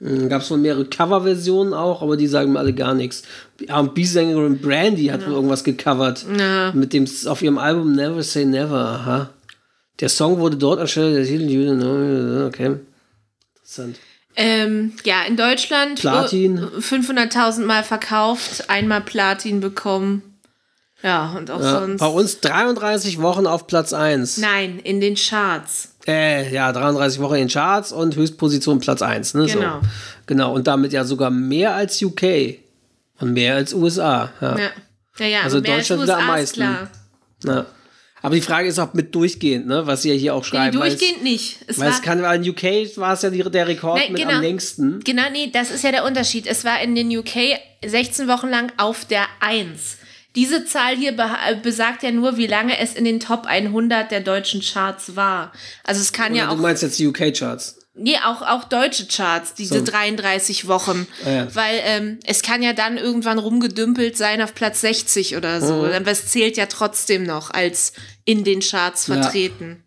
Gab 0.00 0.42
es 0.42 0.50
wohl 0.50 0.58
mehrere 0.58 0.84
Coverversionen 0.84 1.74
auch, 1.74 2.02
aber 2.02 2.16
die 2.16 2.28
sagen 2.28 2.52
mir 2.52 2.60
alle 2.60 2.72
gar 2.72 2.94
nichts. 2.94 3.22
R&B-Sängerin 3.66 4.60
Brandy 4.60 5.06
hat 5.06 5.26
wohl 5.26 5.32
irgendwas 5.32 5.64
gecovert. 5.64 6.24
Ja. 6.38 6.70
Mit 6.72 6.92
dem 6.92 7.06
auf 7.26 7.42
ihrem 7.42 7.58
Album 7.58 7.92
Never 7.92 8.22
Say 8.22 8.44
Never. 8.44 8.76
Aha. 8.78 9.30
Der 9.98 10.08
Song 10.08 10.38
wurde 10.38 10.56
dort 10.56 10.78
anstelle 10.78 11.14
der 11.14 11.24
Titel 11.24 12.44
Okay. 12.46 12.76
Interessant. 13.56 13.98
Ähm, 14.36 14.92
ja, 15.04 15.24
in 15.26 15.36
Deutschland 15.36 15.98
Platin. 15.98 16.60
500.000 16.60 17.64
Mal 17.64 17.82
verkauft, 17.82 18.70
einmal 18.70 19.00
Platin 19.00 19.58
bekommen. 19.58 20.22
Ja, 21.02 21.34
und 21.36 21.50
auch 21.50 21.60
Ja, 21.60 21.80
sonst. 21.80 21.98
bei 22.00 22.06
uns 22.06 22.40
33 22.40 23.20
Wochen 23.20 23.48
auf 23.48 23.66
Platz 23.66 23.92
1. 23.92 24.38
Nein, 24.38 24.78
in 24.78 25.00
den 25.00 25.16
Charts. 25.16 25.96
Äh, 26.08 26.50
ja, 26.52 26.72
33 26.72 27.20
Wochen 27.20 27.34
in 27.34 27.40
den 27.40 27.48
Charts 27.48 27.92
und 27.92 28.16
Höchstposition 28.16 28.80
Platz 28.80 29.02
1. 29.02 29.34
Ne? 29.34 29.46
Genau. 29.46 29.80
So. 29.80 29.88
Genau, 30.26 30.54
und 30.54 30.66
damit 30.66 30.92
ja 30.92 31.04
sogar 31.04 31.30
mehr 31.30 31.74
als 31.74 32.00
UK 32.02 32.56
und 33.20 33.34
mehr 33.34 33.56
als 33.56 33.74
USA. 33.74 34.30
Ja. 34.40 34.58
Ja, 34.58 34.70
ja, 35.18 35.26
ja 35.26 35.40
Also 35.42 35.60
mehr 35.60 35.76
Deutschland 35.76 36.00
als 36.00 36.08
wieder 36.08 36.18
am 36.18 36.26
meisten. 36.26 36.60
Klar. 36.60 36.90
Ja. 37.44 37.66
Aber 38.20 38.34
die 38.34 38.40
Frage 38.40 38.68
ist 38.68 38.78
auch 38.78 38.94
mit 38.94 39.14
durchgehend, 39.14 39.66
ne? 39.66 39.86
was 39.86 40.02
sie 40.02 40.08
ja 40.08 40.14
hier 40.14 40.34
auch 40.34 40.42
Nee, 40.42 40.48
schreiben. 40.48 40.82
es- 40.82 40.96
durchgehend 40.96 41.22
nicht. 41.22 41.58
Es 41.66 41.78
Weil 41.78 41.88
war, 41.88 41.94
es 41.94 42.02
kann, 42.02 42.22
weil 42.22 42.42
in 42.44 42.50
UK 42.50 42.96
war 42.96 43.12
es 43.12 43.22
ja 43.22 43.30
die, 43.30 43.42
der 43.42 43.68
Rekord 43.68 43.98
Nein, 44.00 44.12
mit 44.12 44.22
genau. 44.22 44.34
am 44.34 44.40
längsten. 44.40 45.00
Genau, 45.04 45.22
nee, 45.30 45.50
das 45.52 45.70
ist 45.70 45.84
ja 45.84 45.92
der 45.92 46.04
Unterschied. 46.04 46.46
Es 46.46 46.64
war 46.64 46.80
in 46.80 46.94
den 46.94 47.16
UK 47.16 47.58
16 47.84 48.26
Wochen 48.26 48.48
lang 48.48 48.72
auf 48.76 49.04
der 49.04 49.26
1. 49.40 49.98
Diese 50.38 50.64
Zahl 50.64 50.96
hier 50.96 51.12
beha- 51.16 51.54
besagt 51.60 52.02
ja 52.04 52.12
nur, 52.12 52.36
wie 52.36 52.46
lange 52.46 52.78
es 52.78 52.94
in 52.94 53.04
den 53.04 53.18
Top 53.18 53.44
100 53.46 54.10
der 54.10 54.20
deutschen 54.20 54.60
Charts 54.62 55.16
war. 55.16 55.52
Also 55.84 56.00
es 56.00 56.12
kann 56.12 56.30
Oder 56.32 56.40
ja 56.42 56.46
du 56.46 56.52
auch, 56.52 56.56
meinst 56.58 56.82
jetzt 56.84 56.98
die 57.00 57.06
UK-Charts. 57.08 57.78
nee, 57.94 58.16
auch, 58.24 58.42
auch 58.42 58.64
deutsche 58.64 59.06
Charts, 59.06 59.54
diese 59.54 59.80
So. 59.80 59.84
33 59.84 60.68
Wochen. 60.68 61.08
Ah, 61.26 61.30
ja. 61.30 61.54
Weil 61.56 61.80
ähm, 61.82 62.18
es 62.24 62.42
kann 62.42 62.62
ja 62.62 62.72
dann 62.72 62.96
irgendwann 62.98 63.38
rumgedümpelt 63.40 64.16
sein 64.16 64.40
auf 64.40 64.54
Platz 64.54 64.80
60 64.82 65.36
oder 65.36 65.60
so. 65.60 65.74
Mhm. 65.82 65.92
Aber 65.92 66.10
es 66.12 66.28
zählt 66.28 66.56
ja 66.56 66.66
trotzdem 66.66 67.24
noch 67.24 67.50
als 67.50 67.92
in 68.24 68.44
den 68.44 68.60
Charts 68.60 69.08
Ja. 69.08 69.14
vertreten. 69.20 69.82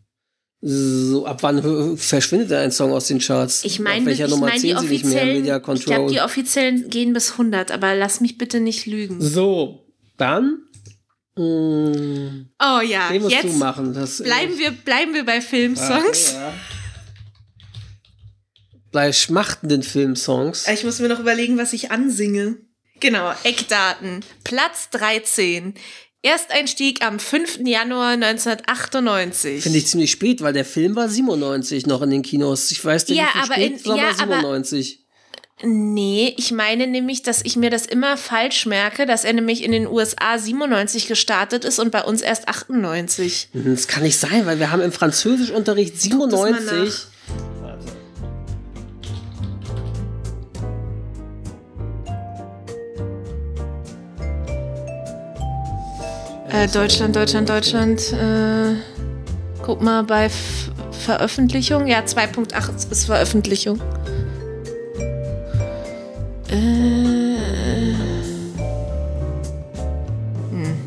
So, 0.64 1.26
ab 1.26 1.42
wann 1.42 1.98
verschwindet 1.98 2.52
ein 2.52 2.72
Song 2.72 2.92
aus 2.92 3.08
den 3.08 3.18
Charts? 3.18 3.64
Ich 3.66 3.80
meine, 3.80 4.12
ich 4.12 4.20
Nummer 4.20 4.46
mein, 4.48 4.62
die 4.62 4.76
offiziellen, 4.76 5.44
ich 5.44 5.86
glaube, 5.86 6.12
die 6.12 6.22
offiziellen 6.22 6.88
gehen 6.92 7.14
bis 7.14 7.32
100, 7.32 7.72
aber 7.72 7.96
lass 7.96 8.22
mich 8.22 8.38
bitte 8.38 8.60
nicht 8.60 8.86
lügen. 8.86 9.20
so, 9.20 9.81
dann. 10.22 10.60
Mh, 11.36 12.46
Oh 12.60 12.82
ja, 12.82 13.10
den 13.12 13.22
musst 13.24 13.36
du 13.36 13.48
jetzt 13.48 13.58
machen. 13.58 13.94
Das, 13.94 14.22
bleiben 14.22 14.58
wir, 14.58 14.72
bleiben 14.72 15.14
wir 15.14 15.26
bei 15.26 15.38
Ah, 15.38 15.42
Filmsongs. 15.42 16.34
ja. 16.34 16.54
Bei 18.92 19.14
schmachtenden 19.14 19.84
Filmsongs. 19.84 20.68
Ich 20.68 20.84
muss 20.84 21.00
mir 21.00 21.08
noch 21.08 21.20
überlegen, 21.20 21.58
was 21.58 21.72
ich 21.74 21.92
ansinge. 21.92 22.58
Genau, 23.00 23.34
Eckdaten. 23.44 24.20
Platz 24.44 24.90
13. 24.92 25.74
Ersteinstieg 26.24 27.04
am 27.04 27.18
5. 27.18 27.62
Januar 27.66 28.12
1998. 28.12 29.64
Finde 29.64 29.78
ich 29.80 29.88
ziemlich 29.88 30.12
spät, 30.12 30.42
weil 30.42 30.54
der 30.54 30.66
Film 30.66 30.96
war 30.96 31.10
97 31.10 31.88
noch 31.88 32.02
in 32.04 32.12
den 32.12 32.22
Kinos. 32.22 32.70
Ich 32.72 32.84
weiß 32.84 33.08
nicht, 33.08 33.18
Ja, 33.18 33.28
wie 33.28 33.32
viel 33.32 33.42
aber 33.42 33.54
spät, 33.54 33.86
in- 33.86 33.96
ja, 33.96 34.10
aber- 34.20 34.36
97. 34.36 35.08
Nee, 35.64 36.34
ich 36.38 36.52
meine 36.52 36.88
nämlich, 36.88 37.22
dass 37.22 37.42
ich 37.44 37.56
mir 37.56 37.70
das 37.70 37.86
immer 37.86 38.18
falsch 38.18 38.66
merke, 38.66 39.06
dass 39.06 39.24
er 39.24 39.34
nämlich 39.34 39.64
in 39.64 39.72
den 39.72 39.88
USA 39.88 40.38
97 40.40 41.08
gestartet 41.08 41.66
ist 41.66 41.78
und 41.80 41.92
bei 41.92 42.04
uns 42.04 42.22
erst 42.22 42.48
98. 42.48 43.50
Hm, 43.54 43.76
Das 43.76 43.88
kann 43.88 44.04
nicht 44.04 44.18
sein, 44.18 44.46
weil 44.46 44.60
wir 44.60 44.72
haben 44.72 44.82
im 44.82 44.92
Französischunterricht 44.92 45.94
das 45.96 46.10
mal 46.10 46.30
97. 46.30 47.08
Äh, 56.50 56.68
Deutschland, 56.68 57.16
Deutschland, 57.16 57.48
Deutschland. 57.50 58.14
Äh, 58.14 58.76
guck 59.64 59.82
mal 59.82 60.04
bei 60.04 60.26
F 60.26 60.70
Veröffentlichung. 60.92 61.88
Ja, 61.88 62.02
2.8 62.02 62.92
ist 62.92 63.06
Veröffentlichung. 63.06 63.80
Äh, 66.52 66.56
hm. 70.52 70.78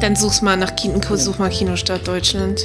Dann 0.00 0.16
such's 0.16 0.42
mal 0.42 0.56
nach 0.56 0.76
Kino, 0.76 1.00
such 1.16 1.38
mal 1.38 1.48
Kinostart 1.48 2.06
Deutschland. 2.06 2.60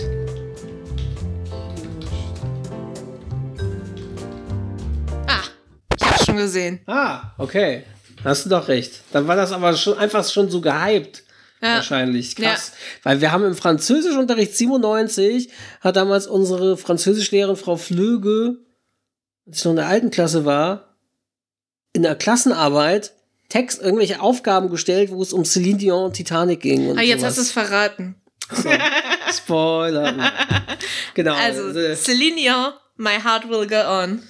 Ah, 5.28 5.44
ich 5.98 6.06
hab's 6.06 6.26
schon 6.26 6.38
gesehen. 6.38 6.82
Ah, 6.88 7.32
okay. 7.38 7.84
Hast 8.26 8.46
du 8.46 8.50
doch 8.50 8.68
recht. 8.68 9.02
Dann 9.12 9.28
war 9.28 9.36
das 9.36 9.52
aber 9.52 9.76
schon 9.76 9.98
einfach 9.98 10.28
schon 10.28 10.50
so 10.50 10.60
gehypt. 10.62 11.24
Ja. 11.62 11.76
Wahrscheinlich. 11.76 12.36
Krass. 12.36 12.74
Weil 13.04 13.22
wir 13.22 13.32
haben 13.32 13.46
im 13.46 13.56
Französischunterricht 13.56 14.56
97, 14.58 15.50
hat 15.80 15.96
damals 15.96 16.28
unsere 16.28 16.76
Französischlehrerin 16.76 17.56
Frau 17.56 17.78
Flöge, 17.78 18.58
als 19.48 19.60
ich 19.60 19.66
noch 19.66 19.72
in 19.72 19.76
der 19.78 19.88
alten 19.88 20.12
Klasse 20.12 20.46
war, 20.46 20.96
in 21.94 22.04
der 22.04 22.16
Klassenarbeit 22.16 23.14
Text, 23.50 23.82
irgendwelche 23.82 24.20
Aufgaben 24.20 24.70
gestellt, 24.72 25.12
wo 25.12 25.22
es 25.22 25.32
um 25.32 25.46
Celine 25.46 25.78
Dion 25.78 26.06
und 26.06 26.14
Titanic 26.14 26.62
ging. 26.62 26.90
Und 26.90 26.98
Ah, 26.98 27.02
jetzt 27.02 27.20
sowas. 27.22 27.32
hast 27.32 27.38
du 27.38 27.42
es 27.44 27.52
verraten. 27.52 28.16
Spoiler. 29.32 30.32
genau. 31.14 31.36
Also, 31.36 31.70
äh, 31.78 31.96
Celine 31.96 32.36
Dion, 32.36 32.74
My 32.98 33.20
Heart 33.24 33.50
Will 33.50 33.68
Go 33.68 33.76
On. 33.88 34.24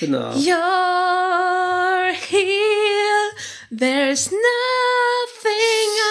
genau. 0.00 0.32
You're 0.32 2.12
here, 2.28 3.30
there's 3.70 4.30
nothing 4.30 4.40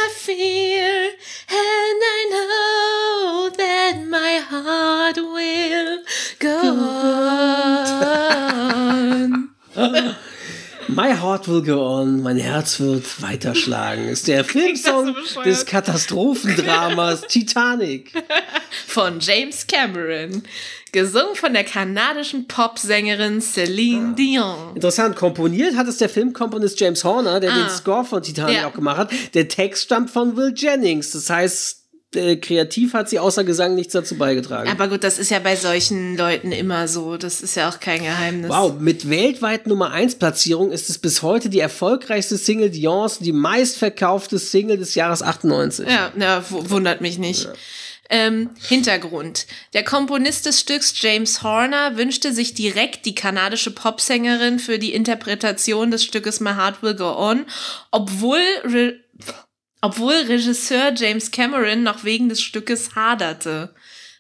I 0.06 0.10
fear, 0.16 1.10
My 10.96 11.12
Heart 11.16 11.48
Will 11.48 11.62
Go 11.64 11.82
On, 12.02 12.22
mein 12.22 12.38
Herz 12.38 12.80
wird 12.80 13.22
weiterschlagen, 13.22 14.08
ist 14.10 14.28
der 14.28 14.44
Filmsong 14.46 15.14
bescheuert. 15.14 15.46
des 15.46 15.66
Katastrophendramas 15.66 17.22
Titanic. 17.28 18.12
Von 18.88 19.20
James 19.20 19.66
Cameron. 19.66 20.44
Gesungen 20.92 21.36
von 21.36 21.54
der 21.54 21.64
kanadischen 21.64 22.48
Popsängerin 22.48 23.42
Celine 23.42 24.14
Dion. 24.14 24.76
Interessant, 24.76 25.16
komponiert 25.16 25.76
hat 25.76 25.88
es 25.88 25.98
der 25.98 26.10
Filmkomponist 26.10 26.80
James 26.80 27.04
Horner, 27.04 27.40
der 27.40 27.52
den 27.52 27.64
Ah. 27.64 27.70
Score 27.70 28.06
von 28.06 28.22
Titanic 28.22 28.58
Ja. 28.58 28.68
auch 28.68 28.74
gemacht 28.74 28.98
hat. 28.98 29.12
Der 29.34 29.48
Text 29.48 29.86
stammt 29.86 30.12
von 30.12 30.38
Will 30.38 30.54
Jennings, 30.56 31.12
das 31.12 31.30
heißt, 31.30 31.83
äh, 32.16 32.36
kreativ 32.38 32.94
hat 32.94 33.10
sie 33.10 33.20
außer 33.20 33.44
Gesang 33.44 33.76
nichts 33.76 33.94
dazu 33.94 34.16
beigetragen. 34.18 34.70
Aber 34.70 34.88
gut, 34.88 35.04
das 35.04 35.20
ist 35.20 35.32
ja 35.32 35.40
bei 35.40 35.56
solchen 35.56 36.16
Leuten 36.18 36.52
immer 36.52 36.88
so. 36.88 37.18
Das 37.18 37.42
ist 37.42 37.56
ja 37.56 37.70
auch 37.70 37.80
kein 37.80 38.04
Geheimnis. 38.04 38.50
Wow, 38.50 38.74
mit 38.80 39.10
weltweit 39.10 39.68
Nummer 39.68 39.92
1 39.92 40.16
Platzierung 40.16 40.72
ist 40.72 40.90
es 40.90 40.98
bis 40.98 41.22
heute 41.22 41.50
die 41.50 41.60
erfolgreichste 41.60 42.38
Single 42.38 42.70
Dions, 42.70 43.20
die 43.20 43.32
meistverkaufte 43.32 44.40
Single 44.40 44.78
des 44.78 44.96
Jahres 44.96 45.22
98. 45.22 45.88
Ja, 45.88 46.12
ja 46.18 46.42
w- 46.50 46.70
wundert 46.70 47.02
mich 47.02 47.18
nicht. 47.18 47.48
Ähm, 48.10 48.50
Hintergrund. 48.68 49.48
Der 49.74 49.84
Komponist 49.84 50.46
des 50.46 50.60
Stücks 50.60 50.94
James 51.02 51.42
Horner 51.42 51.96
wünschte 51.98 52.34
sich 52.34 52.54
direkt 52.54 53.06
die 53.06 53.16
kanadische 53.16 53.72
Popsängerin 53.72 54.60
für 54.60 54.78
die 54.78 54.94
Interpretation 54.94 55.90
des 55.90 56.04
Stückes 56.04 56.40
My 56.42 56.52
Heart 56.52 56.84
Will 56.84 56.96
Go 56.96 57.16
On, 57.18 57.46
obwohl, 57.92 58.42
Re 58.66 58.96
obwohl 59.84 60.14
Regisseur 60.14 60.94
James 60.96 61.30
Cameron 61.32 61.84
noch 61.84 62.04
wegen 62.06 62.30
des 62.30 62.42
Stückes 62.42 62.96
haderte. 62.96 63.76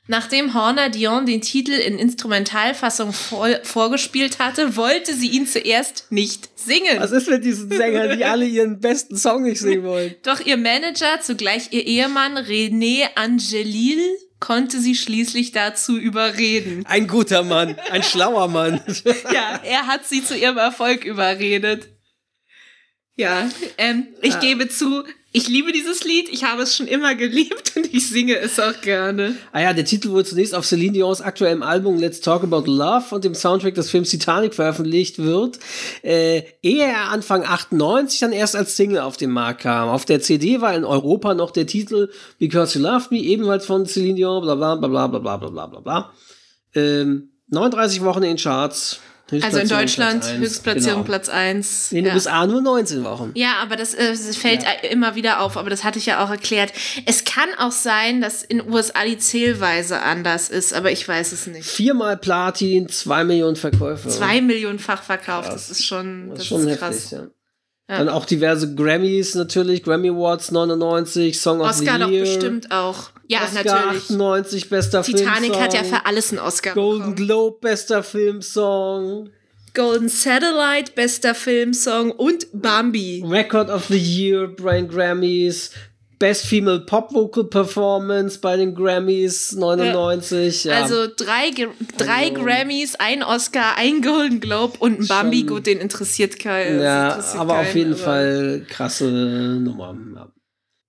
Nachdem 0.08 0.54
Horner 0.54 0.90
Dion 0.90 1.26
den 1.26 1.40
Titel 1.40 1.72
in 1.72 1.98
Instrumentalfassung 1.98 3.14
voll 3.14 3.58
vorgespielt 3.64 4.40
hatte, 4.40 4.76
wollte 4.76 5.14
sie 5.14 5.30
ihn 5.30 5.48
zuerst 5.48 6.08
nicht 6.12 6.50
singen. 6.60 6.98
Was 7.00 7.14
ist 7.14 7.30
mit 7.30 7.46
diesen 7.46 7.72
Sängern, 7.72 8.18
die 8.18 8.26
alle 8.26 8.46
ihren 8.46 8.82
besten 8.82 9.16
Song 9.16 9.44
nicht 9.44 9.62
singen 9.62 9.84
wollen? 9.92 10.14
Doch 10.24 10.42
ihr 10.46 10.58
Manager, 10.58 11.22
zugleich 11.22 11.70
ihr 11.72 11.86
Ehemann 11.86 12.38
René 12.38 13.06
Angelil, 13.16 14.02
konnte 14.42 14.82
sie 14.82 14.96
schließlich 14.96 15.54
dazu 15.54 15.98
überreden. 15.98 16.84
Ein 16.86 17.08
guter 17.08 17.44
Mann, 17.44 17.78
ein 17.90 18.04
schlauer 18.04 18.50
Mann. 18.50 18.82
Ja, 19.34 19.62
er 19.64 19.88
hat 19.88 20.06
sie 20.06 20.22
zu 20.22 20.36
ihrem 20.36 20.58
Erfolg 20.58 21.06
überredet. 21.06 21.88
Ja, 23.16 23.50
ähm, 23.78 24.08
ich 24.22 24.34
Ah. 24.36 24.40
gebe 24.40 24.68
zu, 24.68 25.04
ich 25.36 25.48
liebe 25.48 25.72
dieses 25.72 26.04
Lied, 26.04 26.30
ich 26.30 26.44
habe 26.44 26.62
es 26.62 26.76
schon 26.76 26.86
immer 26.86 27.16
geliebt 27.16 27.74
und 27.76 27.92
ich 27.92 28.08
singe 28.08 28.38
es 28.38 28.60
auch 28.60 28.80
gerne. 28.82 29.36
Ah 29.52 29.62
ja, 29.62 29.74
der 29.74 29.84
Titel 29.84 30.12
wurde 30.12 30.26
zunächst 30.26 30.54
auf 30.54 30.64
Celine 30.64 30.94
Dions 30.94 31.22
aktuellem 31.22 31.64
Album 31.64 31.98
Let's 31.98 32.22
Talk 32.22 32.44
About 32.44 32.70
Love 32.70 33.16
und 33.16 33.24
dem 33.24 33.34
Soundtrack 33.34 33.74
des 33.74 33.90
Films 33.90 34.12
Titanic 34.12 34.54
veröffentlicht 34.54 35.18
wird, 35.18 35.58
äh, 36.04 36.44
ehe 36.62 36.84
er 36.84 37.10
Anfang 37.10 37.44
98 37.44 38.20
dann 38.20 38.32
erst 38.32 38.56
als 38.56 38.78
Single 38.78 39.00
auf 39.00 39.18
den 39.18 39.32
Markt 39.32 39.62
kam. 39.62 39.90
Auf 39.90 40.06
der 40.06 40.22
CD 40.22 40.62
war 40.62 40.76
in 40.76 40.86
Europa 40.86 41.34
noch 41.34 41.50
der 41.50 41.66
Titel 41.66 42.12
Because 42.38 42.78
You 42.78 42.86
Loved 42.86 43.10
Me, 43.12 43.18
ebenfalls 43.18 43.66
von 43.66 43.88
Celine 43.88 44.16
Dion, 44.16 44.44
bla 44.44 44.54
bla 44.54 44.76
bla 44.76 45.08
bla 45.08 45.08
bla 45.08 45.38
bla 45.38 45.68
bla 45.68 45.80
bla. 45.80 46.14
Ähm, 46.76 47.32
39 47.48 48.04
Wochen 48.04 48.22
in 48.22 48.30
den 48.30 48.38
Charts. 48.38 49.00
Also 49.42 49.60
in 49.60 49.68
Deutschland 49.70 50.22
Platz 50.22 50.32
eins, 50.32 50.40
Höchstplatzierung 50.42 51.04
genau. 51.04 51.04
Platz 51.06 51.30
1. 51.30 51.92
In 51.92 51.96
den 51.98 52.06
ja. 52.08 52.14
USA 52.14 52.46
nur 52.46 52.62
19 52.62 53.04
Wochen. 53.04 53.32
Ja, 53.36 53.56
aber 53.62 53.76
das, 53.76 53.94
äh, 53.94 54.10
das 54.10 54.36
fällt 54.36 54.66
immer 54.92 55.16
wieder 55.16 55.42
auf, 55.42 55.58
aber 55.58 55.70
das 55.70 55.84
hatte 55.84 56.00
ich 56.00 56.06
ja 56.06 56.24
auch 56.24 56.30
erklärt. 56.30 56.74
Es 57.06 57.24
kann 57.24 57.50
auch 57.58 57.72
sein, 57.72 58.22
dass 58.22 58.44
in 58.44 58.68
USA 58.70 59.04
die 59.06 59.18
Zählweise 59.18 60.02
anders 60.02 60.50
ist, 60.50 60.74
aber 60.74 60.92
ich 60.92 61.08
weiß 61.08 61.32
es 61.32 61.48
nicht. 61.48 61.66
Viermal 61.66 62.18
Platin, 62.18 62.90
zwei 62.90 63.24
Millionen 63.24 63.56
Verkäufe. 63.56 64.10
Zwei 64.10 64.42
Millionenfach 64.42 65.04
verkauft, 65.04 65.52
das 65.52 65.70
ist 65.70 65.86
schon, 65.86 66.30
Das 66.30 66.38
das 66.38 66.44
ist 66.44 66.48
schon 66.50 66.62
ist 66.62 66.68
heftig, 66.68 66.80
krass. 66.80 67.12
ja. 67.12 67.28
Dann 67.98 68.10
auch 68.10 68.26
diverse 68.26 68.74
Grammys 68.76 69.36
natürlich, 69.36 69.84
Grammy 69.84 70.10
Awards 70.10 70.52
99, 70.52 71.40
Song 71.40 71.62
of 71.62 71.70
Oscar 71.70 71.96
the 71.96 72.00
doch 72.02 72.10
Year. 72.10 72.22
bestimmt 72.26 72.72
auch. 72.72 73.12
Ja, 73.28 73.40
Oscar 73.44 73.64
natürlich. 73.64 74.04
98, 74.04 74.70
bester 74.70 75.04
Titanic 75.04 75.34
Filmsong. 75.56 75.62
hat 75.62 75.74
ja 75.74 75.84
für 75.84 76.06
alles 76.06 76.32
einen 76.32 76.40
Oscar 76.40 76.74
Golden 76.74 77.00
bekommen. 77.00 77.16
Globe, 77.16 77.58
bester 77.62 78.04
Filmsong. 78.04 79.30
Golden 79.74 80.08
Satellite, 80.10 80.92
bester 80.94 81.34
Filmsong 81.34 82.12
und 82.12 82.46
Bambi. 82.54 83.24
Record 83.26 83.70
of 83.70 83.86
the 83.88 83.98
Year, 83.98 84.48
Brain 84.48 84.88
Grammys. 84.88 85.72
Best 86.24 86.46
Female 86.46 86.80
Pop 86.80 87.14
Vocal 87.14 87.44
Performance 87.44 88.40
bei 88.40 88.56
den 88.56 88.74
Grammys 88.74 89.52
99. 89.52 90.64
Ja. 90.64 90.82
Also 90.82 91.08
drei, 91.14 91.52
drei 91.98 92.30
Also- 92.30 92.34
Grammys, 92.36 92.96
ein 92.96 93.24
Oscar, 93.24 93.76
ein 93.78 94.02
Golden 94.02 94.40
Globe 94.40 94.78
und 94.80 95.02
ein 95.02 95.08
Bambi. 95.08 95.40
Schon- 95.40 95.48
Gut, 95.48 95.66
den 95.68 95.80
interessiert 95.80 96.40
keinen. 96.40 96.82
ja, 96.82 97.10
interessiert 97.10 97.42
aber 97.42 97.60
auf 97.60 97.66
keinen, 97.66 97.78
jeden 97.78 97.94
aber 97.96 98.02
Fall 98.04 98.66
krasse 98.70 99.06
Nummer. 99.12 99.98
Ja. 100.16 100.32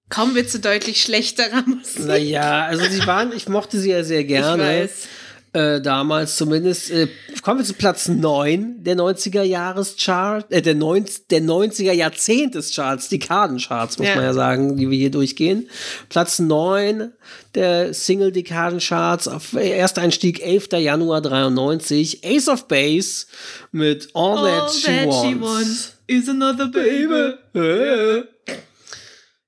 Kommen 0.08 0.36
wir 0.36 0.46
zu 0.46 0.60
deutlich 0.60 1.02
schlechterer 1.02 1.64
Musik. 1.66 2.04
Naja, 2.06 2.66
also 2.66 2.84
sie 2.84 3.04
waren, 3.04 3.32
ich 3.34 3.48
mochte 3.48 3.78
sie 3.80 3.90
ja 3.90 4.04
sehr 4.04 4.22
gerne. 4.22 4.62
Ich 4.62 4.82
weiß. 4.82 5.08
Äh, 5.54 5.80
damals 5.80 6.36
zumindest. 6.36 6.90
Äh, 6.90 7.06
kommen 7.42 7.60
wir 7.60 7.64
zu 7.64 7.74
Platz 7.74 8.08
9 8.08 8.82
der 8.82 8.96
90er 8.96 9.42
Jahreschart, 9.42 10.50
äh, 10.50 10.60
der, 10.60 10.74
90, 10.74 11.28
der 11.28 11.42
90er 11.42 11.92
Jahrzehntescharts, 11.92 13.08
Dekadencharts, 13.08 13.98
muss 13.98 14.08
Ja. 14.08 14.16
man 14.16 14.24
ja 14.24 14.32
sagen, 14.34 14.76
die 14.76 14.90
wir 14.90 14.98
hier 14.98 15.12
durchgehen. 15.12 15.68
Platz 16.08 16.40
9 16.40 17.12
der 17.54 17.94
Single-Dekadencharts, 17.94 19.28
auf 19.28 19.52
Ersteinstieg 19.54 20.44
11. 20.44 20.72
Januar 20.80 21.20
93, 21.20 22.24
Ace 22.24 22.48
of 22.48 22.66
Base 22.66 23.26
mit 23.70 24.08
All, 24.12 24.42
That, 24.44 24.72
She, 24.72 25.40
wants. 25.40 25.92
is 26.08 26.28
another 26.28 26.66
baby. 26.66 28.24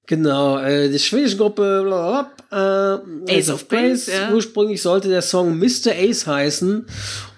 Genau, 0.07 0.59
äh, 0.59 0.89
die 0.89 1.01
schwedische 1.01 1.37
Gruppe 1.37 1.83
blablabla, 1.83 2.31
äh, 2.51 2.57
Ace 2.57 3.51
of 3.51 3.67
Base. 3.69 4.11
ja. 4.11 4.33
Ursprünglich 4.33 4.83
sollte 4.83 5.09
der 5.09 5.23
Song 5.23 5.59
Mr. 5.59 5.93
Ace 5.97 6.27
heißen 6.27 6.87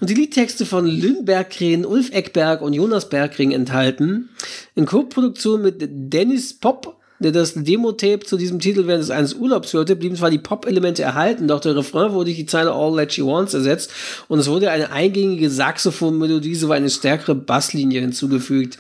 und 0.01 0.11
die 0.11 0.15
Liedtexte 0.15 0.67
von 0.67 0.87
Lynn 0.87 1.25
Berggren, 1.25 1.85
Ulf 1.85 2.11
Eckberg 2.13 2.61
und 2.63 2.73
Jonas 2.75 3.09
Berggren 3.09 3.53
enthalten. 3.53 4.31
In 4.75 4.87
Co-Produktion 4.87 5.63
mit 5.63 5.77
Dennis 5.81 6.55
Pop, 6.55 6.97
der 7.21 7.33
das 7.33 7.55
Demo-Tape 7.55 8.21
zu 8.21 8.37
diesem 8.37 8.61
Titel 8.61 8.87
während 8.87 9.03
des 9.03 9.11
eines 9.11 9.35
Urlaubs 9.35 9.73
hörte, 9.73 9.97
blieben 9.97 10.17
zwar 10.17 10.31
die 10.31 10.39
Pop-Elemente 10.39 11.03
erhalten, 11.03 11.49
doch 11.49 11.61
der 11.61 11.75
Refrain 11.75 12.13
wurde 12.13 12.27
durch 12.27 12.37
die 12.37 12.47
Zeile 12.47 12.73
All 12.73 12.97
That 12.97 13.13
She 13.13 13.25
Wants 13.25 13.55
ersetzt 13.55 13.91
und 14.29 14.39
es 14.39 14.49
wurde 14.49 14.71
eine 14.71 14.93
eingängige 14.93 15.51
Saxophon-Melodie 15.51 16.55
sowie 16.55 16.75
eine 16.75 16.91
stärkere 16.91 17.35
Basslinie 17.35 18.01
hinzugefügt. 18.01 18.79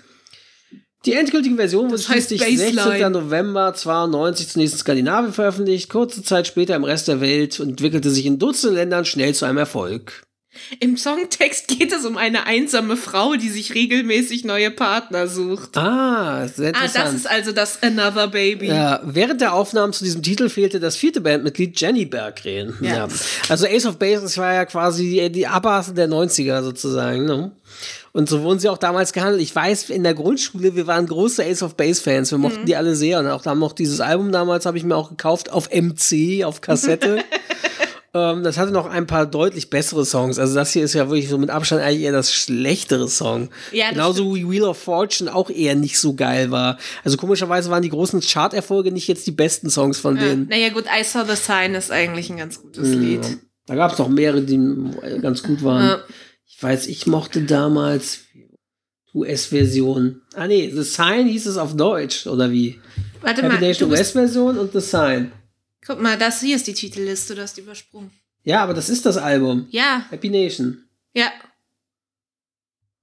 Die 1.08 1.14
endgültige 1.14 1.56
Version 1.56 1.90
wurde 1.90 2.02
schließlich 2.02 2.38
16. 2.38 2.76
Bassline. 2.76 3.08
November 3.10 3.72
92 3.72 4.48
zunächst 4.48 4.74
in 4.74 4.78
Skandinavien 4.80 5.32
veröffentlicht, 5.32 5.88
kurze 5.88 6.22
Zeit 6.22 6.46
später 6.46 6.76
im 6.76 6.84
Rest 6.84 7.08
der 7.08 7.22
Welt 7.22 7.60
und 7.60 7.70
entwickelte 7.70 8.10
sich 8.10 8.26
in 8.26 8.38
Dutzenden 8.38 8.76
Ländern 8.76 9.06
schnell 9.06 9.34
zu 9.34 9.46
einem 9.46 9.56
Erfolg. 9.56 10.22
Im 10.80 10.96
Songtext 10.98 11.68
geht 11.68 11.92
es 11.92 12.04
um 12.04 12.18
eine 12.18 12.44
einsame 12.46 12.96
Frau, 12.96 13.36
die 13.36 13.48
sich 13.48 13.74
regelmäßig 13.74 14.44
neue 14.44 14.70
Partner 14.70 15.28
sucht. 15.28 15.76
Ah, 15.78 16.46
sehr 16.48 16.66
Ah, 16.66 16.68
interessant. 16.70 17.04
das 17.06 17.14
ist 17.14 17.30
also 17.30 17.52
das 17.52 17.82
Another 17.82 18.28
Baby. 18.28 18.66
ja, 18.66 19.00
während 19.04 19.40
der 19.40 19.54
Aufnahmen 19.54 19.92
zu 19.94 20.04
diesem 20.04 20.22
Titel 20.22 20.48
fehlte 20.50 20.78
das 20.78 20.96
vierte 20.96 21.20
Bandmitglied 21.22 21.80
Jenny 21.80 22.04
Berggren. 22.04 22.74
Ja. 22.82 23.08
Also 23.48 23.66
Ace 23.66 23.86
of 23.86 23.98
Base, 23.98 24.36
war 24.36 24.52
ja 24.52 24.64
quasi 24.66 25.30
die, 25.32 25.46
Abbasse 25.46 25.94
der 25.94 26.08
90er 26.08 26.62
sozusagen. 26.62 27.24
Ne? 27.24 27.52
Und 28.18 28.28
so 28.28 28.42
wurden 28.42 28.58
sie 28.58 28.68
auch 28.68 28.78
damals 28.78 29.12
gehandelt. 29.12 29.40
Ich 29.40 29.54
weiß, 29.54 29.90
in 29.90 30.02
der 30.02 30.12
Grundschule, 30.12 30.74
wir 30.74 30.88
waren 30.88 31.06
große 31.06 31.44
Ace 31.44 31.62
of 31.62 31.76
Base 31.76 32.02
Fans. 32.02 32.32
Wir 32.32 32.38
mochten 32.38 32.66
die 32.66 32.74
alle 32.74 32.96
sehr. 32.96 33.20
Und 33.20 33.28
auch 33.28 33.46
haben 33.46 33.60
noch 33.60 33.72
dieses 33.72 34.00
Album 34.00 34.32
damals, 34.32 34.66
habe 34.66 34.76
ich 34.76 34.82
mir 34.82 34.96
auch 34.96 35.10
gekauft 35.10 35.52
auf 35.52 35.68
MC, 35.70 36.42
auf 36.44 36.60
Kassette. 36.60 37.22
ähm, 38.14 38.42
das 38.42 38.58
hatte 38.58 38.72
noch 38.72 38.86
ein 38.90 39.06
paar 39.06 39.24
deutlich 39.24 39.70
bessere 39.70 40.04
Songs. 40.04 40.40
Also 40.40 40.56
das 40.56 40.72
hier 40.72 40.82
ist 40.82 40.94
ja 40.94 41.08
wirklich 41.08 41.28
so 41.28 41.38
mit 41.38 41.50
Abstand 41.50 41.80
eigentlich 41.80 42.02
eher 42.02 42.10
das 42.10 42.34
schlechtere 42.34 43.06
Song. 43.06 43.50
Ja, 43.70 43.90
Genauso 43.90 44.34
wie 44.34 44.50
Wheel 44.50 44.64
of 44.64 44.78
Fortune 44.78 45.32
auch 45.32 45.48
eher 45.48 45.76
nicht 45.76 45.96
so 46.00 46.14
geil 46.14 46.50
war. 46.50 46.76
Also 47.04 47.18
komischerweise 47.18 47.70
waren 47.70 47.82
die 47.82 47.90
großen 47.90 48.20
Charterfolge 48.20 48.90
nicht 48.90 49.06
jetzt 49.06 49.28
die 49.28 49.30
besten 49.30 49.70
Songs 49.70 50.00
von 50.00 50.16
Ja. 50.16 50.24
denen. 50.24 50.48
Naja, 50.48 50.70
gut, 50.70 50.86
I 50.86 51.04
Saw 51.04 51.24
the 51.24 51.36
Sign 51.36 51.76
ist 51.76 51.92
eigentlich 51.92 52.30
ein 52.30 52.38
ganz 52.38 52.60
gutes 52.60 52.88
Lied. 52.88 53.38
Da 53.66 53.76
gab 53.76 53.92
es 53.92 53.98
noch 54.00 54.08
mehrere, 54.08 54.40
die 54.42 54.58
ganz 55.22 55.44
gut 55.44 55.62
waren. 55.62 55.84
Ja. 55.84 55.98
Ich 56.48 56.62
weiß, 56.62 56.86
ich 56.86 57.06
mochte 57.06 57.42
damals 57.42 58.20
US-Version. 59.14 60.22
Ah 60.34 60.46
nee, 60.46 60.70
The 60.74 60.82
Sign 60.82 61.26
hieß 61.28 61.46
es 61.46 61.56
auf 61.56 61.76
Deutsch, 61.76 62.26
oder 62.26 62.50
wie? 62.50 62.80
Warte 63.20 63.42
Happy 63.42 63.54
mal, 63.54 63.60
Nation 63.60 63.90
US-Version 63.90 64.58
und 64.58 64.72
The 64.72 64.80
Sign. 64.80 65.32
guck 65.86 66.00
mal, 66.00 66.18
das 66.18 66.40
hier 66.40 66.56
ist 66.56 66.66
die 66.66 66.74
Titelliste, 66.74 67.34
du 67.34 67.42
hast 67.42 67.58
übersprungen. 67.58 68.10
Ja, 68.44 68.62
aber 68.62 68.74
das 68.74 68.88
ist 68.88 69.04
das 69.06 69.16
Album. 69.16 69.66
Ja, 69.70 70.06
Happy 70.10 70.30
Nation. 70.30 70.84
ja. 71.14 71.30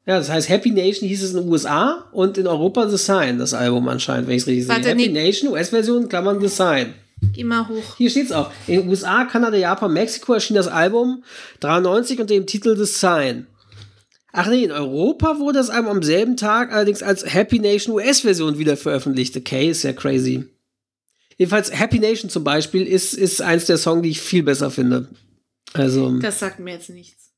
Ja, 0.07 0.19
das 0.19 0.29
heißt, 0.29 0.49
Happy 0.49 0.69
Nation 0.69 1.09
hieß 1.09 1.23
es 1.23 1.31
in 1.33 1.37
den 1.37 1.49
USA 1.49 2.07
und 2.11 2.37
in 2.37 2.45
Europa 2.45 2.87
The 2.87 2.95
Sign, 2.97 3.39
das 3.39 3.55
Album 3.55 3.87
anscheinend, 3.87 4.27
wenn 4.27 4.35
ich 4.35 4.43
es 4.43 4.47
richtig 4.47 4.65
sehe. 4.67 4.75
Warte, 4.75 4.89
Happy 4.89 5.07
nee. 5.09 5.25
Nation, 5.27 5.51
US-Version, 5.51 6.07
Klammern 6.07 6.39
The 6.39 6.47
Sign. 6.47 6.93
Geh 7.34 7.43
mal 7.43 7.68
hoch. 7.68 7.95
Hier 7.97 8.09
steht's 8.09 8.32
auch. 8.32 8.51
In 8.68 8.88
USA, 8.89 9.26
Kanada, 9.26 9.57
Japan, 9.57 9.93
Mexiko 9.93 10.34
erschien 10.34 10.55
das 10.55 10.68
Album 10.68 11.24
93 11.61 12.20
unter 12.20 12.34
dem 12.34 12.45
Titel 12.45 12.76
The 12.76 12.86
Sign. 12.86 13.47
Ach 14.34 14.47
nee, 14.49 14.63
in 14.66 14.72
Europa 14.72 15.39
wurde 15.39 15.59
das 15.59 15.70
Album 15.70 15.91
am 15.91 16.03
selben 16.03 16.36
Tag 16.36 16.74
allerdings 16.74 17.01
als 17.01 17.34
Happy 17.34 17.59
Nation 17.59 17.95
US-Version 17.95 18.57
wieder 18.59 18.76
veröffentlicht. 18.76 19.36
Okay, 19.38 19.70
ist 19.70 19.84
ja 19.84 19.93
crazy. 19.93 20.45
Jedenfalls 21.38 21.72
Happy 21.78 21.99
Nation 21.99 22.30
zum 22.30 22.43
Beispiel 22.43 22.86
ist, 22.86 23.13
ist 23.13 23.41
eins 23.41 23.66
der 23.66 23.78
Songs, 23.78 24.03
die 24.03 24.09
ich 24.09 24.22
viel 24.22 24.43
besser 24.43 24.70
finde. 24.72 25.07
Also 25.74 26.20
Das 26.20 26.39
sagt 26.39 26.59
mir 26.59 26.74
jetzt 26.74 26.89
nichts. 26.89 27.32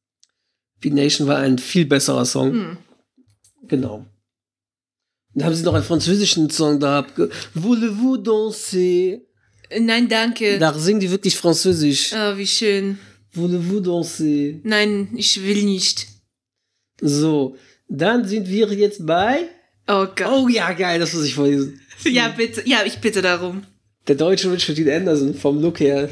Happy 0.75 0.89
Nation 0.91 1.27
war 1.27 1.37
ein 1.37 1.59
viel 1.59 1.85
besserer 1.85 2.25
Song. 2.25 2.51
Hm. 2.51 2.77
Genau. 3.67 4.05
Dann 5.33 5.45
haben 5.45 5.55
sie 5.55 5.63
noch 5.63 5.73
einen 5.75 5.83
französischen 5.83 6.49
Song 6.49 6.79
da. 6.79 6.99
abge- 7.01 7.29
Voulez-vous 7.53 8.17
danser? 8.23 9.19
Äh, 9.69 9.79
Nein, 9.79 10.07
danke. 10.07 10.59
Da 10.59 10.73
singen 10.73 10.99
die 10.99 11.11
wirklich 11.11 11.35
französisch. 11.35 12.13
Oh, 12.13 12.37
wie 12.37 12.47
schön. 12.47 12.99
Voulez-vous 13.33 13.81
danser? 13.81 14.59
Nein, 14.63 15.09
ich 15.15 15.43
will 15.43 15.63
nicht. 15.63 16.07
So, 17.01 17.55
dann 17.87 18.25
sind 18.27 18.47
wir 18.47 18.67
jetzt 18.73 19.05
bei. 19.05 19.49
Oh 19.87 20.05
Gott. 20.15 20.27
Oh 20.29 20.47
ja, 20.47 20.73
geil, 20.73 20.99
das 20.99 21.13
muss 21.13 21.25
ich 21.25 21.35
vorlesen. 21.35 21.81
Ja, 22.03 22.27
bitte. 22.27 22.61
Ja, 22.65 22.83
ich 22.85 22.99
bitte 22.99 23.23
darum. 23.23 23.63
Der 24.07 24.15
deutsche 24.15 24.51
Richard 24.51 24.77
Dean 24.77 24.89
Anderson 24.89 25.33
vom 25.33 25.59
Look 25.59 25.79
her. 25.79 26.07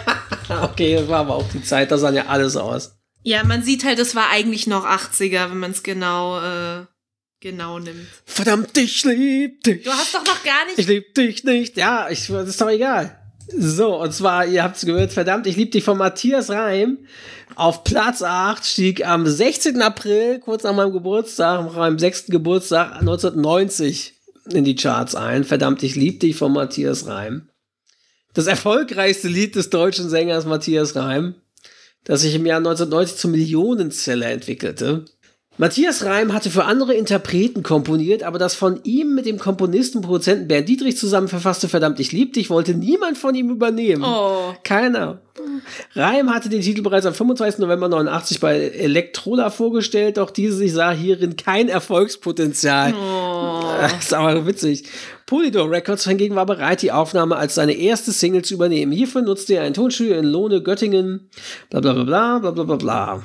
okay, 0.62 0.96
das 0.96 1.06
war 1.06 1.20
aber 1.20 1.36
auch 1.36 1.48
die 1.52 1.62
Zeit, 1.62 1.92
da 1.92 1.98
sah 1.98 2.10
ja 2.10 2.26
alles 2.26 2.56
aus. 2.56 2.98
Ja, 3.22 3.44
man 3.44 3.62
sieht 3.62 3.84
halt, 3.84 4.00
es 4.00 4.16
war 4.16 4.30
eigentlich 4.30 4.66
noch 4.66 4.84
80er, 4.84 5.50
wenn 5.50 5.58
man 5.58 5.70
es 5.70 5.84
genau, 5.84 6.40
äh, 6.40 6.84
genau 7.40 7.78
nimmt. 7.78 8.06
Verdammt, 8.24 8.76
ich 8.76 9.04
lieb 9.04 9.62
dich. 9.64 9.82
Du 9.82 9.90
hast 9.90 10.14
doch 10.14 10.24
noch 10.24 10.44
gar 10.44 10.66
nicht. 10.66 10.78
Ich 10.78 10.86
lieb 10.86 11.14
dich 11.14 11.44
nicht. 11.44 11.76
Ja, 11.76 12.08
ich, 12.10 12.26
das 12.26 12.48
ist 12.48 12.60
doch 12.60 12.68
egal. 12.68 13.16
So, 13.56 14.00
und 14.00 14.12
zwar, 14.12 14.46
ihr 14.46 14.62
habt 14.62 14.76
es 14.76 14.86
gehört, 14.86 15.12
verdammt, 15.12 15.46
ich 15.46 15.56
lieb 15.56 15.72
dich 15.72 15.82
von 15.82 15.98
Matthias 15.98 16.50
Reim. 16.50 16.98
Auf 17.56 17.82
Platz 17.82 18.22
8 18.22 18.64
stieg 18.64 19.04
am 19.06 19.26
16. 19.26 19.82
April, 19.82 20.38
kurz 20.38 20.62
nach 20.62 20.74
meinem 20.74 20.92
Geburtstag, 20.92 21.64
nach 21.64 21.76
meinem 21.76 21.98
sechsten 21.98 22.30
Geburtstag 22.30 22.92
1990 23.00 24.14
in 24.52 24.64
die 24.64 24.76
Charts 24.76 25.16
ein. 25.16 25.44
Verdammt, 25.44 25.82
ich 25.82 25.96
lieb 25.96 26.20
dich 26.20 26.36
von 26.36 26.52
Matthias 26.52 27.06
Reim. 27.06 27.48
Das 28.34 28.46
erfolgreichste 28.46 29.26
Lied 29.26 29.56
des 29.56 29.70
deutschen 29.70 30.08
Sängers 30.08 30.46
Matthias 30.46 30.94
Reim, 30.94 31.34
das 32.04 32.20
sich 32.20 32.36
im 32.36 32.46
Jahr 32.46 32.58
1990 32.58 33.16
zum 33.16 33.32
Millionenseller 33.32 34.30
entwickelte. 34.30 35.06
Matthias 35.60 36.06
Reim 36.06 36.32
hatte 36.32 36.48
für 36.48 36.64
andere 36.64 36.94
Interpreten 36.94 37.62
komponiert, 37.62 38.22
aber 38.22 38.38
das 38.38 38.54
von 38.54 38.80
ihm 38.82 39.14
mit 39.14 39.26
dem 39.26 39.38
Komponisten 39.38 40.00
Produzenten 40.00 40.48
Bernd 40.48 40.70
Dietrich 40.70 40.96
zusammen 40.96 41.28
verfasste 41.28 41.68
Verdammt, 41.68 42.00
ich 42.00 42.12
lieb 42.12 42.32
dich 42.32 42.48
wollte 42.48 42.72
niemand 42.72 43.18
von 43.18 43.34
ihm 43.34 43.50
übernehmen. 43.50 44.02
Oh. 44.02 44.54
Keiner. 44.64 45.20
Reim 45.94 46.32
hatte 46.32 46.48
den 46.48 46.62
Titel 46.62 46.80
bereits 46.80 47.04
am 47.04 47.12
25. 47.12 47.60
November 47.60 47.90
89 47.90 48.40
bei 48.40 48.58
Electrola 48.58 49.50
vorgestellt, 49.50 50.16
doch 50.16 50.30
diese 50.30 50.66
sah 50.66 50.92
hierin 50.92 51.36
kein 51.36 51.68
Erfolgspotenzial. 51.68 52.94
Oh. 52.94 53.60
Das 53.82 53.92
ist 54.04 54.14
aber 54.14 54.46
witzig. 54.46 54.84
Polydor 55.26 55.70
Records 55.70 56.08
hingegen 56.08 56.36
war 56.36 56.46
bereit, 56.46 56.80
die 56.80 56.90
Aufnahme 56.90 57.36
als 57.36 57.56
seine 57.56 57.74
erste 57.74 58.12
Single 58.12 58.42
zu 58.42 58.54
übernehmen. 58.54 58.92
Hierfür 58.92 59.20
nutzte 59.20 59.56
er 59.56 59.64
ein 59.64 59.74
Tonstudio 59.74 60.16
in 60.16 60.24
Lohne, 60.24 60.62
Göttingen. 60.62 61.28
Bla 61.68 61.80
bla 61.80 61.92
bla 61.92 62.38
bla 62.38 62.50
bla 62.50 62.64
bla 62.64 62.76
bla. 62.76 63.22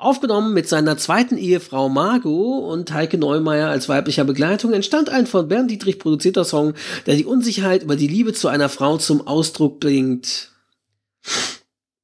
Aufgenommen 0.00 0.54
mit 0.54 0.68
seiner 0.68 0.96
zweiten 0.96 1.36
Ehefrau 1.36 1.88
Margot 1.88 2.62
und 2.62 2.92
Heike 2.92 3.18
Neumeier 3.18 3.68
als 3.68 3.88
weiblicher 3.88 4.22
Begleitung 4.22 4.72
entstand 4.72 5.08
ein 5.08 5.26
von 5.26 5.48
Bernd 5.48 5.72
Dietrich 5.72 5.98
produzierter 5.98 6.44
Song, 6.44 6.74
der 7.06 7.16
die 7.16 7.24
Unsicherheit 7.24 7.82
über 7.82 7.96
die 7.96 8.06
Liebe 8.06 8.32
zu 8.32 8.46
einer 8.46 8.68
Frau 8.68 8.98
zum 8.98 9.26
Ausdruck 9.26 9.80
bringt. 9.80 10.52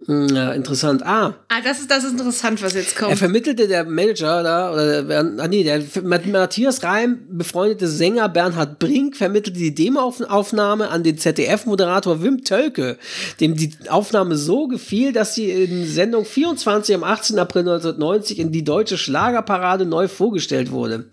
Ja, 0.07 0.53
interessant. 0.53 1.03
Ah, 1.03 1.35
Ah, 1.49 1.61
das 1.65 1.81
ist, 1.81 1.91
das 1.91 2.05
ist 2.05 2.11
interessant, 2.11 2.63
was 2.63 2.75
jetzt 2.75 2.95
kommt. 2.95 3.11
er 3.13 3.17
vermittelte 3.17 3.67
der 3.69 3.85
Manager 3.85 4.43
da, 4.43 4.71
oder, 4.73 5.03
der- 5.03 5.35
ah, 5.39 5.49
nee, 5.49 5.65
der 5.65 5.83
mit 6.03 6.27
Matthias 6.27 6.83
Reim 6.83 7.21
befreundete 7.31 7.89
Sänger 7.89 8.29
Bernhard 8.29 8.79
Brink 8.79 9.17
vermittelte 9.17 9.59
die 9.59 9.75
Demoaufnahme 9.75 10.89
an 10.91 11.05
den 11.05 11.17
ZDF-Moderator 11.17 12.23
Wim 12.23 12.45
Tölke, 12.45 12.99
dem 13.41 13.57
die 13.57 13.73
Aufnahme 13.89 14.37
so 14.37 14.69
gefiel, 14.69 15.13
dass 15.13 15.35
sie 15.35 15.51
in 15.51 15.87
Sendung 15.87 16.27
24 16.27 16.95
am 16.97 17.05
18. 17.05 17.39
April 17.39 17.61
1990 17.63 18.39
in 18.39 18.53
die 18.53 18.63
deutsche 18.65 18.99
Schlagerparade 18.99 19.87
neu 19.87 20.09
vorgestellt 20.09 20.71
wurde. 20.71 21.07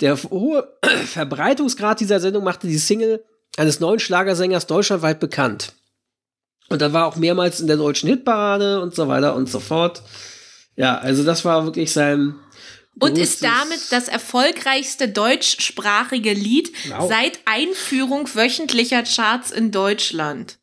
Der 0.00 0.16
hohe 0.30 0.68
Verbreitungsgrad 1.06 1.98
dieser 1.98 2.20
Sendung 2.20 2.44
machte 2.44 2.68
die 2.68 2.78
Single 2.78 3.24
eines 3.56 3.80
neuen 3.80 3.98
Schlagersängers 3.98 4.66
deutschlandweit 4.68 5.18
bekannt. 5.18 5.72
Und 6.70 6.80
er 6.80 6.92
war 6.92 7.06
auch 7.06 7.16
mehrmals 7.16 7.60
in 7.60 7.66
der 7.66 7.76
deutschen 7.76 8.08
Hitparade 8.08 8.80
und 8.80 8.94
so 8.94 9.08
weiter 9.08 9.34
und 9.34 9.50
so 9.50 9.60
fort. 9.60 10.02
Ja, 10.76 10.96
also 10.96 11.24
das 11.24 11.44
war 11.44 11.64
wirklich 11.64 11.92
sein. 11.92 12.36
Und 12.98 13.18
ist 13.18 13.42
damit 13.42 13.80
das 13.90 14.08
erfolgreichste 14.08 15.08
deutschsprachige 15.08 16.32
Lied 16.32 16.72
Wow. 16.88 17.08
seit 17.08 17.40
Einführung 17.44 18.28
wöchentlicher 18.34 19.02
Charts 19.02 19.50
in 19.50 19.72
Deutschland. 19.72 20.59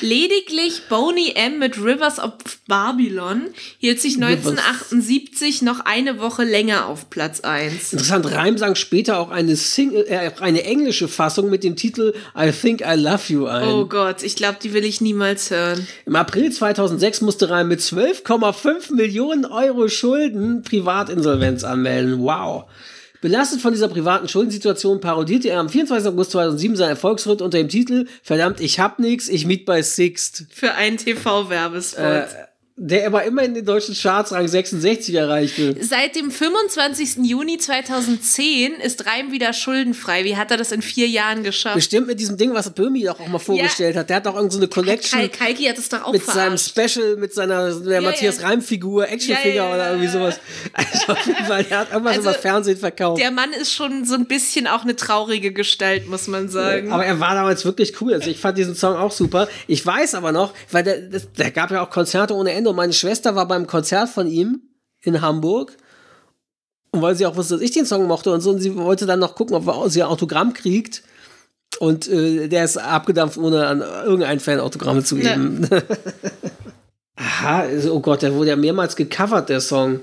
Lediglich 0.00 0.82
Boney 0.88 1.32
M. 1.34 1.58
mit 1.58 1.78
Rivers 1.78 2.18
of 2.18 2.32
Babylon 2.66 3.48
hielt 3.78 4.00
sich 4.00 4.16
Rivers. 4.16 4.46
1978 4.46 5.62
noch 5.62 5.80
eine 5.80 6.20
Woche 6.20 6.44
länger 6.44 6.86
auf 6.86 7.10
Platz 7.10 7.40
1. 7.40 7.92
Interessant, 7.92 8.30
Reim 8.32 8.58
sang 8.58 8.74
später 8.74 9.18
auch 9.18 9.30
eine, 9.30 9.56
Single, 9.56 10.06
äh, 10.08 10.30
eine 10.40 10.64
englische 10.64 11.08
Fassung 11.08 11.50
mit 11.50 11.64
dem 11.64 11.76
Titel 11.76 12.14
I 12.36 12.52
Think 12.52 12.82
I 12.82 12.94
Love 12.94 13.22
You 13.28 13.46
ein. 13.46 13.68
Oh 13.68 13.86
Gott, 13.86 14.22
ich 14.22 14.36
glaube, 14.36 14.58
die 14.62 14.72
will 14.72 14.84
ich 14.84 15.00
niemals 15.00 15.50
hören. 15.50 15.86
Im 16.06 16.16
April 16.16 16.52
2006 16.52 17.20
musste 17.22 17.50
Reim 17.50 17.68
mit 17.68 17.80
12,5 17.80 18.94
Millionen 18.94 19.44
Euro 19.44 19.88
Schulden 19.88 20.62
Privatinsolvenz 20.62 21.64
anmelden. 21.64 22.20
Wow. 22.20 22.64
Belastet 23.20 23.60
von 23.60 23.72
dieser 23.72 23.88
privaten 23.88 24.28
Schuldensituation 24.28 25.00
parodierte 25.00 25.48
er 25.48 25.58
am 25.60 25.68
24. 25.68 26.08
August 26.08 26.32
2007 26.32 26.76
seinen 26.76 26.90
Erfolgsritt 26.90 27.42
unter 27.42 27.58
dem 27.58 27.68
Titel 27.68 28.06
Verdammt, 28.22 28.60
ich 28.60 28.78
hab 28.78 28.98
nix, 28.98 29.28
ich 29.28 29.44
miet 29.44 29.64
bei 29.66 29.82
Sixt. 29.82 30.46
Für 30.50 30.74
einen 30.74 30.98
TV-Werbespot. 30.98 32.04
Äh, 32.04 32.26
der 32.80 33.06
aber 33.08 33.24
immer 33.24 33.42
in 33.42 33.54
den 33.54 33.64
deutschen 33.64 33.92
Charts 33.94 34.30
Rang 34.32 34.46
66 34.46 35.12
erreichte. 35.14 35.74
Seit 35.80 36.14
dem 36.14 36.30
25. 36.30 37.16
Juni 37.24 37.58
2010 37.58 38.74
ist 38.74 39.04
Reim 39.04 39.32
wieder 39.32 39.52
schuldenfrei. 39.52 40.22
Wie 40.24 40.36
hat 40.36 40.52
er 40.52 40.56
das 40.58 40.70
in 40.70 40.80
vier 40.80 41.08
Jahren 41.08 41.42
geschafft? 41.42 41.74
Bestimmt 41.74 42.06
mit 42.06 42.20
diesem 42.20 42.36
Ding, 42.36 42.54
was 42.54 42.70
Böhmi 42.70 43.02
doch 43.02 43.18
auch 43.18 43.26
mal 43.26 43.40
vorgestellt 43.40 43.96
hat. 43.96 44.08
Der 44.08 44.16
hat 44.16 44.26
doch 44.26 44.36
irgendeine 44.36 44.52
so 44.52 44.58
eine 44.58 44.68
Collection 44.68 45.20
Kai 45.20 45.28
Kalki 45.28 45.64
hat 45.64 45.76
es 45.76 45.88
doch 45.88 46.04
auch 46.04 46.12
mit 46.12 46.24
seinem 46.24 46.56
verarscht. 46.56 46.70
Special, 46.70 47.16
mit 47.16 47.34
seiner 47.34 47.74
der 47.74 47.94
Ja, 47.94 48.00
Matthias 48.00 48.40
ja. 48.40 48.46
Reim-Figur, 48.46 49.08
Actionfigur 49.08 49.54
Ja, 49.54 49.68
ja, 49.68 49.74
oder 49.74 49.78
ja, 49.78 49.86
irgendwie 49.88 50.06
ja. 50.06 50.12
sowas. 50.12 50.40
Also 50.72 51.12
auf 51.12 51.26
jeden 51.26 51.44
Fall, 51.46 51.64
der 51.64 51.78
hat 51.80 51.90
irgendwas 51.92 52.16
Also, 52.18 52.30
über 52.30 52.38
Fernsehen 52.38 52.78
verkauft. 52.78 53.20
Der 53.20 53.32
Mann 53.32 53.52
ist 53.52 53.72
schon 53.72 54.04
so 54.04 54.14
ein 54.14 54.26
bisschen 54.26 54.68
auch 54.68 54.82
eine 54.82 54.94
traurige 54.94 55.52
Gestalt, 55.52 56.08
muss 56.08 56.28
man 56.28 56.48
sagen. 56.48 56.92
Aber 56.92 57.04
er 57.04 57.18
war 57.18 57.34
damals 57.34 57.64
wirklich 57.64 58.00
cool. 58.00 58.14
Also 58.14 58.30
ich 58.30 58.38
fand 58.38 58.56
diesen 58.56 58.76
Song 58.76 58.94
auch 58.94 59.10
super. 59.10 59.48
Ich 59.66 59.84
weiß 59.84 60.14
aber 60.14 60.30
noch, 60.30 60.54
weil 60.70 60.84
der 61.36 61.50
gab 61.50 61.72
ja 61.72 61.82
auch 61.82 61.90
Konzerte 61.90 62.34
ohne 62.34 62.52
Ende 62.52 62.67
und 62.68 62.76
meine 62.76 62.92
Schwester 62.92 63.34
war 63.34 63.46
beim 63.46 63.66
Konzert 63.66 64.08
von 64.08 64.26
ihm 64.26 64.62
in 65.02 65.20
Hamburg. 65.20 65.76
Und 66.90 67.02
weil 67.02 67.14
sie 67.14 67.26
auch 67.26 67.36
wusste, 67.36 67.54
dass 67.54 67.62
ich 67.62 67.72
den 67.72 67.86
Song 67.86 68.06
mochte 68.06 68.32
und 68.32 68.40
so, 68.40 68.50
und 68.50 68.60
sie 68.60 68.76
wollte 68.76 69.06
dann 69.06 69.20
noch 69.20 69.34
gucken, 69.34 69.56
ob 69.56 69.90
sie 69.90 70.02
ein 70.02 70.08
Autogramm 70.08 70.54
kriegt. 70.54 71.02
Und 71.78 72.08
äh, 72.08 72.48
der 72.48 72.64
ist 72.64 72.78
abgedampft, 72.78 73.36
ohne 73.36 73.66
an 73.66 73.80
irgendeinen 73.80 74.40
Fan 74.40 74.58
Autogramme 74.58 75.04
zu 75.04 75.16
geben. 75.16 75.68
Aha, 77.16 77.60
also, 77.60 77.94
oh 77.94 78.00
Gott, 78.00 78.22
der 78.22 78.34
wurde 78.34 78.50
ja 78.50 78.56
mehrmals 78.56 78.96
gecovert, 78.96 79.48
der 79.48 79.60
Song. 79.60 80.00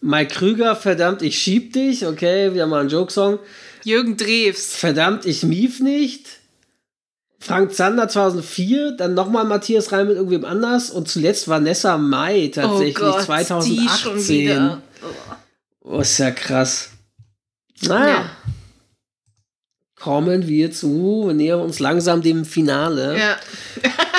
Mike 0.00 0.34
Krüger, 0.34 0.76
verdammt, 0.76 1.20
ich 1.22 1.38
schieb 1.38 1.72
dich. 1.72 2.06
Okay, 2.06 2.54
wieder 2.54 2.66
mal 2.66 2.82
ein 2.82 2.88
Joke-Song. 2.88 3.38
Jürgen 3.84 4.16
Drews. 4.16 4.74
Verdammt, 4.74 5.26
ich 5.26 5.42
mief 5.42 5.80
nicht. 5.80 6.39
Frank 7.42 7.72
Zander 7.74 8.06
2004, 8.06 8.92
dann 8.92 9.14
nochmal 9.14 9.44
Matthias 9.46 9.90
Reim 9.92 10.08
mit 10.08 10.16
irgendwem 10.16 10.44
anders 10.44 10.90
und 10.90 11.08
zuletzt 11.08 11.48
Vanessa 11.48 11.96
Mai 11.96 12.50
tatsächlich 12.54 12.98
oh 13.00 13.12
Gott, 13.12 13.22
2018. 13.22 13.74
die 13.76 13.88
schon 13.88 14.28
wieder. 14.28 14.82
Oh, 15.82 16.00
ist 16.00 16.18
ja 16.18 16.30
krass. 16.30 16.90
Naja, 17.80 18.08
Ja. 18.08 18.30
kommen 19.98 20.46
wir 20.46 20.70
zu, 20.70 21.24
wir 21.28 21.34
nähern 21.34 21.60
uns 21.62 21.78
langsam 21.78 22.20
dem 22.20 22.44
Finale. 22.44 23.18
Ja. 23.18 23.36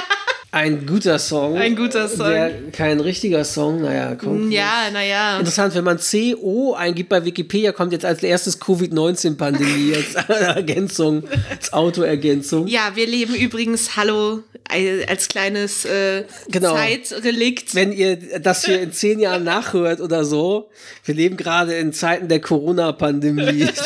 Ein 0.53 0.85
guter 0.85 1.17
Song. 1.17 1.57
Ein 1.57 1.77
guter 1.77 2.09
Song. 2.09 2.27
Der, 2.27 2.51
kein 2.73 2.99
richtiger 2.99 3.45
Song, 3.45 3.81
naja, 3.81 4.15
komm. 4.15 4.51
Ja, 4.51 4.89
naja. 4.91 5.37
Interessant, 5.37 5.73
wenn 5.75 5.85
man 5.85 5.97
CO 5.97 6.73
eingibt 6.77 7.07
bei 7.07 7.23
Wikipedia, 7.23 7.71
kommt 7.71 7.93
jetzt 7.93 8.03
als 8.03 8.21
erstes 8.21 8.59
Covid-19-Pandemie 8.59 9.95
als 10.17 10.27
Ergänzung, 10.27 11.23
als 11.49 11.71
Autoergänzung. 11.71 12.67
Ja, 12.67 12.91
wir 12.95 13.07
leben 13.07 13.33
übrigens, 13.33 13.95
hallo, 13.95 14.43
als 15.07 15.29
kleines 15.29 15.85
äh, 15.85 16.25
Genau. 16.49 16.73
Zeitrelikt. 16.75 17.73
Wenn 17.73 17.93
ihr 17.93 18.17
das 18.41 18.65
hier 18.65 18.81
in 18.81 18.91
zehn 18.91 19.21
Jahren 19.21 19.45
nachhört 19.45 20.01
oder 20.01 20.25
so, 20.25 20.69
wir 21.05 21.15
leben 21.15 21.37
gerade 21.37 21.75
in 21.75 21.93
Zeiten 21.93 22.27
der 22.27 22.41
Corona-Pandemie. 22.41 23.69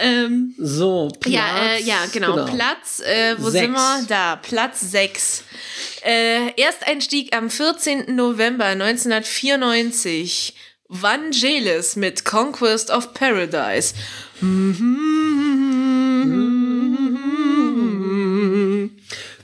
Ähm, 0.00 0.54
So, 0.58 1.08
Platz, 1.20 1.32
ja, 1.32 1.74
äh, 1.74 1.82
ja, 1.82 2.04
genau. 2.12 2.44
Platz, 2.44 3.00
äh, 3.00 3.36
wo 3.38 3.50
Sechs. 3.50 3.64
sind 3.64 3.72
wir? 3.72 4.04
Da, 4.08 4.36
Platz 4.36 4.80
6. 4.80 5.44
Äh, 6.04 6.50
Ersteinstieg 6.60 7.34
am 7.36 7.50
14. 7.50 8.14
November 8.14 8.66
1994. 8.66 10.54
Vangelis 10.88 11.96
mit 11.96 12.24
Conquest 12.24 12.90
of 12.90 13.12
Paradise. 13.12 13.92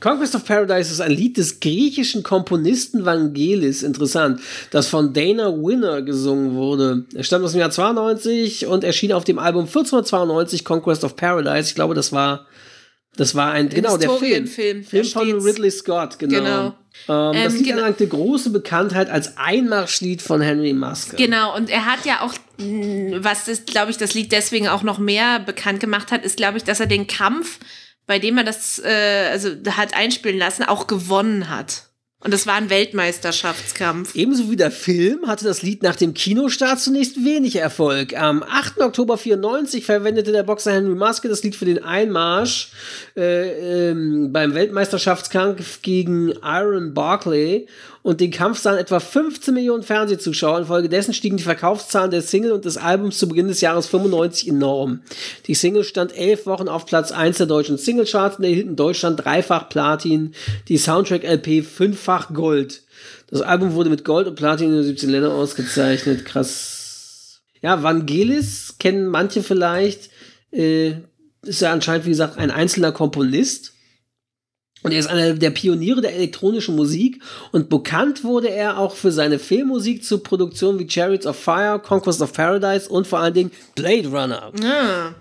Conquest 0.04 0.34
of 0.34 0.44
Paradise 0.44 0.92
ist 0.92 1.00
ein 1.00 1.12
Lied 1.12 1.38
des 1.38 1.60
griechischen 1.60 2.22
Komponisten 2.22 3.06
Vangelis, 3.06 3.82
interessant, 3.82 4.38
das 4.70 4.86
von 4.86 5.14
Dana 5.14 5.48
Winner 5.50 6.02
gesungen 6.02 6.54
wurde. 6.54 7.06
Er 7.14 7.24
stammt 7.24 7.42
aus 7.42 7.52
dem 7.52 7.60
Jahr 7.60 7.70
92 7.70 8.66
und 8.66 8.84
erschien 8.84 9.14
auf 9.14 9.24
dem 9.24 9.38
Album 9.38 9.62
1492 9.62 10.62
Conquest 10.62 11.04
of 11.04 11.16
Paradise. 11.16 11.70
Ich 11.70 11.74
glaube, 11.74 11.94
das 11.94 12.12
war 12.12 12.44
das 13.16 13.34
war 13.34 13.52
ein 13.52 13.70
genau 13.70 13.96
der 13.96 14.10
Film, 14.10 14.46
Film 14.46 14.84
da 14.90 15.02
von 15.04 15.06
steht's. 15.06 15.44
Ridley 15.46 15.70
Scott, 15.70 16.18
genau. 16.18 16.36
Genau. 16.36 16.66
Ähm, 17.08 17.42
das 17.42 17.52
Ähm, 17.52 17.58
Lied 17.58 17.66
genau. 17.68 17.78
erlangte 17.78 18.06
große 18.06 18.50
Bekanntheit 18.50 19.08
als 19.08 19.38
Einmarschlied 19.38 20.20
von 20.20 20.42
Henry 20.42 20.74
Maske. 20.74 21.16
Genau, 21.16 21.56
und 21.56 21.70
er 21.70 21.86
hat 21.86 22.04
ja 22.04 22.20
auch, 22.20 22.34
was 22.58 23.46
das, 23.46 23.64
glaube 23.64 23.90
ich, 23.90 23.96
das 23.96 24.12
Lied 24.12 24.32
deswegen 24.32 24.68
auch 24.68 24.82
noch 24.82 24.98
mehr 24.98 25.38
bekannt 25.40 25.80
gemacht 25.80 26.12
hat, 26.12 26.24
ist, 26.24 26.36
glaube 26.36 26.58
ich, 26.58 26.64
dass 26.64 26.80
er 26.80 26.86
den 26.86 27.06
Kampf, 27.06 27.58
bei 28.06 28.18
dem 28.18 28.38
er 28.38 28.44
das 28.44 28.80
äh, 28.84 29.28
also 29.30 29.50
hat 29.70 29.94
einspielen 29.94 30.38
lassen, 30.38 30.64
auch 30.64 30.86
gewonnen 30.86 31.48
hat. 31.48 31.84
Und 32.24 32.32
das 32.32 32.46
war 32.46 32.54
ein 32.54 32.70
Weltmeisterschaftskampf. 32.70 34.14
Ebenso 34.14 34.50
wie 34.50 34.56
der 34.56 34.70
Film 34.70 35.26
hatte 35.26 35.44
das 35.44 35.60
Lied 35.60 35.82
nach 35.82 35.94
dem 35.94 36.14
Kinostart 36.14 36.80
zunächst 36.80 37.22
wenig 37.22 37.56
Erfolg. 37.56 38.18
Am 38.18 38.42
8. 38.42 38.80
Oktober 38.80 39.18
94 39.18 39.84
verwendete 39.84 40.32
der 40.32 40.42
Boxer 40.42 40.72
Henry 40.72 40.94
Maske 40.94 41.28
das 41.28 41.42
Lied 41.42 41.54
für 41.54 41.66
den 41.66 41.84
Einmarsch 41.84 42.70
äh, 43.14 43.90
ähm, 43.90 44.32
beim 44.32 44.54
Weltmeisterschaftskampf 44.54 45.82
gegen 45.82 46.42
Aaron 46.42 46.94
Barkley 46.94 47.68
und 48.04 48.20
den 48.20 48.30
Kampf 48.30 48.58
sahen 48.58 48.76
etwa 48.76 49.00
15 49.00 49.54
Millionen 49.54 49.82
Fernsehzuschauer. 49.82 50.58
Infolgedessen 50.58 51.14
stiegen 51.14 51.38
die 51.38 51.42
Verkaufszahlen 51.42 52.10
der 52.10 52.20
Single 52.20 52.52
und 52.52 52.66
des 52.66 52.76
Albums 52.76 53.18
zu 53.18 53.26
Beginn 53.26 53.48
des 53.48 53.62
Jahres 53.62 53.86
95 53.86 54.50
enorm. 54.50 55.00
Die 55.46 55.54
Single 55.54 55.84
stand 55.84 56.14
elf 56.14 56.44
Wochen 56.44 56.68
auf 56.68 56.84
Platz 56.84 57.12
1 57.12 57.38
der 57.38 57.46
deutschen 57.46 57.78
Singlecharts 57.78 58.36
und 58.36 58.44
erhielt 58.44 58.66
in 58.66 58.76
Deutschland 58.76 59.24
dreifach 59.24 59.70
Platin, 59.70 60.34
die 60.68 60.76
Soundtrack-LP 60.76 61.64
fünffach 61.64 62.34
Gold. 62.34 62.82
Das 63.30 63.40
Album 63.40 63.72
wurde 63.72 63.88
mit 63.88 64.04
Gold 64.04 64.28
und 64.28 64.34
Platin 64.34 64.70
in 64.70 64.82
17 64.82 65.08
Ländern 65.08 65.32
ausgezeichnet. 65.32 66.26
Krass. 66.26 67.40
Ja, 67.62 67.82
Vangelis 67.82 68.74
kennen 68.78 69.06
manche 69.06 69.42
vielleicht. 69.42 70.10
Äh, 70.52 70.96
ist 71.40 71.62
ja 71.62 71.72
anscheinend, 71.72 72.04
wie 72.04 72.10
gesagt, 72.10 72.36
ein 72.36 72.50
einzelner 72.50 72.92
Komponist. 72.92 73.73
Und 74.84 74.92
er 74.92 74.98
ist 74.98 75.06
einer 75.06 75.32
der 75.32 75.50
Pioniere 75.50 76.02
der 76.02 76.14
elektronischen 76.14 76.76
Musik 76.76 77.22
und 77.52 77.70
bekannt 77.70 78.22
wurde 78.22 78.50
er 78.50 78.78
auch 78.78 78.94
für 78.94 79.10
seine 79.10 79.38
Filmmusik 79.38 80.04
zu 80.04 80.18
Produktionen 80.18 80.78
wie 80.78 80.88
Chariots 80.88 81.26
of 81.26 81.36
Fire, 81.36 81.80
Conquest 81.82 82.20
of 82.20 82.34
Paradise 82.34 82.88
und 82.88 83.06
vor 83.06 83.18
allen 83.18 83.32
Dingen 83.34 83.50
Blade 83.74 84.08
Runner. 84.08 84.52
Ah, 84.62 85.14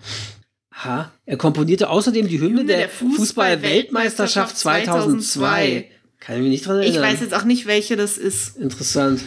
Ha. 0.76 1.12
Er 1.26 1.38
komponierte 1.38 1.90
außerdem 1.90 2.28
die 2.28 2.40
Hymne, 2.40 2.62
Hymne 2.62 2.66
der, 2.66 2.78
der 2.78 2.90
Fußball-Weltmeisterschaft 2.90 4.52
Fußball-Weltmeisterschaft 4.52 4.58
2002. 4.58 5.40
2002. 5.40 5.92
Kann 6.20 6.36
ich 6.36 6.42
mich 6.42 6.52
nicht 6.52 6.66
dran 6.66 6.78
erinnern. 6.80 6.96
Ich 6.96 7.02
weiß 7.10 7.22
jetzt 7.22 7.34
auch 7.34 7.44
nicht, 7.44 7.66
welche 7.68 7.96
das 7.96 8.18
ist. 8.18 8.58
Interessant. 8.58 9.22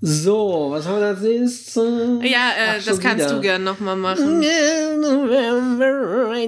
So, 0.00 0.66
was 0.70 0.86
haben 0.86 0.98
wir 0.98 1.06
als 1.06 1.20
nächstes? 1.20 1.76
Ja, 1.76 2.50
äh, 2.58 2.78
Ach, 2.80 2.84
das 2.84 2.98
kannst 2.98 3.24
wieder. 3.24 3.34
du 3.36 3.40
gern 3.40 3.64
nochmal 3.64 3.96
machen. 3.96 4.44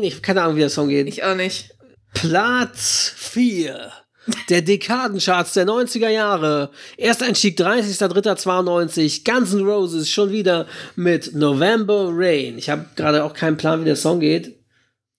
Ich 0.03 0.23
keine 0.23 0.43
Ahnung, 0.43 0.57
wie 0.57 0.61
der 0.61 0.71
Song 0.71 0.89
geht. 0.89 1.07
Ich 1.07 1.23
auch 1.23 1.37
nicht. 1.37 1.74
Platz 2.15 3.13
4 3.17 3.93
der 4.49 4.63
Dekadencharts 4.63 5.53
der 5.53 5.67
90er 5.67 6.09
Jahre. 6.09 6.71
Ersteinstieg 6.97 7.59
30.03.92. 7.59 9.23
Guns 9.25 9.53
N' 9.53 9.67
Roses 9.67 10.09
schon 10.09 10.31
wieder 10.31 10.67
mit 10.97 11.35
November 11.35 12.09
Rain. 12.11 12.59
Ich 12.59 12.71
habe 12.71 12.87
gerade 12.97 13.25
auch 13.25 13.35
keinen 13.35 13.57
Plan, 13.57 13.81
wie 13.81 13.85
der 13.85 13.97
Song 13.97 14.21
geht. 14.21 14.59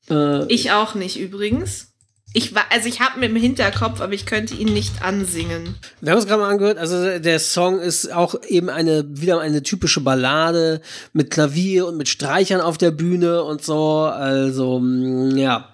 Äh, 0.10 0.46
Ich 0.48 0.72
auch 0.72 0.96
nicht 0.96 1.20
übrigens. 1.20 1.92
Ich 2.38 2.54
war, 2.54 2.66
also 2.70 2.90
ich 2.90 3.00
habe 3.00 3.18
ihn 3.20 3.24
im 3.24 3.36
Hinterkopf, 3.38 4.02
aber 4.02 4.12
ich 4.12 4.26
könnte 4.26 4.56
ihn 4.56 4.74
nicht 4.74 5.02
ansingen. 5.02 5.76
Wir 6.02 6.12
haben 6.12 6.20
es 6.20 6.28
gerade 6.28 6.42
mal 6.42 6.50
angehört, 6.50 6.78
also 6.78 7.18
der 7.18 7.40
Song 7.40 7.80
ist 7.80 8.12
auch 8.12 8.36
eben 8.50 8.70
eine, 8.70 9.06
wieder 9.08 9.40
eine 9.40 9.64
typische 9.64 10.02
Ballade 10.02 10.82
mit 11.14 11.32
Klavier 11.32 11.88
und 11.88 11.96
mit 11.96 12.10
Streichern 12.10 12.60
auf 12.60 12.78
der 12.78 12.92
Bühne 12.92 13.42
und 13.44 13.64
so. 13.64 14.00
Also, 14.02 14.80
mm, 14.80 15.38
ja. 15.38 15.70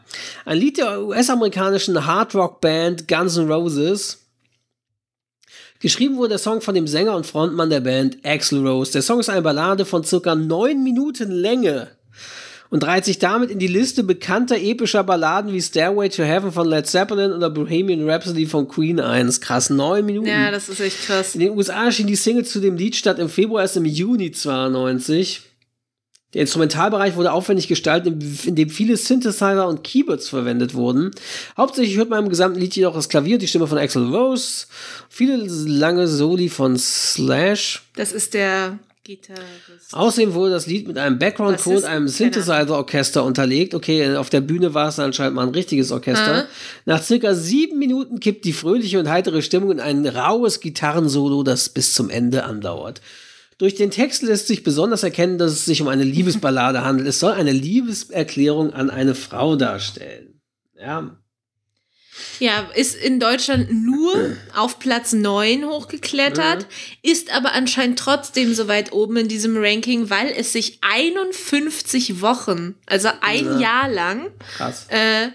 Ein 0.45 0.57
Lied 0.57 0.77
der 0.77 1.01
US-amerikanischen 1.01 2.05
Hard-Rock-Band 2.05 3.07
Guns 3.07 3.37
N' 3.37 3.51
Roses. 3.51 4.19
Geschrieben 5.79 6.17
wurde 6.17 6.29
der 6.29 6.37
Song 6.37 6.61
von 6.61 6.75
dem 6.75 6.87
Sänger 6.87 7.15
und 7.15 7.25
Frontmann 7.25 7.71
der 7.71 7.81
Band 7.81 8.17
Axl 8.23 8.65
Rose. 8.65 8.91
Der 8.91 9.01
Song 9.01 9.19
ist 9.19 9.29
eine 9.29 9.41
Ballade 9.41 9.85
von 9.85 10.03
circa 10.03 10.35
neun 10.35 10.83
Minuten 10.83 11.31
Länge 11.31 11.87
und 12.69 12.85
reiht 12.85 13.05
sich 13.05 13.19
damit 13.19 13.51
in 13.51 13.59
die 13.59 13.67
Liste 13.67 14.03
bekannter 14.03 14.57
epischer 14.57 15.03
Balladen 15.03 15.51
wie 15.51 15.61
Stairway 15.61 16.07
to 16.09 16.23
Heaven 16.23 16.51
von 16.51 16.67
Led 16.67 16.87
Zeppelin 16.87 17.33
oder 17.33 17.49
Bohemian 17.49 18.09
Rhapsody 18.09 18.45
von 18.45 18.67
Queen 18.67 18.99
ein. 18.99 19.29
Krass, 19.41 19.69
neun 19.69 20.05
Minuten. 20.05 20.27
Ja, 20.27 20.51
das 20.51 20.69
ist 20.69 20.79
echt 20.79 21.05
krass. 21.05 21.35
In 21.35 21.41
den 21.41 21.57
USA 21.57 21.85
erschien 21.85 22.07
die 22.07 22.15
Single 22.15 22.45
zu 22.45 22.59
dem 22.59 22.77
Lied 22.77 22.95
statt 22.95 23.19
im 23.19 23.27
Februar 23.27 23.63
erst 23.63 23.75
im 23.75 23.85
Juni 23.85 24.31
92. 24.31 25.50
Der 26.33 26.41
Instrumentalbereich 26.41 27.15
wurde 27.15 27.33
aufwendig 27.33 27.67
gestaltet, 27.67 28.23
in 28.45 28.55
dem 28.55 28.69
viele 28.69 28.95
Synthesizer 28.95 29.67
und 29.67 29.83
Keyboards 29.83 30.29
verwendet 30.29 30.73
wurden. 30.73 31.11
Hauptsächlich 31.57 31.97
hört 31.97 32.09
man 32.09 32.23
im 32.23 32.29
gesamten 32.29 32.59
Lied 32.59 32.75
jedoch 32.75 32.93
das 32.93 33.09
Klavier 33.09 33.37
die 33.37 33.47
Stimme 33.47 33.67
von 33.67 33.77
Axl 33.77 34.13
Rose, 34.13 34.67
viele 35.09 35.35
lange 35.35 36.07
Soli 36.07 36.47
von 36.47 36.77
Slash. 36.77 37.83
Das 37.95 38.13
ist 38.13 38.33
der 38.33 38.79
Gitarrist. 39.03 39.93
Außerdem 39.93 40.33
wurde 40.33 40.51
das 40.51 40.67
Lied 40.67 40.87
mit 40.87 40.97
einem 40.97 41.17
Background-Chor 41.17 41.73
und 41.73 41.81
Bassist? 41.81 41.93
einem 41.93 42.07
Synthesizer-Orchester 42.07 43.23
unterlegt. 43.23 43.73
Okay, 43.73 44.15
auf 44.15 44.29
der 44.29 44.41
Bühne 44.41 44.73
war 44.73 44.89
es 44.89 44.99
anscheinend 44.99 45.35
mal 45.35 45.47
ein 45.47 45.53
richtiges 45.53 45.91
Orchester. 45.91 46.43
Mhm. 46.43 46.47
Nach 46.85 47.01
circa 47.01 47.33
sieben 47.33 47.79
Minuten 47.79 48.19
kippt 48.19 48.45
die 48.45 48.53
fröhliche 48.53 48.99
und 48.99 49.09
heitere 49.09 49.41
Stimmung 49.41 49.71
in 49.71 49.79
ein 49.79 50.05
raues 50.05 50.59
Gitarrensolo, 50.59 51.41
das 51.41 51.69
bis 51.69 51.93
zum 51.93 52.09
Ende 52.09 52.43
andauert. 52.43 53.01
Durch 53.61 53.75
den 53.75 53.91
Text 53.91 54.23
lässt 54.23 54.47
sich 54.47 54.63
besonders 54.63 55.03
erkennen, 55.03 55.37
dass 55.37 55.51
es 55.51 55.65
sich 55.65 55.83
um 55.83 55.87
eine 55.87 56.03
Liebesballade 56.03 56.81
handelt. 56.83 57.07
Es 57.07 57.19
soll 57.19 57.33
eine 57.33 57.51
Liebeserklärung 57.51 58.73
an 58.73 58.89
eine 58.89 59.13
Frau 59.13 59.55
darstellen. 59.55 60.41
Ja, 60.79 61.15
Ja, 62.39 62.67
ist 62.75 62.95
in 62.95 63.19
Deutschland 63.19 63.71
nur 63.71 64.11
auf 64.55 64.79
Platz 64.79 65.13
9 65.13 65.63
hochgeklettert, 65.65 66.65
ist 67.03 67.31
aber 67.31 67.53
anscheinend 67.53 67.99
trotzdem 67.99 68.55
so 68.55 68.67
weit 68.67 68.93
oben 68.93 69.15
in 69.17 69.27
diesem 69.27 69.55
Ranking, 69.57 70.09
weil 70.09 70.33
es 70.35 70.51
sich 70.53 70.79
51 70.81 72.19
Wochen, 72.21 72.73
also 72.87 73.09
ein 73.21 73.45
Ja. 73.45 73.59
Jahr 73.59 73.89
lang, 73.89 74.31
krass. 74.57 74.87
äh, 74.89 75.27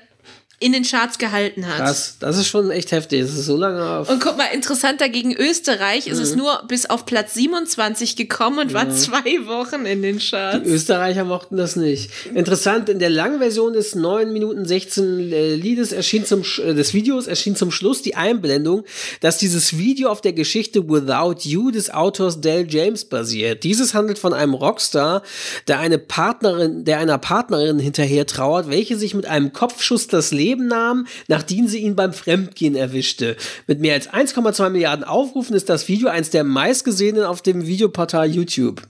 in 0.58 0.72
den 0.72 0.84
Charts 0.84 1.18
gehalten 1.18 1.66
hat. 1.66 1.76
Krass. 1.76 2.16
Das 2.18 2.38
ist 2.38 2.46
schon 2.48 2.70
echt 2.70 2.90
heftig. 2.90 3.20
Das 3.20 3.32
ist 3.34 3.44
so 3.44 3.58
lange 3.58 3.84
auf. 3.86 4.08
Und 4.08 4.20
guck 4.22 4.38
mal, 4.38 4.46
interessanter 4.54 5.10
gegen 5.10 5.34
Österreich 5.36 6.06
ist 6.06 6.18
es 6.18 6.32
Mhm. 6.32 6.38
nur 6.38 6.62
bis 6.66 6.86
auf 6.86 7.04
Platz 7.04 7.34
27 7.34 8.16
gekommen 8.16 8.60
und 8.60 8.72
war 8.72 8.88
zwei 8.90 9.46
Wochen 9.46 9.84
in 9.84 10.00
den 10.00 10.18
Charts. 10.18 10.66
Österreicher 10.66 11.24
mochten 11.24 11.58
das 11.58 11.76
nicht. 11.76 12.10
Interessant, 12.34 12.88
in 12.88 12.98
der 13.00 13.10
langen 13.10 13.38
Version 13.38 13.74
des 13.74 13.94
9 13.94 14.32
Minuten 14.32 14.64
16 14.64 15.30
äh, 15.30 15.54
Liedes 15.56 15.92
erschien 15.92 16.24
zum, 16.24 16.42
äh, 16.64 16.72
des 16.72 16.94
Videos 16.94 17.26
erschien 17.26 17.54
zum 17.54 17.70
Schluss 17.70 18.00
die 18.00 18.14
Einblendung, 18.16 18.84
dass 19.20 19.36
dieses 19.36 19.76
Video 19.76 20.08
auf 20.08 20.22
der 20.22 20.32
Geschichte 20.32 20.88
Without 20.88 21.40
You 21.46 21.70
des 21.70 21.90
Autors 21.92 22.40
Dale 22.40 22.66
James 22.66 23.04
basiert. 23.04 23.62
Dieses 23.62 23.92
handelt 23.92 24.18
von 24.18 24.32
einem 24.32 24.54
Rockstar, 24.54 25.22
der 25.68 25.80
eine 25.80 25.98
Partnerin, 25.98 26.86
der 26.86 26.98
einer 26.98 27.18
Partnerin 27.18 27.78
hinterher 27.78 28.24
trauert, 28.26 28.70
welche 28.70 28.96
sich 28.96 29.12
mit 29.12 29.26
einem 29.26 29.52
Kopfschuss 29.52 30.06
das 30.06 30.30
Leben 30.30 30.45
nahm, 30.54 31.06
nachdem 31.28 31.66
sie 31.68 31.78
ihn 31.80 31.96
beim 31.96 32.12
Fremdgehen 32.12 32.74
erwischte. 32.76 33.36
Mit 33.66 33.80
mehr 33.80 33.94
als 33.94 34.08
1,2 34.08 34.70
Milliarden 34.70 35.04
Aufrufen 35.04 35.54
ist 35.56 35.68
das 35.68 35.88
Video 35.88 36.08
eins 36.08 36.30
der 36.30 36.44
meistgesehenen 36.44 37.24
auf 37.24 37.42
dem 37.42 37.66
Videoportal 37.66 38.30
YouTube. 38.30 38.82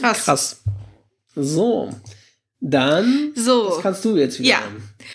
Krass. 0.00 0.24
Krass. 0.24 0.62
So. 1.34 1.90
Dann. 2.60 3.32
So. 3.34 3.68
Das 3.70 3.80
kannst 3.82 4.04
du 4.04 4.16
jetzt 4.16 4.38
wieder. 4.38 4.50
Ja. 4.50 4.60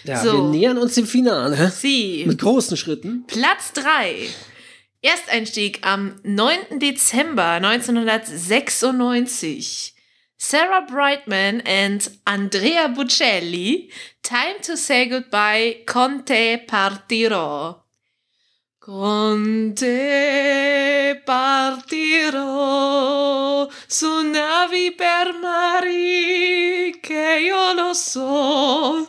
Ja, 0.03 0.21
So. 0.23 0.33
wir 0.33 0.43
nähern 0.49 0.77
uns 0.77 0.95
dem 0.95 1.07
Finale. 1.07 1.71
Sie. 1.75 2.23
Mit 2.27 2.39
großen 2.39 2.75
Schritten. 2.77 3.23
Platz 3.27 3.71
3. 3.73 4.27
Ersteinstieg 5.01 5.79
am 5.83 6.15
9. 6.23 6.79
Dezember 6.79 7.45
1996. 7.61 9.93
Sarah 10.38 10.85
Brightman 10.88 11.61
and 11.65 12.07
Andrea 12.25 12.88
Bocelli. 12.88 13.89
Time 14.21 14.59
to 14.61 14.77
say 14.77 15.07
goodbye. 15.07 15.81
Conte 15.85 16.63
partirò. 16.65 17.83
Conte 18.79 19.83
partirò 21.25 22.47
su 23.88 24.21
navi 24.29 24.93
per 24.95 25.33
mari 25.41 26.97
che 27.01 27.39
io 27.41 27.73
lo 27.73 27.93
so. 27.93 29.07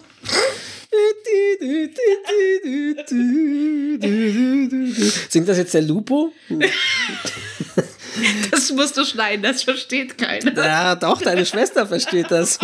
Singt 5.29 5.47
das 5.47 5.59
jetzt 5.59 5.75
der 5.75 5.83
Lupo? 5.83 6.33
Das 8.51 8.71
musst 8.73 8.97
du 8.97 9.05
schneiden, 9.05 9.43
das 9.43 9.63
versteht 9.63 10.19
keiner. 10.19 10.55
Ja, 10.57 10.95
doch, 10.95 11.21
deine 11.23 11.45
Schwester 11.47 11.87
versteht 11.87 12.31
das. 12.31 12.59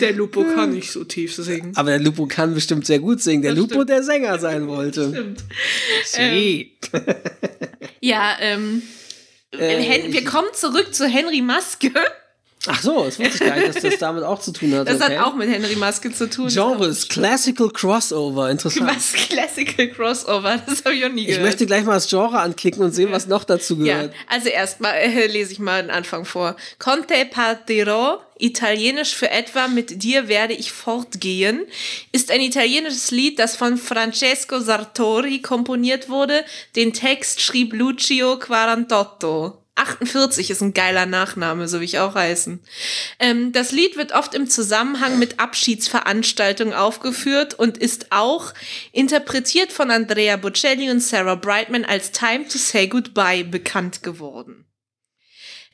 Der 0.00 0.12
Lupo 0.12 0.44
kann 0.44 0.72
nicht 0.72 0.90
so 0.90 1.04
tief 1.04 1.34
singen. 1.34 1.72
Aber 1.76 1.90
der 1.90 2.00
Lupo 2.00 2.26
kann 2.26 2.54
bestimmt 2.54 2.86
sehr 2.86 2.98
gut 2.98 3.22
singen. 3.22 3.42
Der 3.42 3.52
Das 3.52 3.58
Lupo, 3.60 3.74
stimmt. 3.74 3.90
der 3.90 4.02
Sänger 4.02 4.38
sein 4.38 4.66
wollte. 4.66 5.10
Stimmt. 5.10 5.44
Sie. 6.04 6.76
Ja, 8.00 8.36
ähm, 8.40 8.82
Äh, 9.52 10.12
wir 10.12 10.24
kommen 10.24 10.48
zurück 10.52 10.94
zu 10.94 11.06
Henry 11.06 11.40
Maske. 11.42 11.90
Ach 12.66 12.82
so, 12.82 13.04
das 13.04 13.18
wusste 13.18 13.34
ich 13.34 13.40
gar 13.40 13.56
nicht, 13.56 13.74
dass 13.74 13.82
das 13.82 13.98
damit 13.98 14.22
auch 14.22 14.38
zu 14.38 14.52
tun 14.52 14.74
hat. 14.74 14.86
Das 14.86 15.00
okay. 15.00 15.16
hat 15.16 15.26
auch 15.26 15.34
mit 15.34 15.48
Henry 15.48 15.76
Maske 15.76 16.12
zu 16.12 16.28
tun. 16.28 16.48
Genres, 16.48 17.08
Classical 17.08 17.70
Crossover, 17.70 18.50
interessant. 18.50 18.90
Was? 18.94 19.12
Classical 19.14 19.88
Crossover, 19.88 20.60
das 20.66 20.84
habe 20.84 20.94
ich 20.94 21.04
auch 21.06 21.08
nie 21.08 21.22
Ich 21.22 21.28
gehört. 21.28 21.44
möchte 21.44 21.64
gleich 21.64 21.84
mal 21.84 21.94
das 21.94 22.10
Genre 22.10 22.38
anklicken 22.38 22.82
und 22.82 22.92
sehen, 22.92 23.12
was 23.12 23.26
noch 23.26 23.44
dazu 23.44 23.76
ja, 23.78 23.94
gehört. 23.94 24.14
also 24.28 24.50
erstmal 24.50 24.92
äh, 24.96 25.26
lese 25.26 25.52
ich 25.52 25.58
mal 25.58 25.80
den 25.80 25.90
Anfang 25.90 26.26
vor. 26.26 26.54
Conte 26.78 27.14
partirò, 27.30 28.18
italienisch 28.38 29.14
für 29.14 29.30
etwa 29.30 29.66
mit 29.68 30.02
dir 30.02 30.28
werde 30.28 30.52
ich 30.52 30.70
fortgehen, 30.70 31.64
ist 32.12 32.30
ein 32.30 32.42
italienisches 32.42 33.10
Lied, 33.10 33.38
das 33.38 33.56
von 33.56 33.78
Francesco 33.78 34.60
Sartori 34.60 35.40
komponiert 35.40 36.10
wurde. 36.10 36.44
Den 36.76 36.92
Text 36.92 37.40
schrieb 37.40 37.72
Lucio 37.72 38.38
Quarantotto. 38.38 39.59
48 39.80 40.50
ist 40.50 40.60
ein 40.60 40.74
geiler 40.74 41.06
Nachname, 41.06 41.68
so 41.68 41.80
wie 41.80 41.86
ich 41.86 41.98
auch 41.98 42.14
heißen. 42.14 42.60
Ähm, 43.18 43.52
das 43.52 43.72
Lied 43.72 43.96
wird 43.96 44.12
oft 44.12 44.34
im 44.34 44.48
Zusammenhang 44.48 45.18
mit 45.18 45.40
Abschiedsveranstaltungen 45.40 46.74
aufgeführt 46.74 47.54
und 47.54 47.78
ist 47.78 48.06
auch 48.10 48.52
interpretiert 48.92 49.72
von 49.72 49.90
Andrea 49.90 50.36
Bocelli 50.36 50.90
und 50.90 51.00
Sarah 51.00 51.34
Brightman 51.34 51.84
als 51.84 52.12
Time 52.12 52.46
to 52.46 52.58
Say 52.58 52.86
Goodbye 52.86 53.44
bekannt 53.44 54.02
geworden. 54.02 54.66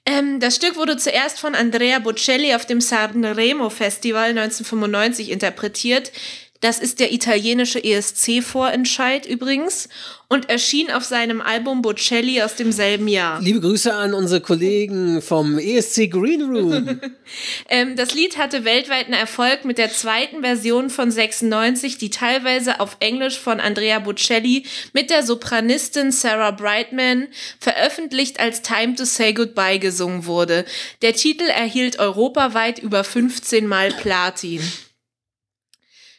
Ähm, 0.06 0.38
das 0.38 0.56
Stück 0.56 0.76
wurde 0.76 0.96
zuerst 0.96 1.40
von 1.40 1.56
Andrea 1.56 1.98
Bocelli 1.98 2.54
auf 2.54 2.64
dem 2.64 2.80
Sanremo 2.80 3.70
Festival 3.70 4.30
1995 4.30 5.30
interpretiert. 5.30 6.12
Das 6.60 6.78
ist 6.78 7.00
der 7.00 7.12
italienische 7.12 7.82
ESC-Vorentscheid 7.82 9.26
übrigens 9.26 9.88
und 10.28 10.48
erschien 10.50 10.90
auf 10.90 11.04
seinem 11.04 11.40
Album 11.40 11.82
Bocelli 11.82 12.42
aus 12.42 12.56
demselben 12.56 13.06
Jahr. 13.06 13.40
Liebe 13.40 13.60
Grüße 13.60 13.92
an 13.92 14.12
unsere 14.12 14.40
Kollegen 14.40 15.22
vom 15.22 15.58
ESC 15.58 16.10
Green 16.10 16.42
Room. 16.42 17.00
Ähm, 17.68 17.96
das 17.96 18.14
Lied 18.14 18.38
hatte 18.38 18.64
weltweiten 18.64 19.12
Erfolg 19.12 19.64
mit 19.64 19.78
der 19.78 19.90
zweiten 19.90 20.42
Version 20.42 20.90
von 20.90 21.10
96, 21.10 21.98
die 21.98 22.10
teilweise 22.10 22.78
auf 22.78 22.96
Englisch 23.00 23.40
von 23.40 23.58
Andrea 23.58 23.98
Bocelli 23.98 24.64
mit 24.92 25.10
der 25.10 25.24
Sopranistin 25.24 26.12
Sarah 26.12 26.52
Brightman 26.52 27.26
veröffentlicht 27.58 28.38
als 28.38 28.62
Time 28.62 28.94
to 28.94 29.04
Say 29.04 29.32
Goodbye 29.32 29.80
gesungen 29.80 30.26
wurde. 30.26 30.64
Der 31.02 31.14
Titel 31.14 31.44
erhielt 31.44 31.98
europaweit 31.98 32.78
über 32.78 33.02
15 33.02 33.66
Mal 33.66 33.92
Platin. 33.92 34.60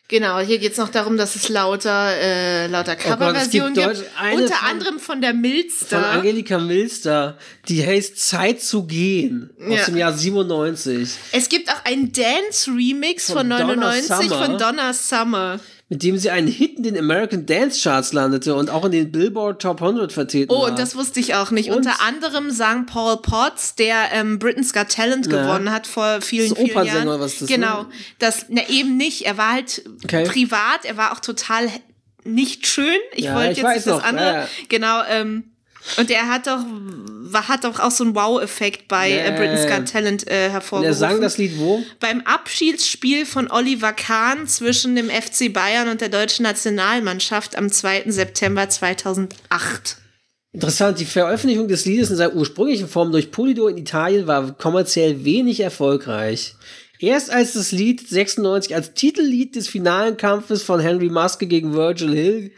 Genau, 0.10 0.39
hier 0.39 0.58
geht 0.58 0.72
es 0.72 0.78
noch 0.78 0.88
darum, 0.88 1.18
dass 1.18 1.36
es 1.36 1.49
lauter, 1.49 2.14
äh, 2.16 2.68
lauter 2.68 2.95
Oh 2.97 3.03
Coverversionen 3.10 3.74
gibt 3.74 3.88
gibt. 3.95 4.05
Eine 4.18 4.43
Unter 4.43 4.55
von- 4.55 4.68
anderem 4.70 4.99
von 4.99 5.20
der 5.20 5.32
Von 5.32 5.41
Milster. 5.41 6.10
Angelika 6.12 6.60
Milster. 6.60 7.38
Die 7.68 7.86
heißt 7.86 8.18
Zeit 8.18 8.62
zu 8.62 8.86
gehen. 8.86 9.49
Aus 9.60 9.80
Ja. 9.80 9.86
dem 9.86 9.97
Jahr 9.97 10.14
97. 10.14 11.10
Es 11.34 11.49
gibt 11.49 11.70
auch 11.70 11.84
einen 11.84 12.14
Dance-Remix 12.14 13.26
von, 13.28 13.36
Von 13.39 13.49
Donna 13.49 13.76
99 13.76 14.30
Summer. 14.30 14.45
von 14.45 14.58
Donna 14.58 14.93
Summer. 14.93 15.60
Mit 15.89 16.03
dem 16.03 16.17
sie 16.17 16.29
einen 16.29 16.47
Hit 16.47 16.75
in 16.77 16.83
den 16.83 16.97
American 16.97 17.45
Dance 17.45 17.81
Charts 17.81 18.11
landete 18.11 18.53
und 18.55 18.69
auch 18.69 18.83
in 18.83 18.91
den 18.91 19.09
Billboard 19.11 19.61
Top 19.61 19.81
100 19.81 20.11
vertreten 20.11 20.51
Oh, 20.51 20.63
war. 20.63 20.69
und 20.69 20.77
das 20.79 20.95
wusste 20.97 21.21
ich 21.21 21.35
auch 21.35 21.49
nicht. 21.51 21.69
Und- 21.69 21.77
Unter 21.77 22.01
anderem 22.01 22.51
sang 22.51 22.85
Paul 22.85 23.17
Potts, 23.21 23.75
der 23.75 24.11
ähm, 24.11 24.38
Britain's 24.38 24.73
Got 24.73 24.89
Talent 24.89 25.27
Ja. 25.31 25.43
gewonnen 25.43 25.71
hat 25.71 25.88
vor 25.88 26.19
vielen, 26.21 26.49
Das 26.49 26.57
vielen 26.57 26.71
Opernsänger 26.71 27.05
Jahren. 27.05 27.19
was 27.21 27.39
das, 27.39 27.47
genau. 27.47 27.83
ne? 27.83 27.89
Das, 28.19 28.45
na, 28.49 28.67
eben 28.67 28.97
nicht. 28.97 29.25
Er 29.25 29.38
war 29.38 29.53
halt 29.53 29.81
Okay. 30.03 30.25
privat, 30.25 30.83
er 30.83 30.97
war 30.97 31.13
auch 31.13 31.21
total 31.21 31.69
nicht 32.25 32.67
schön. 32.67 32.97
Ich 33.13 33.23
Ja, 33.25 33.35
wollte 33.35 33.51
ich 33.51 33.57
jetzt 33.59 33.65
weiß 33.65 33.75
nicht 33.77 33.88
das 33.88 33.97
noch, 33.97 34.03
andere. 34.03 34.25
ja. 34.33 34.47
Genau, 34.67 35.01
ähm, 35.09 35.51
und 35.97 36.11
er 36.11 36.27
hat 36.27 36.47
doch, 36.47 36.59
hat 37.47 37.63
doch 37.63 37.79
auch 37.79 37.91
so 37.91 38.03
einen 38.03 38.15
Wow-Effekt 38.15 38.88
bei 38.88 39.11
äh, 39.11 39.31
Britain's 39.31 39.63
ja, 39.63 39.69
ja. 39.69 39.77
Got 39.77 39.91
Talent 39.91 40.27
äh, 40.27 40.49
hervorgerufen. 40.49 40.91
er 40.91 41.09
sang 41.09 41.21
das 41.21 41.38
Lied 41.38 41.57
wo? 41.57 41.83
beim 41.99 42.21
Abschiedsspiel 42.21 43.25
von 43.25 43.49
Oliver 43.49 43.93
Kahn 43.93 44.47
zwischen 44.47 44.95
dem 44.95 45.09
FC 45.09 45.51
Bayern 45.51 45.88
und 45.89 46.01
der 46.01 46.09
deutschen 46.09 46.43
Nationalmannschaft 46.43 47.57
am 47.57 47.71
2. 47.71 48.03
September 48.07 48.69
2008. 48.69 49.97
Interessant, 50.53 50.99
die 50.99 51.05
Veröffentlichung 51.05 51.67
des 51.67 51.85
Liedes 51.85 52.09
in 52.09 52.15
seiner 52.15 52.33
ursprünglichen 52.33 52.88
Form 52.88 53.11
durch 53.11 53.31
Polydor 53.31 53.69
in 53.69 53.77
Italien 53.77 54.27
war 54.27 54.57
kommerziell 54.57 55.23
wenig 55.23 55.59
erfolgreich. 55.59 56.55
Erst 56.99 57.29
als 57.29 57.53
das 57.53 57.71
Lied 57.71 58.07
96 58.07 58.73
als 58.73 58.93
Titellied 58.93 59.55
des 59.55 59.67
finalen 59.67 60.17
Kampfes 60.17 60.63
von 60.63 60.79
Henry 60.79 61.09
Maske 61.09 61.45
gegen 61.45 61.73
Virgil 61.75 62.13
Hill 62.13 62.51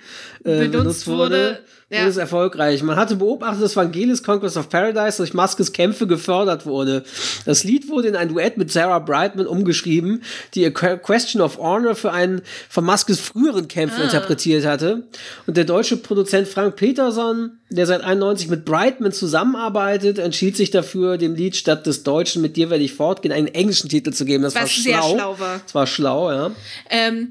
äh, 0.45 0.59
benutzt, 0.59 0.71
Benutzt 0.71 1.07
wurde, 1.07 1.19
wurde, 1.19 1.59
ja. 1.89 1.99
wurde 1.99 2.09
es 2.09 2.17
erfolgreich. 2.17 2.83
Man 2.83 2.95
hatte 2.97 3.15
beobachtet, 3.15 3.63
dass 3.63 3.75
Vangelis 3.75 4.23
Conquest 4.23 4.57
of 4.57 4.69
Paradise 4.69 5.17
durch 5.17 5.33
Maskes 5.33 5.73
Kämpfe 5.73 6.07
gefördert 6.07 6.65
wurde. 6.65 7.03
Das 7.45 7.63
Lied 7.63 7.89
wurde 7.89 8.07
in 8.09 8.15
ein 8.15 8.29
Duett 8.29 8.57
mit 8.57 8.71
Sarah 8.71 8.99
Brightman 8.99 9.47
umgeschrieben, 9.47 10.23
die 10.55 10.69
Que- 10.71 10.97
Question 10.97 11.41
of 11.41 11.57
Honor 11.57 11.95
für 11.95 12.11
einen 12.11 12.41
von 12.69 12.85
Maskes 12.85 13.19
früheren 13.19 13.67
Kämpfen 13.67 14.01
interpretiert 14.03 14.65
hatte. 14.65 15.03
Und 15.47 15.57
der 15.57 15.65
deutsche 15.65 15.97
Produzent 15.97 16.47
Frank 16.47 16.75
Peterson, 16.75 17.51
der 17.69 17.85
seit 17.85 18.01
91 18.03 18.49
mit 18.49 18.65
Brightman 18.65 19.11
zusammenarbeitet, 19.11 20.17
entschied 20.19 20.55
sich 20.57 20.71
dafür, 20.71 21.17
dem 21.17 21.35
Lied 21.35 21.55
statt 21.55 21.85
des 21.85 22.03
Deutschen 22.03 22.41
Mit 22.41 22.55
dir 22.57 22.69
werde 22.69 22.83
ich 22.83 22.93
fortgehen 22.93 23.31
einen 23.33 23.47
englischen 23.47 23.89
Titel 23.89 24.11
zu 24.11 24.25
geben. 24.25 24.43
Das 24.43 24.55
war 24.55 24.63
Was 24.63 24.71
schlau. 24.71 24.83
sehr 24.83 25.17
schlau 25.17 25.39
war. 25.39 25.59
Das 25.63 25.75
war 25.75 25.87
schlau, 25.87 26.31
ja. 26.31 26.51
Ähm, 26.89 27.29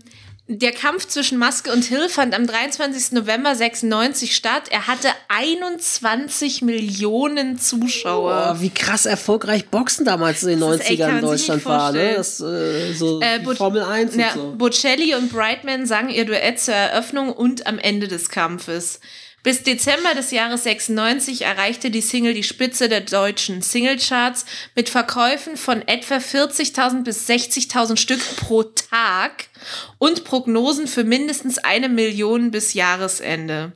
der 0.51 0.73
Kampf 0.73 1.07
zwischen 1.07 1.37
Maske 1.37 1.71
und 1.71 1.85
Hill 1.85 2.09
fand 2.09 2.35
am 2.35 2.47
23. 2.47 3.13
November 3.13 3.55
96 3.55 4.35
statt. 4.35 4.63
Er 4.71 4.87
hatte 4.87 5.09
21 5.29 6.63
Millionen 6.63 7.59
Zuschauer. 7.59 8.55
Boah, 8.55 8.61
wie 8.61 8.71
krass 8.71 9.05
erfolgreich 9.05 9.69
Boxen 9.69 10.07
damals 10.07 10.43
in 10.43 10.49
den 10.49 10.61
Das 10.61 10.77
ist 10.77 10.91
echt, 10.91 11.03
90ern 11.03 11.17
in 11.17 11.21
Deutschland 11.21 11.65
war, 11.67 11.93
ne? 11.93 12.15
Das, 12.17 12.41
äh, 12.41 12.95
so 12.95 13.21
Äh, 13.21 13.45
Formel 13.57 13.83
1 13.83 14.17
ja, 14.17 14.33
und 14.33 14.35
so. 14.35 14.55
Bocelli 14.57 15.15
und 15.15 15.31
Brightman 15.31 15.85
sangen 15.85 16.09
ihr 16.09 16.25
Duett 16.25 16.59
zur 16.59 16.75
Eröffnung 16.75 17.31
und 17.31 17.67
am 17.67 17.79
Ende 17.79 18.09
des 18.09 18.31
Kampfes. 18.31 19.01
Bis 19.45 19.63
Dezember 19.63 20.15
des 20.15 20.33
Jahres 20.33 20.65
96 20.65 21.43
erreichte 21.43 21.91
die 21.91 22.01
Single 22.01 22.35
die 22.35 22.43
Spitze 22.43 22.89
der 22.89 23.03
deutschen 23.03 23.63
Singlecharts 23.63 24.45
mit 24.75 24.89
Verkäufen 24.89 25.57
von 25.57 25.87
etwa 25.87 26.17
40.000 26.17 27.05
bis 27.05 27.29
60.000 27.29 27.97
Stück 27.97 28.21
pro 28.37 28.65
Tag 28.65 29.47
und 29.99 30.25
Prognosen 30.25 30.89
für 30.89 31.05
mindestens 31.05 31.59
eine 31.59 31.89
Million 31.89 32.51
bis 32.51 32.75
Jahresende. 32.75 33.73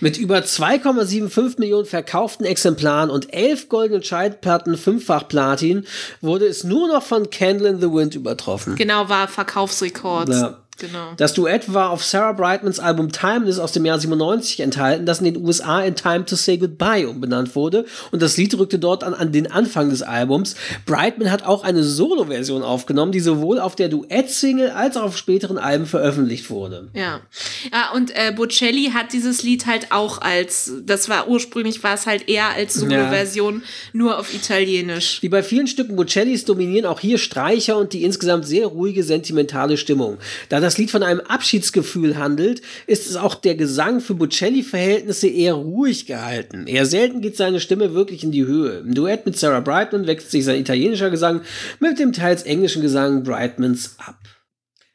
Mit 0.00 0.18
über 0.18 0.38
2,75 0.38 1.58
Millionen 1.58 1.86
verkauften 1.86 2.44
Exemplaren 2.44 3.10
und 3.10 3.32
11 3.32 3.68
goldenen 3.68 4.02
Schallplatten 4.02 4.76
fünffach 4.76 5.26
Platin 5.26 5.86
wurde 6.20 6.46
es 6.46 6.64
nur 6.64 6.88
noch 6.88 7.02
von 7.02 7.30
Candle 7.30 7.68
in 7.68 7.80
the 7.80 7.90
Wind 7.90 8.14
übertroffen. 8.14 8.76
Genau, 8.76 9.08
war 9.08 9.26
Verkaufsrekord. 9.26 10.28
Ja. 10.28 10.65
Genau. 10.78 11.14
Das 11.16 11.32
Duett 11.32 11.72
war 11.72 11.90
auf 11.90 12.04
Sarah 12.04 12.32
Brightmans 12.32 12.78
Album 12.78 13.10
Timeless 13.10 13.58
aus 13.58 13.72
dem 13.72 13.84
Jahr 13.86 13.98
97 13.98 14.60
enthalten, 14.60 15.06
das 15.06 15.20
in 15.20 15.24
den 15.24 15.44
USA 15.44 15.80
in 15.80 15.94
Time 15.94 16.26
to 16.26 16.36
Say 16.36 16.58
Goodbye 16.58 17.08
umbenannt 17.08 17.56
wurde 17.56 17.86
und 18.10 18.20
das 18.20 18.36
Lied 18.36 18.56
rückte 18.58 18.78
dort 18.78 19.02
an, 19.02 19.14
an 19.14 19.32
den 19.32 19.50
Anfang 19.50 19.88
des 19.88 20.02
Albums. 20.02 20.54
Brightman 20.84 21.30
hat 21.30 21.44
auch 21.44 21.64
eine 21.64 21.82
Solo-Version 21.82 22.62
aufgenommen, 22.62 23.12
die 23.12 23.20
sowohl 23.20 23.58
auf 23.58 23.74
der 23.74 23.88
Duett-Single 23.88 24.70
als 24.70 24.96
auch 24.96 25.04
auf 25.04 25.16
späteren 25.16 25.56
Alben 25.56 25.86
veröffentlicht 25.86 26.50
wurde. 26.50 26.88
Ja. 26.92 27.20
Ja, 27.72 27.92
und 27.94 28.10
äh, 28.14 28.32
Bocelli 28.34 28.90
hat 28.92 29.12
dieses 29.12 29.42
Lied 29.42 29.66
halt 29.66 29.92
auch 29.92 30.20
als, 30.20 30.72
das 30.84 31.08
war 31.08 31.28
ursprünglich 31.28 31.82
war 31.82 31.94
es 31.94 32.06
halt 32.06 32.28
eher 32.28 32.50
als 32.50 32.74
Solo-Version, 32.74 33.62
nur 33.92 34.18
auf 34.18 34.34
Italienisch. 34.34 35.22
Wie 35.22 35.28
bei 35.28 35.42
vielen 35.42 35.66
Stücken 35.66 35.96
Bocellis 35.96 36.44
dominieren 36.44 36.86
auch 36.86 37.00
hier 37.00 37.18
Streicher 37.18 37.78
und 37.78 37.92
die 37.92 38.04
insgesamt 38.04 38.46
sehr 38.46 38.66
ruhige, 38.66 39.02
sentimentale 39.02 39.76
Stimmung. 39.76 40.18
Da 40.48 40.65
das 40.66 40.78
Lied 40.78 40.90
von 40.90 41.02
einem 41.02 41.20
Abschiedsgefühl 41.20 42.18
handelt, 42.18 42.60
ist 42.86 43.08
es 43.08 43.16
auch 43.16 43.34
der 43.36 43.54
Gesang 43.54 44.00
für 44.00 44.14
Bocelli-Verhältnisse 44.14 45.28
eher 45.28 45.54
ruhig 45.54 46.06
gehalten. 46.06 46.66
Eher 46.66 46.86
selten 46.86 47.20
geht 47.20 47.36
seine 47.36 47.60
Stimme 47.60 47.94
wirklich 47.94 48.24
in 48.24 48.32
die 48.32 48.44
Höhe. 48.44 48.78
Im 48.80 48.94
Duett 48.94 49.26
mit 49.26 49.38
Sarah 49.38 49.60
Brightman 49.60 50.06
wechselt 50.06 50.32
sich 50.32 50.44
sein 50.44 50.60
italienischer 50.60 51.10
Gesang 51.10 51.42
mit 51.78 51.98
dem 51.98 52.12
teils 52.12 52.42
englischen 52.42 52.82
Gesang 52.82 53.22
Brightmans 53.22 53.94
ab. 53.98 54.18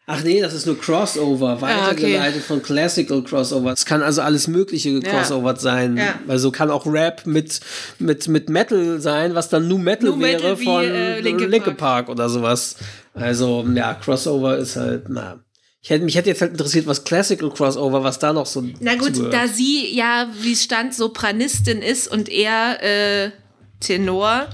Ach 0.07 0.24
nee, 0.24 0.41
das 0.41 0.53
ist 0.53 0.65
nur 0.65 0.78
Crossover, 0.78 1.61
weitergeleitet 1.61 2.41
von 2.41 2.61
Classical 2.61 3.24
Crossover. 3.24 3.72
Es 3.72 3.86
kann 3.86 4.01
also 4.01 4.22
alles 4.22 4.49
mögliche 4.49 4.99
gecrossovert 4.99 5.61
sein. 5.61 5.95
Ja. 5.95 6.15
Weil 6.26 6.38
so 6.38 6.51
kann 6.51 6.69
auch 6.69 6.86
Rap 6.86 7.26
mit, 7.26 7.61
mit, 7.97 8.28
mit 8.28 8.49
Metal 8.49 8.99
sein, 8.99 9.36
was 9.36 9.47
dann 9.47 9.69
Nu 9.69 9.78
Metal 9.78 10.09
Nu 10.09 10.19
wäre 10.19 10.34
Metal 10.34 10.59
wie, 10.59 10.65
von 10.65 10.84
äh, 10.84 11.22
Linkin 11.22 11.49
Linkin, 11.49 11.78
Park. 11.78 12.07
Park. 12.07 12.09
oder 12.09 12.28
sowas. 12.28 12.76
Also, 13.13 13.65
ja, 13.74 13.93
Crossover 13.93 14.57
ist 14.57 14.76
halt, 14.76 15.07
na. 15.07 15.39
Ich 15.84 15.89
hätte, 15.89 16.05
mich 16.05 16.15
hätte 16.15 16.29
jetzt 16.29 16.41
halt 16.41 16.51
interessiert, 16.51 16.86
was 16.86 17.03
Classical 17.03 17.49
Crossover, 17.49 18.03
was 18.03 18.19
da 18.19 18.34
noch 18.34 18.45
so. 18.45 18.63
Na 18.79 18.95
gut, 18.95 19.15
zugehört. 19.15 19.34
da 19.34 19.47
sie 19.47 19.93
ja, 19.95 20.29
wie 20.39 20.53
es 20.53 20.63
stand, 20.63 20.93
Sopranistin 20.93 21.82
ist 21.82 22.07
und 22.07 22.29
er 22.29 22.84
äh, 22.84 23.32
Tenor, 23.79 24.47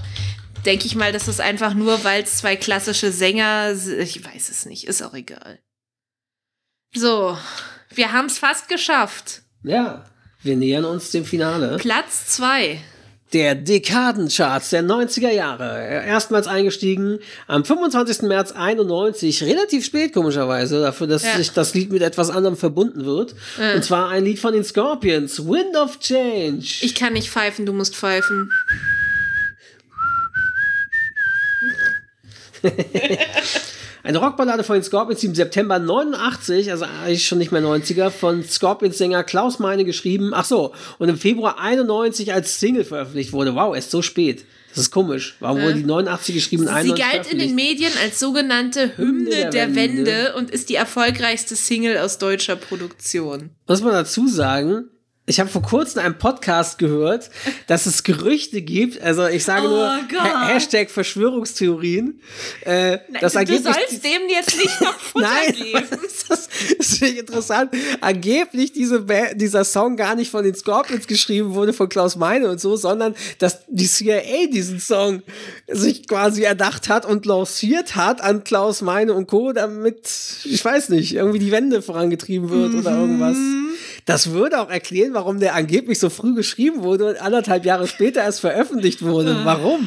denke 0.64 0.86
ich 0.86 0.94
mal, 0.94 1.12
das 1.12 1.28
ist 1.28 1.40
einfach 1.40 1.74
nur, 1.74 2.02
weil 2.02 2.22
es 2.22 2.38
zwei 2.38 2.56
klassische 2.56 3.12
Sänger, 3.12 3.72
ich 3.72 4.24
weiß 4.24 4.48
es 4.48 4.64
nicht, 4.64 4.86
ist 4.86 5.02
auch 5.02 5.12
egal. 5.12 5.58
So, 6.94 7.36
wir 7.90 8.12
haben 8.12 8.26
es 8.26 8.38
fast 8.38 8.68
geschafft. 8.68 9.42
Ja, 9.62 10.06
wir 10.42 10.56
nähern 10.56 10.86
uns 10.86 11.10
dem 11.10 11.26
Finale. 11.26 11.76
Platz 11.76 12.26
zwei. 12.28 12.80
Der 13.34 13.54
Dekadencharts 13.54 14.70
der 14.70 14.82
90er 14.82 15.30
Jahre. 15.30 15.78
Erstmals 16.06 16.46
eingestiegen 16.46 17.18
am 17.46 17.62
25. 17.62 18.22
März 18.22 18.52
91, 18.52 19.42
relativ 19.42 19.84
spät 19.84 20.14
komischerweise, 20.14 20.80
dafür, 20.80 21.06
dass 21.08 21.24
Ja. 21.24 21.36
sich 21.36 21.50
das 21.52 21.74
Lied 21.74 21.92
mit 21.92 22.00
etwas 22.00 22.30
anderem 22.30 22.56
verbunden 22.56 23.04
wird. 23.04 23.34
Und 23.74 23.84
zwar 23.84 24.08
ein 24.08 24.24
Lied 24.24 24.38
von 24.38 24.54
den 24.54 24.64
Scorpions, 24.64 25.44
Wind 25.46 25.76
of 25.76 25.98
Change. 26.00 26.66
Ich 26.80 26.94
kann 26.94 27.12
nicht 27.12 27.28
pfeifen, 27.28 27.66
du 27.66 27.74
musst 27.74 27.94
pfeifen. 27.94 28.50
Eine 34.08 34.20
Rockballade 34.20 34.64
von 34.64 34.76
den 34.76 34.82
Scorpions, 34.82 35.20
die 35.20 35.26
im 35.26 35.34
September 35.34 35.78
89, 35.78 36.70
also 36.70 36.86
eigentlich 36.86 37.28
schon 37.28 37.36
nicht 37.36 37.52
mehr 37.52 37.60
90er, 37.60 38.08
von 38.08 38.42
Scorpions-Sänger 38.42 39.22
Klaus 39.22 39.58
Meine 39.58 39.84
geschrieben. 39.84 40.30
Ach 40.32 40.46
so, 40.46 40.72
und 40.98 41.10
im 41.10 41.18
Februar 41.18 41.60
91 41.60 42.32
als 42.32 42.58
Single 42.58 42.84
veröffentlicht 42.84 43.34
wurde. 43.34 43.54
Wow, 43.54 43.76
erst 43.76 43.90
so 43.90 44.00
spät. 44.00 44.46
Das 44.70 44.78
ist 44.78 44.92
komisch. 44.92 45.36
Warum 45.40 45.60
wurde 45.60 45.74
die 45.74 45.84
89 45.84 46.34
geschrieben? 46.34 46.62
Sie 46.62 46.70
91 46.70 47.04
galt 47.04 47.30
in 47.30 47.38
den? 47.38 47.54
Medien 47.54 47.92
als 48.02 48.18
sogenannte 48.18 48.96
Hymne 48.96 49.28
der 49.28 49.50
der, 49.50 49.74
Wende. 49.74 50.06
Wende 50.06 50.34
und 50.36 50.50
ist 50.50 50.70
die 50.70 50.76
erfolgreichste 50.76 51.54
Single 51.54 51.98
aus 51.98 52.16
deutscher 52.16 52.56
Produktion. 52.56 53.50
Muss 53.66 53.82
man 53.82 53.92
dazu 53.92 54.26
sagen, 54.26 54.88
ich 55.28 55.38
habe 55.40 55.48
vor 55.50 55.62
kurzem 55.62 56.02
einen 56.02 56.18
Podcast 56.18 56.78
gehört, 56.78 57.30
dass 57.66 57.86
es 57.86 58.02
Gerüchte 58.02 58.62
gibt, 58.62 59.00
also 59.02 59.26
ich 59.26 59.44
sage 59.44 59.66
Oh 59.66 59.70
nur. 59.70 59.88
Ha 60.20 60.48
Hashtag 60.48 60.90
Verschwörungstheorien, 60.90 62.20
äh, 62.62 62.98
das 63.20 63.34
du 63.34 63.46
sollst 63.58 64.04
dem 64.04 64.22
jetzt 64.28 64.56
nicht 64.56 64.80
noch 64.80 64.94
Futter 64.98 65.28
Nein, 65.28 65.52
geben. 65.54 65.86
das 65.90 66.38
ist, 66.38 66.50
das 66.78 66.98
finde 66.98 67.12
ich 67.14 67.18
interessant. 67.20 67.70
Angeblich 68.00 68.72
diese 68.72 69.00
Ba- 69.02 69.34
dieser 69.34 69.64
Song 69.64 69.96
gar 69.96 70.14
nicht 70.14 70.30
von 70.30 70.44
den 70.44 70.54
Scorpions 70.54 71.06
geschrieben 71.06 71.54
wurde, 71.54 71.72
von 71.72 71.88
Klaus 71.88 72.16
Meine 72.16 72.48
und 72.50 72.60
so, 72.60 72.76
sondern 72.76 73.14
dass 73.38 73.60
die 73.68 73.86
CIA 73.86 74.46
diesen 74.50 74.80
Song 74.80 75.22
sich 75.68 76.08
quasi 76.08 76.42
erdacht 76.42 76.88
hat 76.88 77.04
und 77.04 77.26
lanciert 77.26 77.96
hat 77.96 78.20
an 78.22 78.44
Klaus 78.44 78.80
Meine 78.82 79.12
und 79.12 79.26
Co., 79.26 79.52
damit, 79.52 80.08
ich 80.44 80.64
weiß 80.64 80.88
nicht, 80.88 81.14
irgendwie 81.14 81.38
die 81.38 81.50
Wende 81.52 81.82
vorangetrieben 81.82 82.48
wird 82.50 82.74
oder 82.74 82.96
irgendwas. 82.98 83.36
Das 84.08 84.30
würde 84.30 84.58
auch 84.58 84.70
erklären, 84.70 85.12
warum 85.12 85.38
der 85.38 85.54
angeblich 85.54 85.98
so 85.98 86.08
früh 86.08 86.34
geschrieben 86.34 86.82
wurde 86.82 87.10
und 87.10 87.20
anderthalb 87.20 87.66
Jahre 87.66 87.86
später 87.86 88.22
erst 88.22 88.40
veröffentlicht 88.40 89.02
wurde. 89.02 89.44
Warum? 89.44 89.86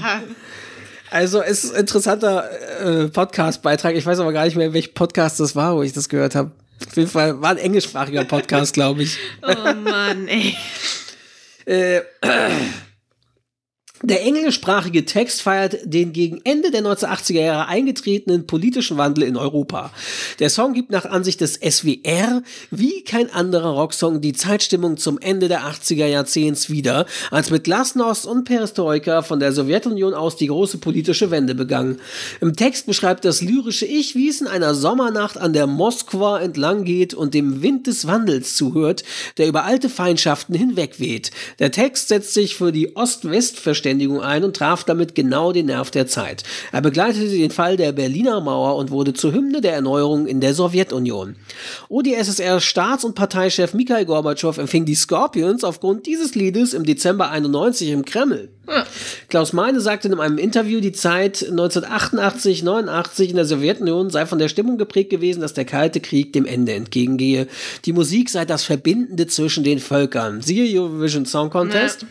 Also 1.09 1.41
es 1.41 1.63
ist 1.63 1.73
ein 1.73 1.79
interessanter 1.79 2.47
äh, 2.81 3.07
Podcast-Beitrag. 3.07 3.95
Ich 3.95 4.05
weiß 4.05 4.19
aber 4.19 4.31
gar 4.31 4.45
nicht 4.45 4.55
mehr, 4.55 4.73
welch 4.73 4.93
Podcast 4.93 5.39
das 5.39 5.55
war, 5.55 5.75
wo 5.75 5.81
ich 5.81 5.93
das 5.93 6.07
gehört 6.07 6.35
habe. 6.35 6.51
Auf 6.87 6.95
jeden 6.95 7.09
Fall 7.09 7.41
war 7.41 7.49
ein 7.49 7.57
englischsprachiger 7.57 8.25
Podcast, 8.25 8.75
glaube 8.75 9.01
ich. 9.01 9.17
Oh 9.41 9.73
Mann, 9.73 10.27
ey. 10.27 10.55
Äh, 11.65 12.01
Der 14.03 14.23
englischsprachige 14.25 15.05
Text 15.05 15.43
feiert 15.43 15.77
den 15.83 16.11
gegen 16.11 16.41
Ende 16.43 16.71
der 16.71 16.81
1980er 16.81 17.41
Jahre 17.41 17.67
eingetretenen 17.67 18.47
politischen 18.47 18.97
Wandel 18.97 19.25
in 19.25 19.37
Europa. 19.37 19.91
Der 20.39 20.49
Song 20.49 20.73
gibt 20.73 20.89
nach 20.89 21.05
Ansicht 21.05 21.39
des 21.39 21.53
SWR 21.53 22.41
wie 22.71 23.03
kein 23.03 23.31
anderer 23.31 23.69
Rocksong 23.69 24.19
die 24.19 24.33
Zeitstimmung 24.33 24.97
zum 24.97 25.19
Ende 25.19 25.49
der 25.49 25.61
80er 25.61 26.07
Jahrzehnts 26.07 26.71
wieder, 26.71 27.05
als 27.29 27.51
mit 27.51 27.63
Glasnost 27.63 28.25
und 28.25 28.43
Perestroika 28.43 29.21
von 29.21 29.39
der 29.39 29.51
Sowjetunion 29.51 30.15
aus 30.15 30.35
die 30.35 30.47
große 30.47 30.79
politische 30.79 31.29
Wende 31.29 31.53
begann. 31.53 31.99
Im 32.39 32.55
Text 32.55 32.87
beschreibt 32.87 33.23
das 33.23 33.41
lyrische 33.41 33.85
Ich, 33.85 34.15
wie 34.15 34.29
es 34.29 34.41
in 34.41 34.47
einer 34.47 34.73
Sommernacht 34.73 35.37
an 35.37 35.53
der 35.53 35.67
Moskwa 35.67 36.39
entlang 36.39 36.85
geht 36.85 37.13
und 37.13 37.35
dem 37.35 37.61
Wind 37.61 37.85
des 37.85 38.07
Wandels 38.07 38.55
zuhört, 38.55 39.03
der 39.37 39.47
über 39.47 39.65
alte 39.65 39.89
Feindschaften 39.89 40.55
hinwegweht. 40.55 41.29
Der 41.59 41.71
Text 41.71 42.07
setzt 42.07 42.33
sich 42.33 42.55
für 42.55 42.71
die 42.71 42.95
Ost-West-Verständigung 43.91 44.21
ein 44.21 44.43
und 44.43 44.55
traf 44.55 44.83
damit 44.83 45.15
genau 45.15 45.51
den 45.51 45.67
Nerv 45.67 45.91
der 45.91 46.07
Zeit. 46.07 46.43
Er 46.71 46.81
begleitete 46.81 47.29
den 47.29 47.51
Fall 47.51 47.77
der 47.77 47.91
Berliner 47.91 48.41
Mauer 48.41 48.77
und 48.77 48.91
wurde 48.91 49.13
zur 49.13 49.33
Hymne 49.33 49.61
der 49.61 49.73
Erneuerung 49.73 50.27
in 50.27 50.41
der 50.41 50.53
Sowjetunion. 50.53 51.35
UdSSR-Staats- 51.89 53.05
und 53.05 53.15
Parteichef 53.15 53.73
Mikhail 53.73 54.05
Gorbatschow 54.05 54.57
empfing 54.57 54.85
die 54.85 54.95
Scorpions 54.95 55.63
aufgrund 55.63 56.05
dieses 56.05 56.35
Liedes 56.35 56.73
im 56.73 56.85
Dezember 56.85 57.29
91 57.29 57.89
im 57.89 58.05
Kreml. 58.05 58.49
Klaus 59.27 59.51
Meine 59.51 59.81
sagte 59.81 60.07
in 60.07 60.17
einem 60.17 60.37
Interview, 60.37 60.79
die 60.79 60.93
Zeit 60.93 61.43
1988, 61.43 62.63
89 62.63 63.31
in 63.31 63.35
der 63.35 63.45
Sowjetunion 63.45 64.09
sei 64.09 64.25
von 64.25 64.39
der 64.39 64.47
Stimmung 64.47 64.77
geprägt 64.77 65.09
gewesen, 65.09 65.41
dass 65.41 65.53
der 65.53 65.65
Kalte 65.65 65.99
Krieg 65.99 66.31
dem 66.31 66.45
Ende 66.45 66.73
entgegengehe. 66.73 67.47
Die 67.83 67.91
Musik 67.91 68.29
sei 68.29 68.45
das 68.45 68.63
Verbindende 68.63 69.27
zwischen 69.27 69.63
den 69.63 69.79
Völkern. 69.79 70.41
Siehe 70.41 70.79
Eurovision 70.79 71.25
Song 71.25 71.49
Contest. 71.49 72.03
Ja. 72.03 72.07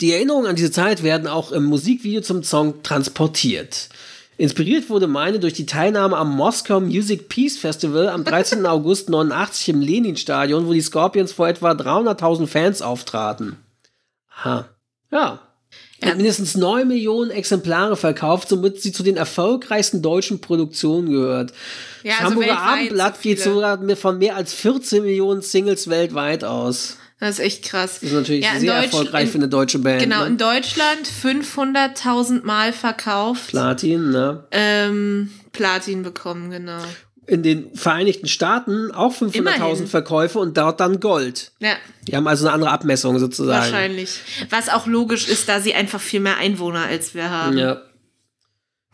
Die 0.00 0.12
Erinnerungen 0.12 0.46
an 0.46 0.56
diese 0.56 0.70
Zeit 0.70 1.02
werden 1.02 1.26
auch 1.26 1.52
im 1.52 1.64
Musikvideo 1.64 2.20
zum 2.20 2.42
Song 2.42 2.82
transportiert. 2.82 3.88
Inspiriert 4.36 4.88
wurde 4.88 5.08
meine 5.08 5.40
durch 5.40 5.54
die 5.54 5.66
Teilnahme 5.66 6.16
am 6.16 6.36
Moscow 6.36 6.80
Music 6.80 7.28
Peace 7.28 7.58
Festival 7.58 8.08
am 8.08 8.24
13. 8.24 8.66
August 8.66 9.08
89 9.08 9.68
im 9.70 9.80
Lenin-Stadion, 9.80 10.66
wo 10.66 10.72
die 10.72 10.80
Scorpions 10.80 11.32
vor 11.32 11.48
etwa 11.48 11.72
300.000 11.72 12.46
Fans 12.46 12.82
auftraten. 12.82 13.56
Ha. 14.44 14.68
Ja. 15.10 15.38
Ja. 16.00 16.08
Hat 16.08 16.16
mindestens 16.16 16.56
9 16.56 16.86
Millionen 16.86 17.32
Exemplare 17.32 17.96
verkauft, 17.96 18.48
somit 18.48 18.80
sie 18.80 18.92
zu 18.92 19.02
den 19.02 19.16
erfolgreichsten 19.16 20.00
deutschen 20.00 20.40
Produktionen 20.40 21.10
gehört. 21.10 21.52
Ja, 22.04 22.12
das 22.12 22.20
also 22.20 22.30
Hamburger 22.36 22.58
Abendblatt 22.60 23.16
so 23.16 23.22
geht 23.22 23.40
sogar 23.40 23.96
von 23.96 24.18
mehr 24.18 24.36
als 24.36 24.54
14 24.54 25.02
Millionen 25.02 25.42
Singles 25.42 25.90
weltweit 25.90 26.44
aus. 26.44 26.98
Das 27.20 27.30
ist 27.30 27.44
echt 27.44 27.64
krass. 27.64 27.94
Das 27.94 28.04
ist 28.04 28.12
natürlich 28.12 28.44
Ja, 28.44 28.58
sehr 28.60 28.74
erfolgreich 28.74 29.24
in- 29.24 29.30
für 29.30 29.38
eine 29.38 29.48
deutsche 29.48 29.80
Band. 29.80 30.00
Genau, 30.02 30.20
ne? 30.20 30.26
in 30.28 30.38
Deutschland 30.38 31.06
500.000 31.06 32.44
Mal 32.44 32.72
verkauft. 32.72 33.48
Platin, 33.48 34.10
ne? 34.10 34.44
Ähm, 34.52 35.30
Platin 35.52 36.02
bekommen, 36.02 36.50
genau. 36.50 36.78
In 37.26 37.42
den 37.42 37.74
Vereinigten 37.74 38.26
Staaten 38.28 38.90
auch 38.92 39.12
500.000 39.12 39.36
Immerhin. 39.36 39.86
Verkäufe 39.88 40.38
und 40.38 40.56
dort 40.56 40.80
dann 40.80 40.98
Gold. 41.00 41.52
Ja, 41.58 41.74
Die 42.06 42.16
haben 42.16 42.26
also 42.26 42.46
eine 42.46 42.54
andere 42.54 42.70
Abmessung 42.70 43.18
sozusagen. 43.18 43.60
wahrscheinlich. 43.72 44.20
Was 44.48 44.68
auch 44.70 44.86
logisch 44.86 45.28
ist, 45.28 45.48
da 45.48 45.60
sie 45.60 45.74
einfach 45.74 46.00
viel 46.00 46.20
mehr 46.20 46.38
Einwohner 46.38 46.84
als 46.84 47.14
wir 47.14 47.28
haben. 47.30 47.58
Ja. 47.58 47.82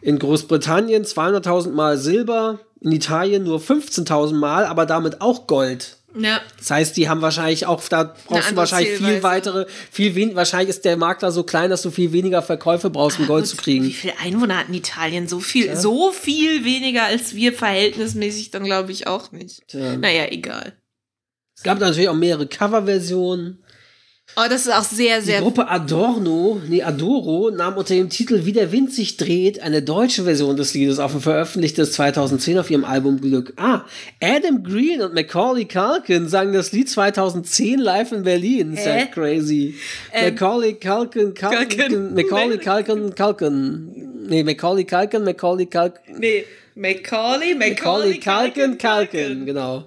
In 0.00 0.18
Großbritannien 0.18 1.04
200.000 1.04 1.72
Mal 1.74 1.96
Silber, 1.96 2.58
in 2.80 2.90
Italien 2.92 3.44
nur 3.44 3.60
15.000 3.60 4.34
Mal, 4.34 4.66
aber 4.66 4.84
damit 4.86 5.20
auch 5.20 5.46
Gold. 5.46 5.98
Ja. 6.16 6.40
Das 6.58 6.70
heißt, 6.70 6.96
die 6.96 7.08
haben 7.08 7.22
wahrscheinlich 7.22 7.66
auch, 7.66 7.82
da 7.88 8.14
brauchst 8.26 8.52
du 8.52 8.56
wahrscheinlich 8.56 8.98
viel 8.98 9.22
weitere, 9.22 9.66
viel 9.90 10.14
wen, 10.14 10.36
wahrscheinlich 10.36 10.70
ist 10.70 10.84
der 10.84 10.96
Markt 10.96 11.22
da 11.22 11.30
so 11.30 11.42
klein, 11.42 11.70
dass 11.70 11.82
du 11.82 11.90
viel 11.90 12.12
weniger 12.12 12.42
Verkäufe 12.42 12.90
brauchst, 12.90 13.18
um 13.18 13.26
Gold 13.26 13.46
zu 13.46 13.56
kriegen. 13.56 13.84
Wie 13.84 13.92
viele 13.92 14.18
Einwohner 14.20 14.58
hat 14.58 14.68
in 14.68 14.74
Italien? 14.74 15.26
So 15.26 15.40
viel, 15.40 15.76
so 15.76 16.12
viel 16.12 16.64
weniger 16.64 17.04
als 17.04 17.34
wir 17.34 17.52
verhältnismäßig 17.52 18.50
dann 18.50 18.64
glaube 18.64 18.92
ich 18.92 19.06
auch 19.06 19.32
nicht. 19.32 19.66
Tja. 19.68 19.96
Naja, 19.96 20.26
egal. 20.30 20.74
Es 21.56 21.62
gab 21.62 21.78
natürlich 21.80 22.08
auch 22.08 22.14
mehrere 22.14 22.46
Coverversionen. 22.46 23.63
Oh, 24.36 24.42
das 24.48 24.66
ist 24.66 24.72
auch 24.72 24.82
sehr, 24.82 25.20
Die 25.20 25.26
sehr. 25.26 25.40
Gruppe 25.40 25.68
Adorno, 25.68 26.60
nee, 26.68 26.82
Adoro, 26.82 27.50
nahm 27.50 27.76
unter 27.76 27.94
dem 27.94 28.08
Titel 28.08 28.44
Wie 28.44 28.52
der 28.52 28.72
Wind 28.72 28.92
sich 28.92 29.16
dreht 29.16 29.62
eine 29.62 29.80
deutsche 29.80 30.24
Version 30.24 30.56
des 30.56 30.74
Liedes 30.74 30.98
auf 30.98 31.14
und 31.14 31.20
veröffentlichte 31.20 31.82
es 31.82 31.92
2010 31.92 32.58
auf 32.58 32.68
ihrem 32.68 32.84
Album 32.84 33.20
Glück. 33.20 33.52
Ah, 33.56 33.82
Adam 34.20 34.64
Green 34.64 35.02
und 35.02 35.14
Macaulay 35.14 35.66
Culkin 35.66 36.26
sangen 36.26 36.52
das 36.52 36.72
Lied 36.72 36.90
2010 36.90 37.78
live 37.78 38.10
in 38.10 38.22
Berlin. 38.24 38.76
Hä? 38.76 39.06
crazy. 39.12 39.76
Ähm, 40.12 40.34
Macaulay 40.34 40.74
Culkin, 40.74 41.34
Culkin, 41.34 41.68
Culkin. 41.68 42.14
Macaulay 42.14 42.58
Culkin, 42.58 43.14
Culkin. 43.14 44.26
Nee, 44.28 44.42
Macaulay 44.42 44.84
Culkin, 44.84 45.22
Macaulay 45.22 45.66
Culkin. 45.66 46.18
Nee, 46.18 46.44
Macaulay, 46.76 47.54
Macaulay 47.54 48.18
Culkin, 48.18 48.78
Culkin, 48.78 49.46
genau. 49.46 49.84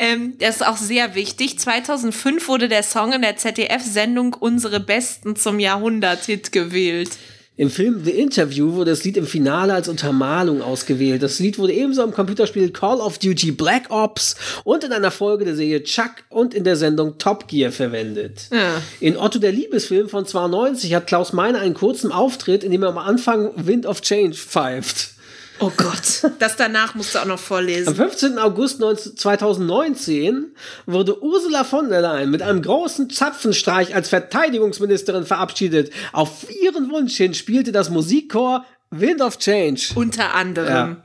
Ähm, 0.00 0.34
das 0.38 0.56
ist 0.56 0.66
auch 0.66 0.76
sehr 0.76 1.14
wichtig. 1.14 1.58
2005 1.58 2.48
wurde 2.48 2.68
der 2.68 2.82
Song 2.82 3.12
in 3.12 3.22
der 3.22 3.36
ZDF-Sendung 3.36 4.34
Unsere 4.34 4.80
Besten 4.80 5.36
zum 5.36 5.60
Jahrhundert-Hit 5.60 6.50
gewählt. 6.50 7.10
Im 7.58 7.70
Film 7.70 8.02
The 8.04 8.10
Interview 8.10 8.74
wurde 8.74 8.90
das 8.90 9.04
Lied 9.04 9.16
im 9.16 9.26
Finale 9.26 9.72
als 9.72 9.88
Untermalung 9.88 10.60
ausgewählt. 10.60 11.22
Das 11.22 11.38
Lied 11.38 11.58
wurde 11.58 11.72
ebenso 11.72 12.02
im 12.02 12.12
Computerspiel 12.12 12.70
Call 12.70 13.00
of 13.00 13.18
Duty 13.18 13.52
Black 13.52 13.84
Ops 13.88 14.36
und 14.64 14.84
in 14.84 14.92
einer 14.92 15.10
Folge 15.10 15.46
der 15.46 15.54
Serie 15.54 15.82
Chuck 15.82 16.10
und 16.28 16.52
in 16.52 16.64
der 16.64 16.76
Sendung 16.76 17.16
Top 17.16 17.48
Gear 17.48 17.72
verwendet. 17.72 18.48
Ja. 18.52 18.82
In 19.00 19.16
Otto 19.16 19.38
der 19.38 19.52
Liebesfilm 19.52 20.10
von 20.10 20.26
92 20.26 20.92
hat 20.92 21.06
Klaus 21.06 21.32
Meine 21.32 21.60
einen 21.60 21.74
kurzen 21.74 22.12
Auftritt, 22.12 22.62
in 22.62 22.72
dem 22.72 22.82
er 22.82 22.90
am 22.90 22.98
Anfang 22.98 23.52
Wind 23.56 23.86
of 23.86 24.02
Change 24.02 24.36
pfeift. 24.36 25.15
Oh 25.58 25.72
Gott. 25.76 26.30
Das 26.38 26.56
danach 26.56 26.94
musst 26.94 27.14
du 27.14 27.18
auch 27.18 27.24
noch 27.24 27.38
Am 27.38 27.38
vorlesen. 27.38 27.94
15. 27.94 28.38
August 28.38 28.78
19 28.80 29.16
2019 29.16 30.54
wurde 30.84 31.22
Ursula 31.22 31.64
von 31.64 31.88
der 31.88 32.02
Leyen 32.02 32.30
mit 32.30 32.42
einem 32.42 32.60
großen 32.62 33.08
Zapfenstreich 33.10 33.94
als 33.94 34.08
Verteidigungsministerin 34.10 35.24
verabschiedet. 35.24 35.92
Auf 36.12 36.46
ihren 36.62 36.90
Wunsch 36.90 37.16
hin 37.16 37.32
spielte 37.34 37.72
das 37.72 37.88
Musikchor 37.90 38.66
Wind 38.90 39.20
of 39.22 39.38
Change. 39.38 39.92
Unter 39.94 40.34
anderem. 40.34 41.02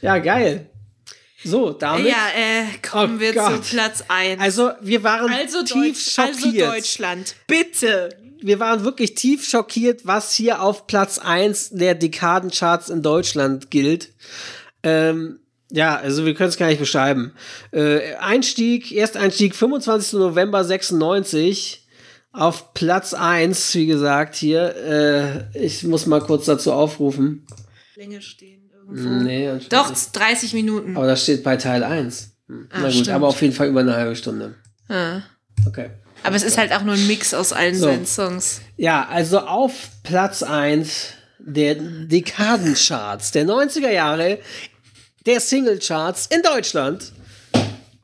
Ja, 0.00 0.18
geil. 0.20 0.70
So, 1.44 1.72
damit. 1.72 2.06
Ja, 2.06 2.28
äh, 2.34 2.64
kommen 2.88 3.16
Oh 3.16 3.20
wir 3.20 3.34
Gott. 3.34 3.62
zu 3.66 3.74
Platz 3.76 4.02
1. 4.08 4.40
Also, 4.40 4.70
wir 4.80 5.02
waren 5.02 5.30
Also, 5.30 5.62
tief 5.62 5.74
Deutsch, 6.02 6.18
also 6.18 6.40
schockiert. 6.40 6.72
Deutschland. 6.72 7.34
Bitte. 7.46 8.08
Wir 8.44 8.60
waren 8.60 8.84
wirklich 8.84 9.14
tief 9.14 9.48
schockiert, 9.48 10.06
was 10.06 10.34
hier 10.34 10.62
auf 10.62 10.86
Platz 10.86 11.18
1 11.18 11.70
der 11.70 11.94
Dekadencharts 11.94 12.90
in 12.90 13.02
Deutschland 13.02 13.70
gilt. 13.70 14.10
Ähm, 14.82 15.40
ja, 15.70 15.96
also 15.96 16.26
wir 16.26 16.34
können 16.34 16.50
es 16.50 16.58
gar 16.58 16.68
nicht 16.68 16.78
beschreiben. 16.78 17.32
Äh, 17.72 18.16
Einstieg, 18.16 18.92
Ersteinstieg 18.92 19.54
25. 19.56 20.12
November 20.14 20.62
96 20.62 21.86
auf 22.32 22.74
Platz 22.74 23.14
1, 23.14 23.74
wie 23.76 23.86
gesagt, 23.86 24.34
hier. 24.34 24.76
Äh, 25.54 25.58
ich 25.64 25.82
muss 25.84 26.04
mal 26.04 26.20
kurz 26.20 26.44
dazu 26.44 26.72
aufrufen. 26.72 27.46
Länge 27.96 28.20
stehen 28.20 28.70
irgendwo. 28.74 29.08
Nee, 29.08 29.48
anscheinend 29.48 29.72
Doch, 29.72 29.88
nicht. 29.88 30.12
30 30.12 30.52
Minuten. 30.52 30.96
aber 30.98 31.06
das 31.06 31.22
steht 31.22 31.42
bei 31.44 31.56
Teil 31.56 31.82
1. 31.82 32.36
Hm. 32.48 32.68
Ah, 32.70 32.74
Na 32.74 32.82
gut, 32.82 32.92
stimmt. 32.92 33.08
aber 33.08 33.28
auf 33.28 33.40
jeden 33.40 33.54
Fall 33.54 33.68
über 33.68 33.80
eine 33.80 33.94
halbe 33.94 34.16
Stunde. 34.16 34.56
Ja. 34.90 35.22
Okay. 35.66 35.90
Aber 36.24 36.36
es 36.36 36.42
ist 36.42 36.58
halt 36.58 36.72
auch 36.72 36.82
nur 36.82 36.94
ein 36.94 37.06
Mix 37.06 37.34
aus 37.34 37.52
allen 37.52 37.74
So. 37.74 37.86
seinen 37.86 38.06
Songs. 38.06 38.60
Ja, 38.76 39.06
also 39.08 39.40
auf 39.40 39.72
Platz 40.02 40.42
1 40.42 41.08
der 41.38 41.74
Dekadencharts 41.76 43.30
der 43.32 43.44
90er 43.46 43.90
Jahre, 43.90 44.38
der 45.26 45.40
Singlecharts 45.40 46.26
in 46.26 46.42
Deutschland. 46.42 47.12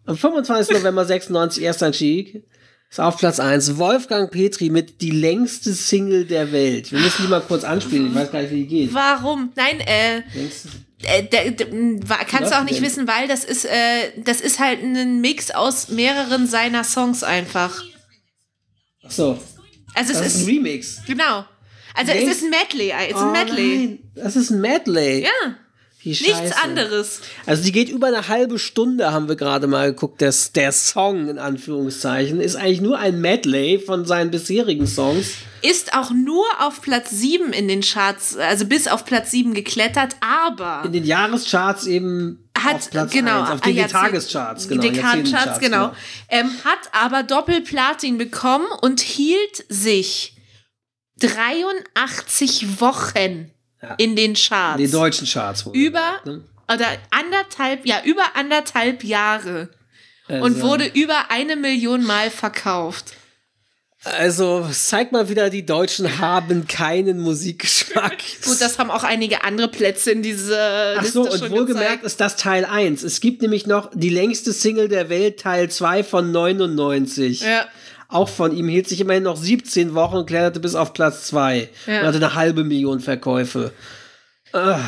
Am 0.06 0.16
25. 0.16 0.76
November 0.76 1.04
96 1.04 1.62
Ersteinstieg. 1.62 2.42
Ist 2.90 2.98
auf 3.00 3.18
Platz 3.18 3.38
1 3.38 3.76
Wolfgang 3.78 4.32
Petri 4.32 4.68
mit 4.68 5.00
die 5.00 5.12
längste 5.12 5.72
Single 5.72 6.24
der 6.24 6.50
Welt. 6.50 6.90
Wir 6.90 6.98
müssen 6.98 7.22
die 7.22 7.28
mal 7.28 7.40
kurz 7.40 7.62
anspielen, 7.62 8.08
ich 8.08 8.14
weiß 8.16 8.32
gar 8.32 8.42
nicht, 8.42 8.50
wie 8.50 8.62
die 8.62 8.66
geht. 8.66 8.92
Warum? 8.94 9.52
Nein, 9.54 9.78
äh, 9.78 10.22
Längste- 10.34 10.68
äh, 11.02 12.00
wa- 12.08 12.18
kannst 12.28 12.50
du 12.52 12.58
auch 12.58 12.64
nicht 12.64 12.78
denn? 12.78 12.82
wissen, 12.84 13.06
weil 13.06 13.28
das 13.28 13.44
ist, 13.44 13.64
äh, 13.64 13.70
das 14.24 14.40
ist 14.40 14.58
halt 14.58 14.82
ein 14.82 15.20
Mix 15.20 15.52
aus 15.52 15.88
mehreren 15.90 16.48
seiner 16.48 16.82
Songs 16.82 17.22
einfach. 17.22 17.80
Ach 19.04 19.10
so, 19.10 19.38
Also 19.94 20.12
es 20.12 20.18
das 20.18 20.26
ist, 20.28 20.34
ist 20.36 20.40
ein 20.42 20.46
Remix. 20.54 21.00
genau. 21.06 21.44
Also 21.94 22.12
es 22.12 22.18
Längst- 22.18 22.36
ist 22.36 22.44
ein 22.44 22.50
Medley, 22.50 22.90
äh, 22.90 23.06
es 23.06 23.08
ist 23.10 23.16
Oh 23.16 23.26
ein 23.26 23.32
Medley. 23.32 23.76
nein, 23.86 23.98
das 24.14 24.36
ist 24.36 24.50
ein 24.50 24.60
Medley. 24.60 25.22
Ja. 25.24 25.56
Nichts 26.02 26.52
anderes. 26.64 27.20
Also 27.44 27.62
die 27.62 27.72
geht 27.72 27.90
über 27.90 28.06
eine 28.06 28.26
halbe 28.28 28.58
Stunde, 28.58 29.12
haben 29.12 29.28
wir 29.28 29.36
gerade 29.36 29.66
mal 29.66 29.90
geguckt. 29.92 30.22
Der, 30.22 30.32
der 30.54 30.72
Song, 30.72 31.28
in 31.28 31.38
Anführungszeichen, 31.38 32.40
ist 32.40 32.56
eigentlich 32.56 32.80
nur 32.80 32.98
ein 32.98 33.20
Medley 33.20 33.78
von 33.78 34.06
seinen 34.06 34.30
bisherigen 34.30 34.86
Songs. 34.86 35.32
Ist 35.60 35.92
auch 35.92 36.10
nur 36.10 36.46
auf 36.58 36.80
Platz 36.80 37.10
7 37.10 37.52
in 37.52 37.68
den 37.68 37.82
Charts, 37.82 38.34
also 38.38 38.64
bis 38.64 38.88
auf 38.88 39.04
Platz 39.04 39.30
7 39.30 39.52
geklettert, 39.52 40.16
aber 40.22 40.84
In 40.86 40.92
den 40.92 41.04
Jahrescharts 41.04 41.86
eben 41.86 42.48
hat 42.64 42.74
auf 42.76 42.90
Platz 42.90 43.12
genau 43.12 43.40
1, 43.42 43.50
auf 43.50 43.60
den 43.60 43.72
ah, 43.72 43.80
Jahrzehnt- 43.80 43.90
Tagescharts, 43.92 44.68
genau. 44.68 44.82
Dekadencharts, 44.82 45.30
Jahrzehntencharts, 45.30 45.60
genau. 45.60 45.92
Ähm, 46.28 46.50
hat 46.64 46.78
aber 46.92 47.22
Doppelplatin 47.22 48.18
bekommen 48.18 48.66
und 48.82 49.00
hielt 49.00 49.64
sich 49.68 50.36
83 51.20 52.80
Wochen 52.80 53.50
Ja. 53.82 53.94
in 53.98 54.16
den 54.16 54.34
Charts. 54.34 54.78
In 54.78 54.86
den 54.86 54.92
deutschen 54.92 55.26
Charts. 55.26 55.64
über 55.72 56.20
ne? 56.24 56.44
oder 56.72 56.86
anderthalb, 57.10 57.86
ja, 57.86 58.02
über 58.04 58.22
anderthalb 58.36 59.04
Jahre. 59.04 59.70
Und 60.28 60.42
Also- 60.42 60.62
wurde 60.62 60.86
über 60.86 61.30
eine 61.30 61.56
Million 61.56 62.04
Mal 62.04 62.30
verkauft. 62.30 63.14
Also, 64.02 64.66
es 64.70 64.88
zeigt 64.88 65.12
mal 65.12 65.28
wieder, 65.28 65.50
die 65.50 65.66
Deutschen 65.66 66.20
haben 66.20 66.66
keinen 66.66 67.20
Musikgeschmack. 67.20 68.16
Gut, 68.44 68.58
das 68.58 68.78
haben 68.78 68.90
auch 68.90 69.04
einige 69.04 69.44
andere 69.44 69.68
Plätze 69.68 70.10
in 70.10 70.22
diese 70.22 70.94
Ach 70.96 71.02
Liste 71.02 71.22
so, 71.24 71.30
und 71.30 71.50
wohlgemerkt 71.50 71.88
gezeigt. 71.88 72.04
ist 72.04 72.20
das 72.20 72.36
Teil 72.36 72.64
1. 72.64 73.02
Es 73.02 73.20
gibt 73.20 73.42
nämlich 73.42 73.66
noch 73.66 73.90
die 73.92 74.08
längste 74.08 74.54
Single 74.54 74.88
der 74.88 75.10
Welt, 75.10 75.40
Teil 75.40 75.70
2 75.70 76.02
von 76.02 76.32
99. 76.32 77.42
Ja. 77.42 77.66
Auch 78.08 78.30
von 78.30 78.56
ihm 78.56 78.68
hielt 78.68 78.88
sich 78.88 79.00
immerhin 79.00 79.24
noch 79.24 79.36
17 79.36 79.94
Wochen 79.94 80.16
und 80.16 80.26
kletterte 80.26 80.60
bis 80.60 80.74
auf 80.74 80.94
Platz 80.94 81.26
2. 81.26 81.68
Ja. 81.86 82.00
Und 82.00 82.06
hatte 82.06 82.16
eine 82.16 82.34
halbe 82.34 82.64
Million 82.64 83.00
Verkäufe. 83.00 83.72
Ah, 84.52 84.80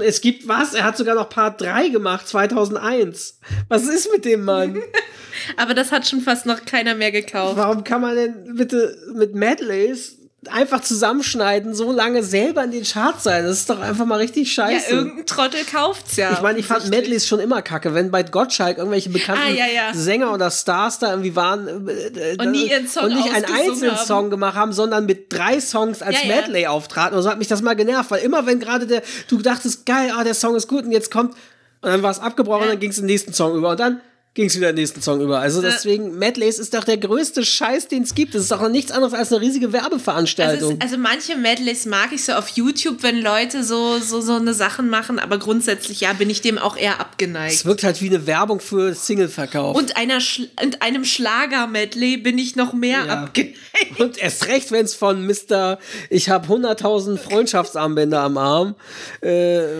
es 0.00 0.20
gibt 0.20 0.48
was? 0.48 0.74
Er 0.74 0.84
hat 0.84 0.96
sogar 0.96 1.14
noch 1.14 1.28
Part 1.28 1.60
3 1.60 1.88
gemacht, 1.88 2.28
2001. 2.28 3.40
Was 3.68 3.84
ist 3.84 4.10
mit 4.12 4.24
dem 4.24 4.44
Mann? 4.44 4.82
Aber 5.56 5.74
das 5.74 5.92
hat 5.92 6.06
schon 6.06 6.20
fast 6.20 6.46
noch 6.46 6.64
keiner 6.64 6.94
mehr 6.94 7.12
gekauft. 7.12 7.56
Warum 7.56 7.84
kann 7.84 8.00
man 8.00 8.16
denn 8.16 8.54
bitte 8.56 8.96
mit 9.14 9.34
Medleys 9.34 10.15
einfach 10.52 10.80
zusammenschneiden, 10.80 11.74
so 11.74 11.92
lange 11.92 12.22
selber 12.22 12.64
in 12.64 12.70
den 12.70 12.84
Charts 12.84 13.24
sein? 13.24 13.44
Das 13.44 13.58
ist 13.58 13.70
doch 13.70 13.80
einfach 13.80 14.04
mal 14.04 14.16
richtig 14.18 14.56
Ja, 14.56 14.64
scheiße. 14.68 14.90
irgendein 14.90 15.26
Trottel 15.26 15.60
kauft's 15.64 16.16
ja. 16.16 16.32
Ich 16.32 16.40
meine, 16.42 16.58
ich 16.58 16.66
fand. 16.66 16.88
Medleys 16.90 17.26
schon 17.26 17.40
immer 17.40 17.62
kacke, 17.62 17.94
wenn 17.94 18.10
bei 18.10 18.22
Gottschalk 18.22 18.78
irgendwelche 18.78 19.10
bekannten 19.10 19.42
Ah, 19.46 19.50
ja, 19.50 19.66
ja. 19.66 19.94
Sänger 19.94 20.32
oder 20.32 20.50
Stars 20.50 20.98
da 20.98 21.10
irgendwie 21.10 21.34
waren 21.36 21.88
äh, 21.88 21.92
äh, 22.32 22.36
Und 22.40 22.50
nie 22.52 22.68
ihren 22.70 22.86
Song 22.88 23.04
und 23.04 23.14
nicht 23.14 23.32
einen 23.32 23.44
einzelnen 23.44 23.96
haben. 23.96 24.06
Song 24.06 24.30
gemacht 24.30 24.54
haben, 24.56 24.72
sondern 24.72 25.06
mit 25.06 25.32
drei 25.32 25.60
Songs 25.60 26.02
als 26.02 26.22
Ja, 26.22 26.28
ja. 26.28 26.36
Medley 26.36 26.66
auftraten. 26.66 27.16
Und 27.16 27.22
so 27.22 27.30
hat 27.30 27.38
mich 27.38 27.48
das 27.48 27.62
mal 27.62 27.74
genervt, 27.74 28.10
weil 28.10 28.22
immer 28.22 28.46
wenn 28.46 28.60
gerade 28.60 28.86
der, 28.86 29.02
du 29.28 29.38
dachtest, 29.38 29.86
geil, 29.86 30.12
ah, 30.16 30.24
der 30.24 30.34
Song 30.34 30.54
ist 30.56 30.68
gut 30.68 30.84
und 30.84 30.92
jetzt 30.92 31.10
kommt, 31.10 31.34
und 31.82 31.90
dann 31.92 32.02
war 32.02 32.10
es 32.10 32.18
abgebrochen 32.20 32.62
und 32.62 32.66
Ja. 32.66 32.72
dann 32.72 32.80
ging 32.80 32.90
es 32.90 32.98
in 32.98 33.02
den 33.04 33.12
nächsten 33.12 33.32
Song 33.32 33.54
über 33.56 33.70
und 33.70 33.80
dann 33.80 34.00
ging 34.36 34.46
es 34.46 34.54
wieder 34.56 34.70
in 34.70 34.76
den 34.76 34.82
nächsten 34.82 35.02
Song 35.02 35.20
über. 35.20 35.40
Also 35.40 35.62
Ja. 35.62 35.70
deswegen, 35.70 36.16
Medleys 36.18 36.58
ist 36.60 36.74
doch 36.74 36.84
der 36.84 36.98
größte 36.98 37.44
Scheiß, 37.44 37.88
den 37.88 38.04
es 38.04 38.14
gibt. 38.14 38.34
Das 38.34 38.42
ist 38.42 38.52
doch 38.52 38.68
nichts 38.68 38.92
anderes 38.92 39.14
als 39.14 39.32
eine 39.32 39.40
riesige 39.40 39.66
Also, 39.66 39.78
Werbeveranstaltung. 39.82 40.74
es, 40.78 40.80
also 40.82 40.98
manche 40.98 41.36
Medleys 41.36 41.86
mag 41.86 42.12
ich 42.12 42.24
so 42.24 42.32
auf 42.34 42.50
YouTube, 42.50 43.02
wenn 43.02 43.20
Leute 43.22 43.64
so, 43.64 43.98
so, 43.98 44.20
so 44.20 44.34
eine 44.34 44.54
Sachen 44.54 44.88
machen, 44.88 45.18
aber 45.18 45.38
grundsätzlich 45.38 46.00
ja, 46.02 46.12
bin 46.12 46.28
ich 46.30 46.42
dem 46.42 46.58
auch 46.58 46.76
eher 46.76 46.92
es 46.94 47.00
abgeneigt. 47.00 47.64
wirkt 47.64 47.82
halt 47.82 48.00
wie 48.02 48.08
eine 48.10 48.26
Werbung 48.26 48.60
für 48.60 48.94
Singleverkauf. 48.94 49.74
Und, 49.76 49.96
einer 49.96 50.20
Schl 50.20 50.48
und 50.62 50.82
einem 50.82 51.04
Schlager-Medley 51.04 52.18
bin 52.18 52.36
ich 52.38 52.56
noch 52.56 52.72
mehr 52.74 53.04
Ja. 53.06 53.22
abgeneigt. 53.24 53.56
Und 53.98 54.18
erst 54.18 54.46
recht, 54.48 54.70
wenn 54.70 54.84
es 54.84 54.94
von 54.94 55.26
Mr. 55.26 55.78
Ich 56.10 56.28
habe 56.28 56.46
100.000 56.48 57.18
Freundschaftsarmbänder 57.18 58.20
am 58.20 58.36
Arm, 58.38 58.74
äh, 59.22 59.28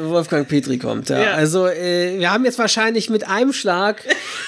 Wolfgang 0.05 0.49
Petri 0.49 0.79
kommt. 0.79 1.11
Ja. 1.11 1.21
Ja. 1.23 1.33
Also 1.35 1.67
äh, 1.67 2.19
wir 2.19 2.31
haben 2.33 2.45
jetzt 2.47 2.59
wahrscheinlich 2.59 3.11
mit 3.11 3.27
einem 3.29 3.53
Schlag 3.53 4.03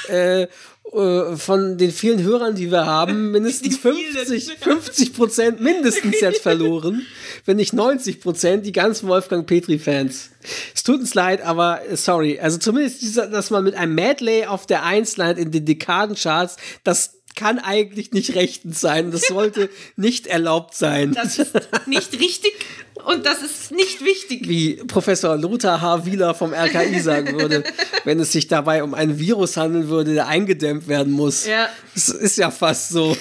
äh, 0.08 0.46
äh, 0.92 1.36
von 1.36 1.76
den 1.76 1.90
vielen 1.90 2.22
Hörern, 2.22 2.54
die 2.54 2.70
wir 2.70 2.86
haben, 2.86 3.30
mindestens 3.32 3.68
Die 3.68 3.74
vielen. 3.74 4.14
50, 4.14 4.58
50 4.58 5.12
Prozent 5.14 5.60
mindestens 5.60 6.20
jetzt 6.20 6.42
verloren, 6.42 7.06
wenn 7.44 7.56
nicht 7.56 7.72
90 7.72 8.20
Prozent, 8.20 8.64
die 8.64 8.72
ganzen 8.72 9.08
Wolfgang 9.08 9.46
Petri-Fans. 9.46 10.30
Es 10.74 10.82
tut 10.82 11.00
uns 11.00 11.14
leid, 11.14 11.42
aber 11.42 11.86
äh, 11.86 11.96
sorry. 11.96 12.40
Also 12.40 12.58
zumindest, 12.58 13.02
dieser, 13.02 13.26
dass 13.26 13.50
man 13.50 13.64
mit 13.64 13.74
einem 13.74 13.94
Medley 13.94 14.46
auf 14.46 14.66
der 14.66 14.84
1 14.84 15.18
landet 15.18 15.38
in 15.38 15.50
den 15.52 15.66
Dekadencharts, 15.66 16.56
das 16.84 17.17
kann 17.38 17.60
eigentlich 17.60 18.10
nicht 18.10 18.34
rechtens 18.34 18.80
sein. 18.80 19.12
Das 19.12 19.28
sollte 19.28 19.70
nicht 19.96 20.26
erlaubt 20.26 20.74
sein. 20.74 21.12
Das 21.12 21.38
ist 21.38 21.54
nicht 21.86 22.12
richtig 22.14 22.52
und 23.04 23.24
das 23.24 23.42
ist 23.42 23.70
nicht 23.70 24.04
wichtig. 24.04 24.48
wie 24.48 24.74
Professor 24.74 25.36
Lothar 25.36 25.80
H. 25.80 26.04
Wieler 26.04 26.34
vom 26.34 26.52
RKI 26.52 26.98
sagen 26.98 27.40
würde, 27.40 27.62
wenn 28.04 28.18
es 28.18 28.32
sich 28.32 28.48
dabei 28.48 28.82
um 28.82 28.92
ein 28.92 29.20
Virus 29.20 29.56
handeln 29.56 29.88
würde, 29.88 30.14
der 30.14 30.26
eingedämmt 30.26 30.88
werden 30.88 31.12
muss. 31.12 31.46
Ja. 31.46 31.68
Das 31.94 32.08
ist 32.08 32.38
ja 32.38 32.50
fast 32.50 32.88
so. 32.90 33.16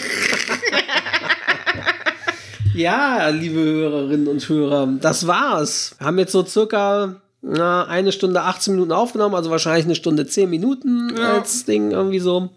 ja, 2.74 3.30
liebe 3.30 3.60
Hörerinnen 3.60 4.28
und 4.28 4.50
Hörer, 4.50 4.98
das 5.00 5.28
war's. 5.28 5.96
Wir 6.00 6.08
haben 6.08 6.18
jetzt 6.18 6.32
so 6.32 6.44
circa 6.44 7.22
na, 7.44 7.86
eine 7.86 8.12
Stunde 8.12 8.42
18 8.42 8.74
Minuten 8.74 8.92
aufgenommen, 8.92 9.36
also 9.36 9.52
wahrscheinlich 9.52 9.86
eine 9.86 9.96
Stunde 9.96 10.26
10 10.26 10.50
Minuten 10.50 11.16
als 11.20 11.66
Ding 11.66 11.92
irgendwie 11.92 12.20
so. 12.20 12.50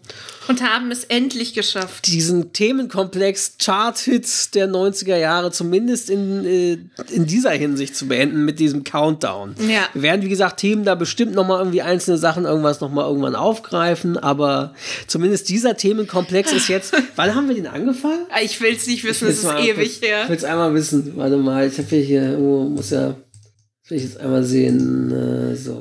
Und 0.50 0.62
haben 0.62 0.90
es 0.90 1.04
endlich 1.04 1.54
geschafft. 1.54 2.06
diesen 2.08 2.52
Themenkomplex 2.52 3.54
Chart-Hits 3.58 4.50
der 4.50 4.68
90er 4.68 5.16
Jahre 5.16 5.52
zumindest 5.52 6.10
in, 6.10 6.44
äh, 6.44 6.78
in 7.12 7.26
dieser 7.26 7.52
Hinsicht 7.52 7.94
zu 7.94 8.08
beenden 8.08 8.44
mit 8.44 8.58
diesem 8.58 8.82
Countdown. 8.82 9.54
Ja. 9.68 9.88
Wir 9.94 10.02
werden, 10.02 10.22
wie 10.22 10.28
gesagt, 10.28 10.58
Themen 10.58 10.84
da 10.84 10.96
bestimmt 10.96 11.34
nochmal 11.34 11.58
irgendwie 11.60 11.82
einzelne 11.82 12.18
Sachen 12.18 12.44
irgendwas 12.46 12.80
nochmal 12.80 13.06
irgendwann 13.06 13.36
aufgreifen, 13.36 14.16
aber 14.16 14.74
zumindest 15.06 15.48
dieser 15.48 15.76
Themenkomplex 15.76 16.52
ist 16.52 16.68
jetzt, 16.68 16.92
wann 17.16 17.34
haben 17.34 17.46
wir 17.48 17.54
den 17.54 17.68
angefangen? 17.68 18.26
Ah, 18.30 18.40
Ich 18.42 18.60
will 18.60 18.74
es 18.74 18.86
nicht 18.88 19.04
wissen, 19.04 19.28
es 19.28 19.38
ist 19.38 19.44
mal 19.44 19.64
ewig 19.64 20.00
her. 20.02 20.24
Ich 20.24 20.28
will 20.30 20.36
es 20.36 20.44
einmal 20.44 20.74
wissen. 20.74 21.16
Warte 21.16 21.36
mal, 21.36 21.68
ich 21.68 21.78
habe 21.78 21.88
hier, 21.88 22.02
hier 22.02 22.22
irgendwo, 22.32 22.64
muss 22.64 22.90
ja, 22.90 23.14
will 23.88 23.98
ich 23.98 24.02
jetzt 24.02 24.18
einmal 24.18 24.42
sehen. 24.42 25.10
Äh, 25.12 25.54
so. 25.54 25.72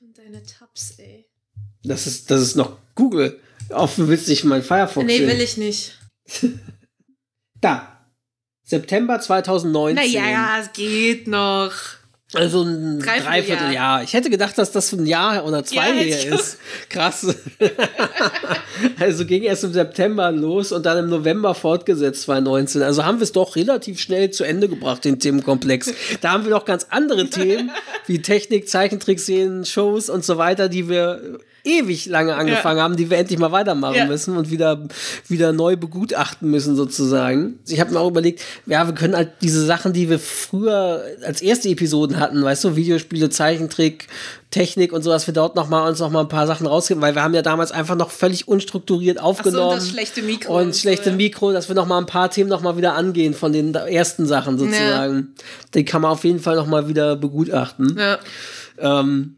Und 0.00 0.16
deine 0.16 0.42
Tabs, 0.44 0.94
ey. 0.98 1.26
Das 1.82 2.06
ist, 2.06 2.30
das 2.30 2.40
ist 2.42 2.54
noch 2.56 2.76
Google. 2.94 3.40
Auf, 3.70 3.96
du 3.96 4.08
willst 4.08 4.28
nicht 4.28 4.44
mein 4.44 4.62
Firefox 4.62 5.06
Nee, 5.06 5.18
sehen. 5.18 5.28
will 5.28 5.40
ich 5.40 5.56
nicht. 5.56 5.98
Da. 7.60 7.88
September 8.64 9.18
2019. 9.18 9.94
Naja, 9.94 10.28
ja, 10.30 10.58
es 10.60 10.72
geht 10.72 11.26
noch. 11.26 11.72
Also 12.34 12.62
ein 12.64 12.98
Dreivierteljahr. 12.98 13.22
Dreivierteljahr. 13.22 14.02
Ich 14.02 14.12
hätte 14.12 14.28
gedacht, 14.30 14.58
dass 14.58 14.72
das 14.72 14.92
ein 14.92 15.06
Jahr 15.06 15.44
oder 15.46 15.64
zwei 15.64 15.88
Ja, 15.90 15.94
her 15.94 16.34
ist. 16.34 16.58
Krass. 16.90 17.34
also 18.98 19.24
ging 19.24 19.44
erst 19.44 19.62
im 19.64 19.72
September 19.72 20.32
los 20.32 20.72
und 20.72 20.84
dann 20.84 20.98
im 20.98 21.08
November 21.08 21.54
fortgesetzt 21.54 22.22
2019. 22.22 22.82
Also 22.82 23.04
haben 23.04 23.18
wir 23.20 23.24
es 23.24 23.32
doch 23.32 23.54
relativ 23.56 24.00
schnell 24.00 24.30
zu 24.32 24.42
Ende 24.44 24.68
gebracht, 24.68 25.04
den 25.04 25.20
Themenkomplex. 25.20 25.92
Da 26.20 26.32
haben 26.32 26.44
wir 26.44 26.50
noch 26.50 26.64
ganz 26.64 26.86
andere 26.90 27.30
Themen, 27.30 27.70
wie 28.06 28.20
Technik, 28.20 28.68
Zeichentrickserien, 28.68 29.64
Shows 29.64 30.10
und 30.10 30.24
so 30.24 30.36
weiter, 30.36 30.68
die 30.68 30.88
wir 30.88 31.38
ewig 31.66 32.06
lange 32.06 32.34
angefangen 32.36 32.78
Ja. 32.78 32.84
haben, 32.84 32.96
die 32.96 33.10
wir 33.10 33.18
endlich 33.18 33.38
mal 33.38 33.52
weitermachen 33.52 33.96
Ja. 33.96 34.06
müssen 34.06 34.36
und 34.36 34.50
wieder, 34.50 34.86
wieder 35.28 35.52
neu 35.52 35.76
begutachten 35.76 36.50
müssen 36.50 36.76
sozusagen. 36.76 37.58
Ich 37.68 37.80
habe 37.80 37.92
mir 37.92 38.00
auch 38.00 38.08
überlegt, 38.08 38.40
ja, 38.66 38.86
wir 38.86 38.94
können 38.94 39.16
halt 39.16 39.30
diese 39.42 39.64
Sachen, 39.66 39.92
die 39.92 40.08
wir 40.08 40.18
früher 40.18 41.02
als 41.24 41.42
erste 41.42 41.68
Episoden 41.68 42.18
hatten, 42.20 42.42
weißt 42.42 42.64
du, 42.64 42.76
Videospiele, 42.76 43.28
Zeichentrick, 43.30 44.06
Technik 44.50 44.92
und 44.92 45.02
so, 45.02 45.10
dass 45.10 45.26
wir 45.26 45.34
dort 45.34 45.56
noch 45.56 45.68
mal 45.68 45.86
uns 45.88 45.98
noch 45.98 46.10
mal 46.10 46.20
ein 46.20 46.28
paar 46.28 46.46
Sachen 46.46 46.66
rausgeben, 46.66 47.02
weil 47.02 47.14
wir 47.14 47.22
haben 47.22 47.34
ja 47.34 47.42
damals 47.42 47.72
einfach 47.72 47.96
noch 47.96 48.10
völlig 48.10 48.46
unstrukturiert 48.48 49.20
aufgenommen. 49.20 49.74
das 49.76 49.88
schlechte 49.90 50.22
Mikro 50.22 50.56
Und 50.56 50.66
und 50.68 50.74
so, 50.74 50.80
schlechte 50.80 51.10
ja. 51.10 51.16
Mikro, 51.16 51.52
dass 51.52 51.68
wir 51.68 51.74
noch 51.74 51.86
mal 51.86 51.98
ein 51.98 52.06
paar 52.06 52.30
Themen 52.30 52.48
noch 52.48 52.62
mal 52.62 52.76
wieder 52.76 52.94
angehen 52.94 53.34
von 53.34 53.52
den 53.52 53.74
ersten 53.74 54.24
Sachen 54.26 54.56
sozusagen. 54.58 55.34
Die 55.74 55.84
kann 55.84 56.00
man 56.02 56.12
auf 56.12 56.24
jeden 56.24 56.40
Fall 56.40 56.56
noch 56.56 56.66
mal 56.66 56.88
wieder 56.88 57.16
begutachten. 57.16 57.98
Ja. 57.98 58.18
Ähm, 58.78 59.34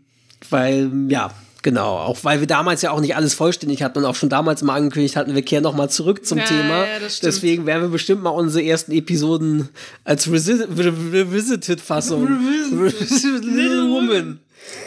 weil, 0.51 0.91
ja, 1.09 1.31
genau, 1.63 1.97
auch 1.99 2.19
weil 2.23 2.41
wir 2.41 2.47
damals 2.47 2.83
ja 2.83 2.91
auch 2.91 3.01
nicht 3.01 3.17
alles 3.17 3.35
vollständig 3.35 3.83
hatten 3.83 3.99
und 3.99 4.05
auch 4.05 4.15
schon 4.15 4.29
damals 4.29 4.63
mal 4.63 4.75
angekündigt 4.77 5.17
hatten, 5.17 5.35
wir 5.35 5.43
kehren 5.43 5.63
nochmal 5.63 5.91
zurück 5.91 6.25
zum 6.27 6.39
Ja, 6.39 6.45
Thema. 6.45 6.79
ja. 6.87 6.99
Deswegen 7.23 7.67
werden 7.67 7.83
wir 7.83 7.89
bestimmt 7.91 8.23
mal 8.23 8.31
unsere 8.31 8.65
ersten 8.65 8.93
Episoden 8.93 9.69
als 10.05 10.31
Revisited-Fassung. 10.31 12.27
Little 12.73 13.89
Woman. 13.91 14.41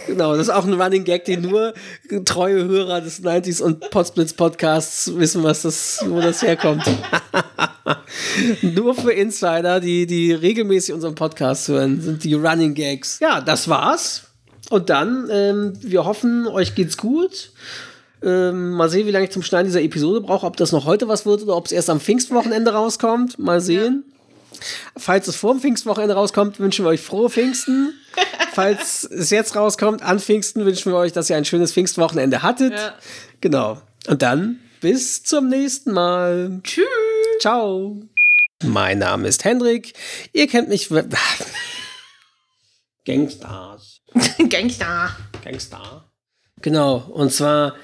Genau, 0.05 0.33
das 0.33 0.43
ist 0.47 0.53
auch 0.53 0.65
ein 0.65 0.79
Running 0.79 1.03
Gag, 1.05 1.25
den 1.25 1.41
nur 1.41 1.73
treue 2.25 2.65
Hörer 2.65 3.01
des 3.01 3.23
90s 3.23 3.61
und 3.61 3.89
Podsplitz 3.89 4.33
Podcasts 4.33 5.15
wissen, 5.17 5.43
was 5.43 5.63
das, 5.63 6.03
wo 6.07 6.21
das 6.21 6.41
herkommt. 6.43 6.83
nur 8.61 8.93
für 8.93 9.11
Insider, 9.11 9.79
die, 9.79 10.05
die 10.05 10.33
regelmäßig 10.33 10.93
unseren 10.93 11.15
Podcast 11.15 11.67
hören, 11.67 11.99
sind 12.01 12.23
die 12.23 12.33
Running 12.35 12.73
Gags. 12.75 13.19
Ja, 13.21 13.41
das 13.41 13.67
war's. 13.69 14.23
Und 14.71 14.89
dann, 14.89 15.27
ähm, 15.29 15.73
wir 15.81 16.05
hoffen, 16.05 16.47
euch 16.47 16.75
geht's 16.75 16.95
gut. 16.95 17.51
Ähm, 18.23 18.71
mal 18.71 18.89
sehen, 18.89 19.05
wie 19.05 19.11
lange 19.11 19.25
ich 19.25 19.31
zum 19.31 19.43
Schneiden 19.43 19.67
dieser 19.67 19.81
Episode 19.81 20.21
brauche, 20.21 20.45
ob 20.45 20.55
das 20.55 20.71
noch 20.71 20.85
heute 20.85 21.09
was 21.09 21.25
wird 21.25 21.43
oder 21.43 21.57
ob 21.57 21.65
es 21.65 21.73
erst 21.73 21.89
am 21.89 21.99
Pfingstwochenende 21.99 22.71
rauskommt. 22.71 23.37
Mal 23.37 23.59
sehen. 23.59 24.05
Falls 24.95 25.27
es 25.27 25.35
vor 25.35 25.53
dem 25.53 25.59
Pfingstwochenende 25.59 26.15
rauskommt, 26.15 26.61
wünschen 26.61 26.85
wir 26.85 26.89
euch 26.89 27.01
frohe 27.01 27.29
Pfingsten. 27.29 27.93
Falls 28.53 29.03
es 29.03 29.29
jetzt 29.29 29.57
rauskommt, 29.57 30.03
an 30.03 30.21
Pfingsten, 30.21 30.65
wünschen 30.65 30.93
wir 30.93 30.97
euch, 30.97 31.11
dass 31.11 31.29
ihr 31.29 31.35
ein 31.35 31.43
schönes 31.43 31.73
Pfingstwochenende 31.73 32.41
hattet. 32.41 32.71
Ja. 32.71 32.93
Genau. 33.41 33.81
Und 34.07 34.21
dann 34.21 34.59
bis 34.79 35.23
zum 35.23 35.49
nächsten 35.49 35.91
Mal. 35.91 36.61
Tschüss. 36.63 36.85
Ciao. 37.41 38.01
Mein 38.63 38.99
Name 38.99 39.27
ist 39.27 39.43
Hendrik. 39.43 39.95
Ihr 40.31 40.47
kennt 40.47 40.69
mich. 40.69 40.89
Gangstars. 43.05 43.90
Gangster. 44.49 45.15
Gangster. 45.43 46.05
Genau. 46.61 46.97
Und 47.13 47.31
zwar. 47.33 47.75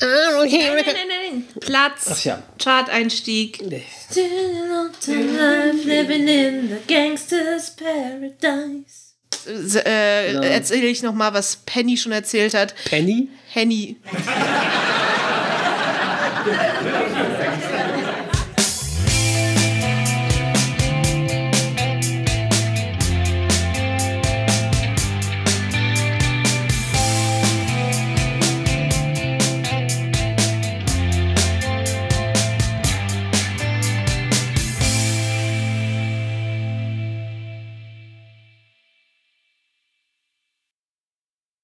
Nein, 0.00 0.08
nein, 0.48 0.84
nein, 0.86 1.08
nein. 1.08 1.44
Platz. 1.60 2.08
Ach 2.12 2.24
ja. 2.24 2.42
Chart-Einstieg. 2.58 3.58
living 5.84 6.28
in 6.28 6.68
the 6.68 6.76
gangster's 6.86 7.74
paradise. 7.74 9.14
Äh, 9.84 10.34
Ja. 10.34 10.42
Erzähle 10.42 10.86
ich 10.86 11.02
noch 11.02 11.14
mal, 11.14 11.34
was 11.34 11.56
Penny 11.66 11.96
schon 11.96 12.12
erzählt 12.12 12.54
hat. 12.54 12.74
Penny? 12.84 13.28
Henny. 13.50 13.96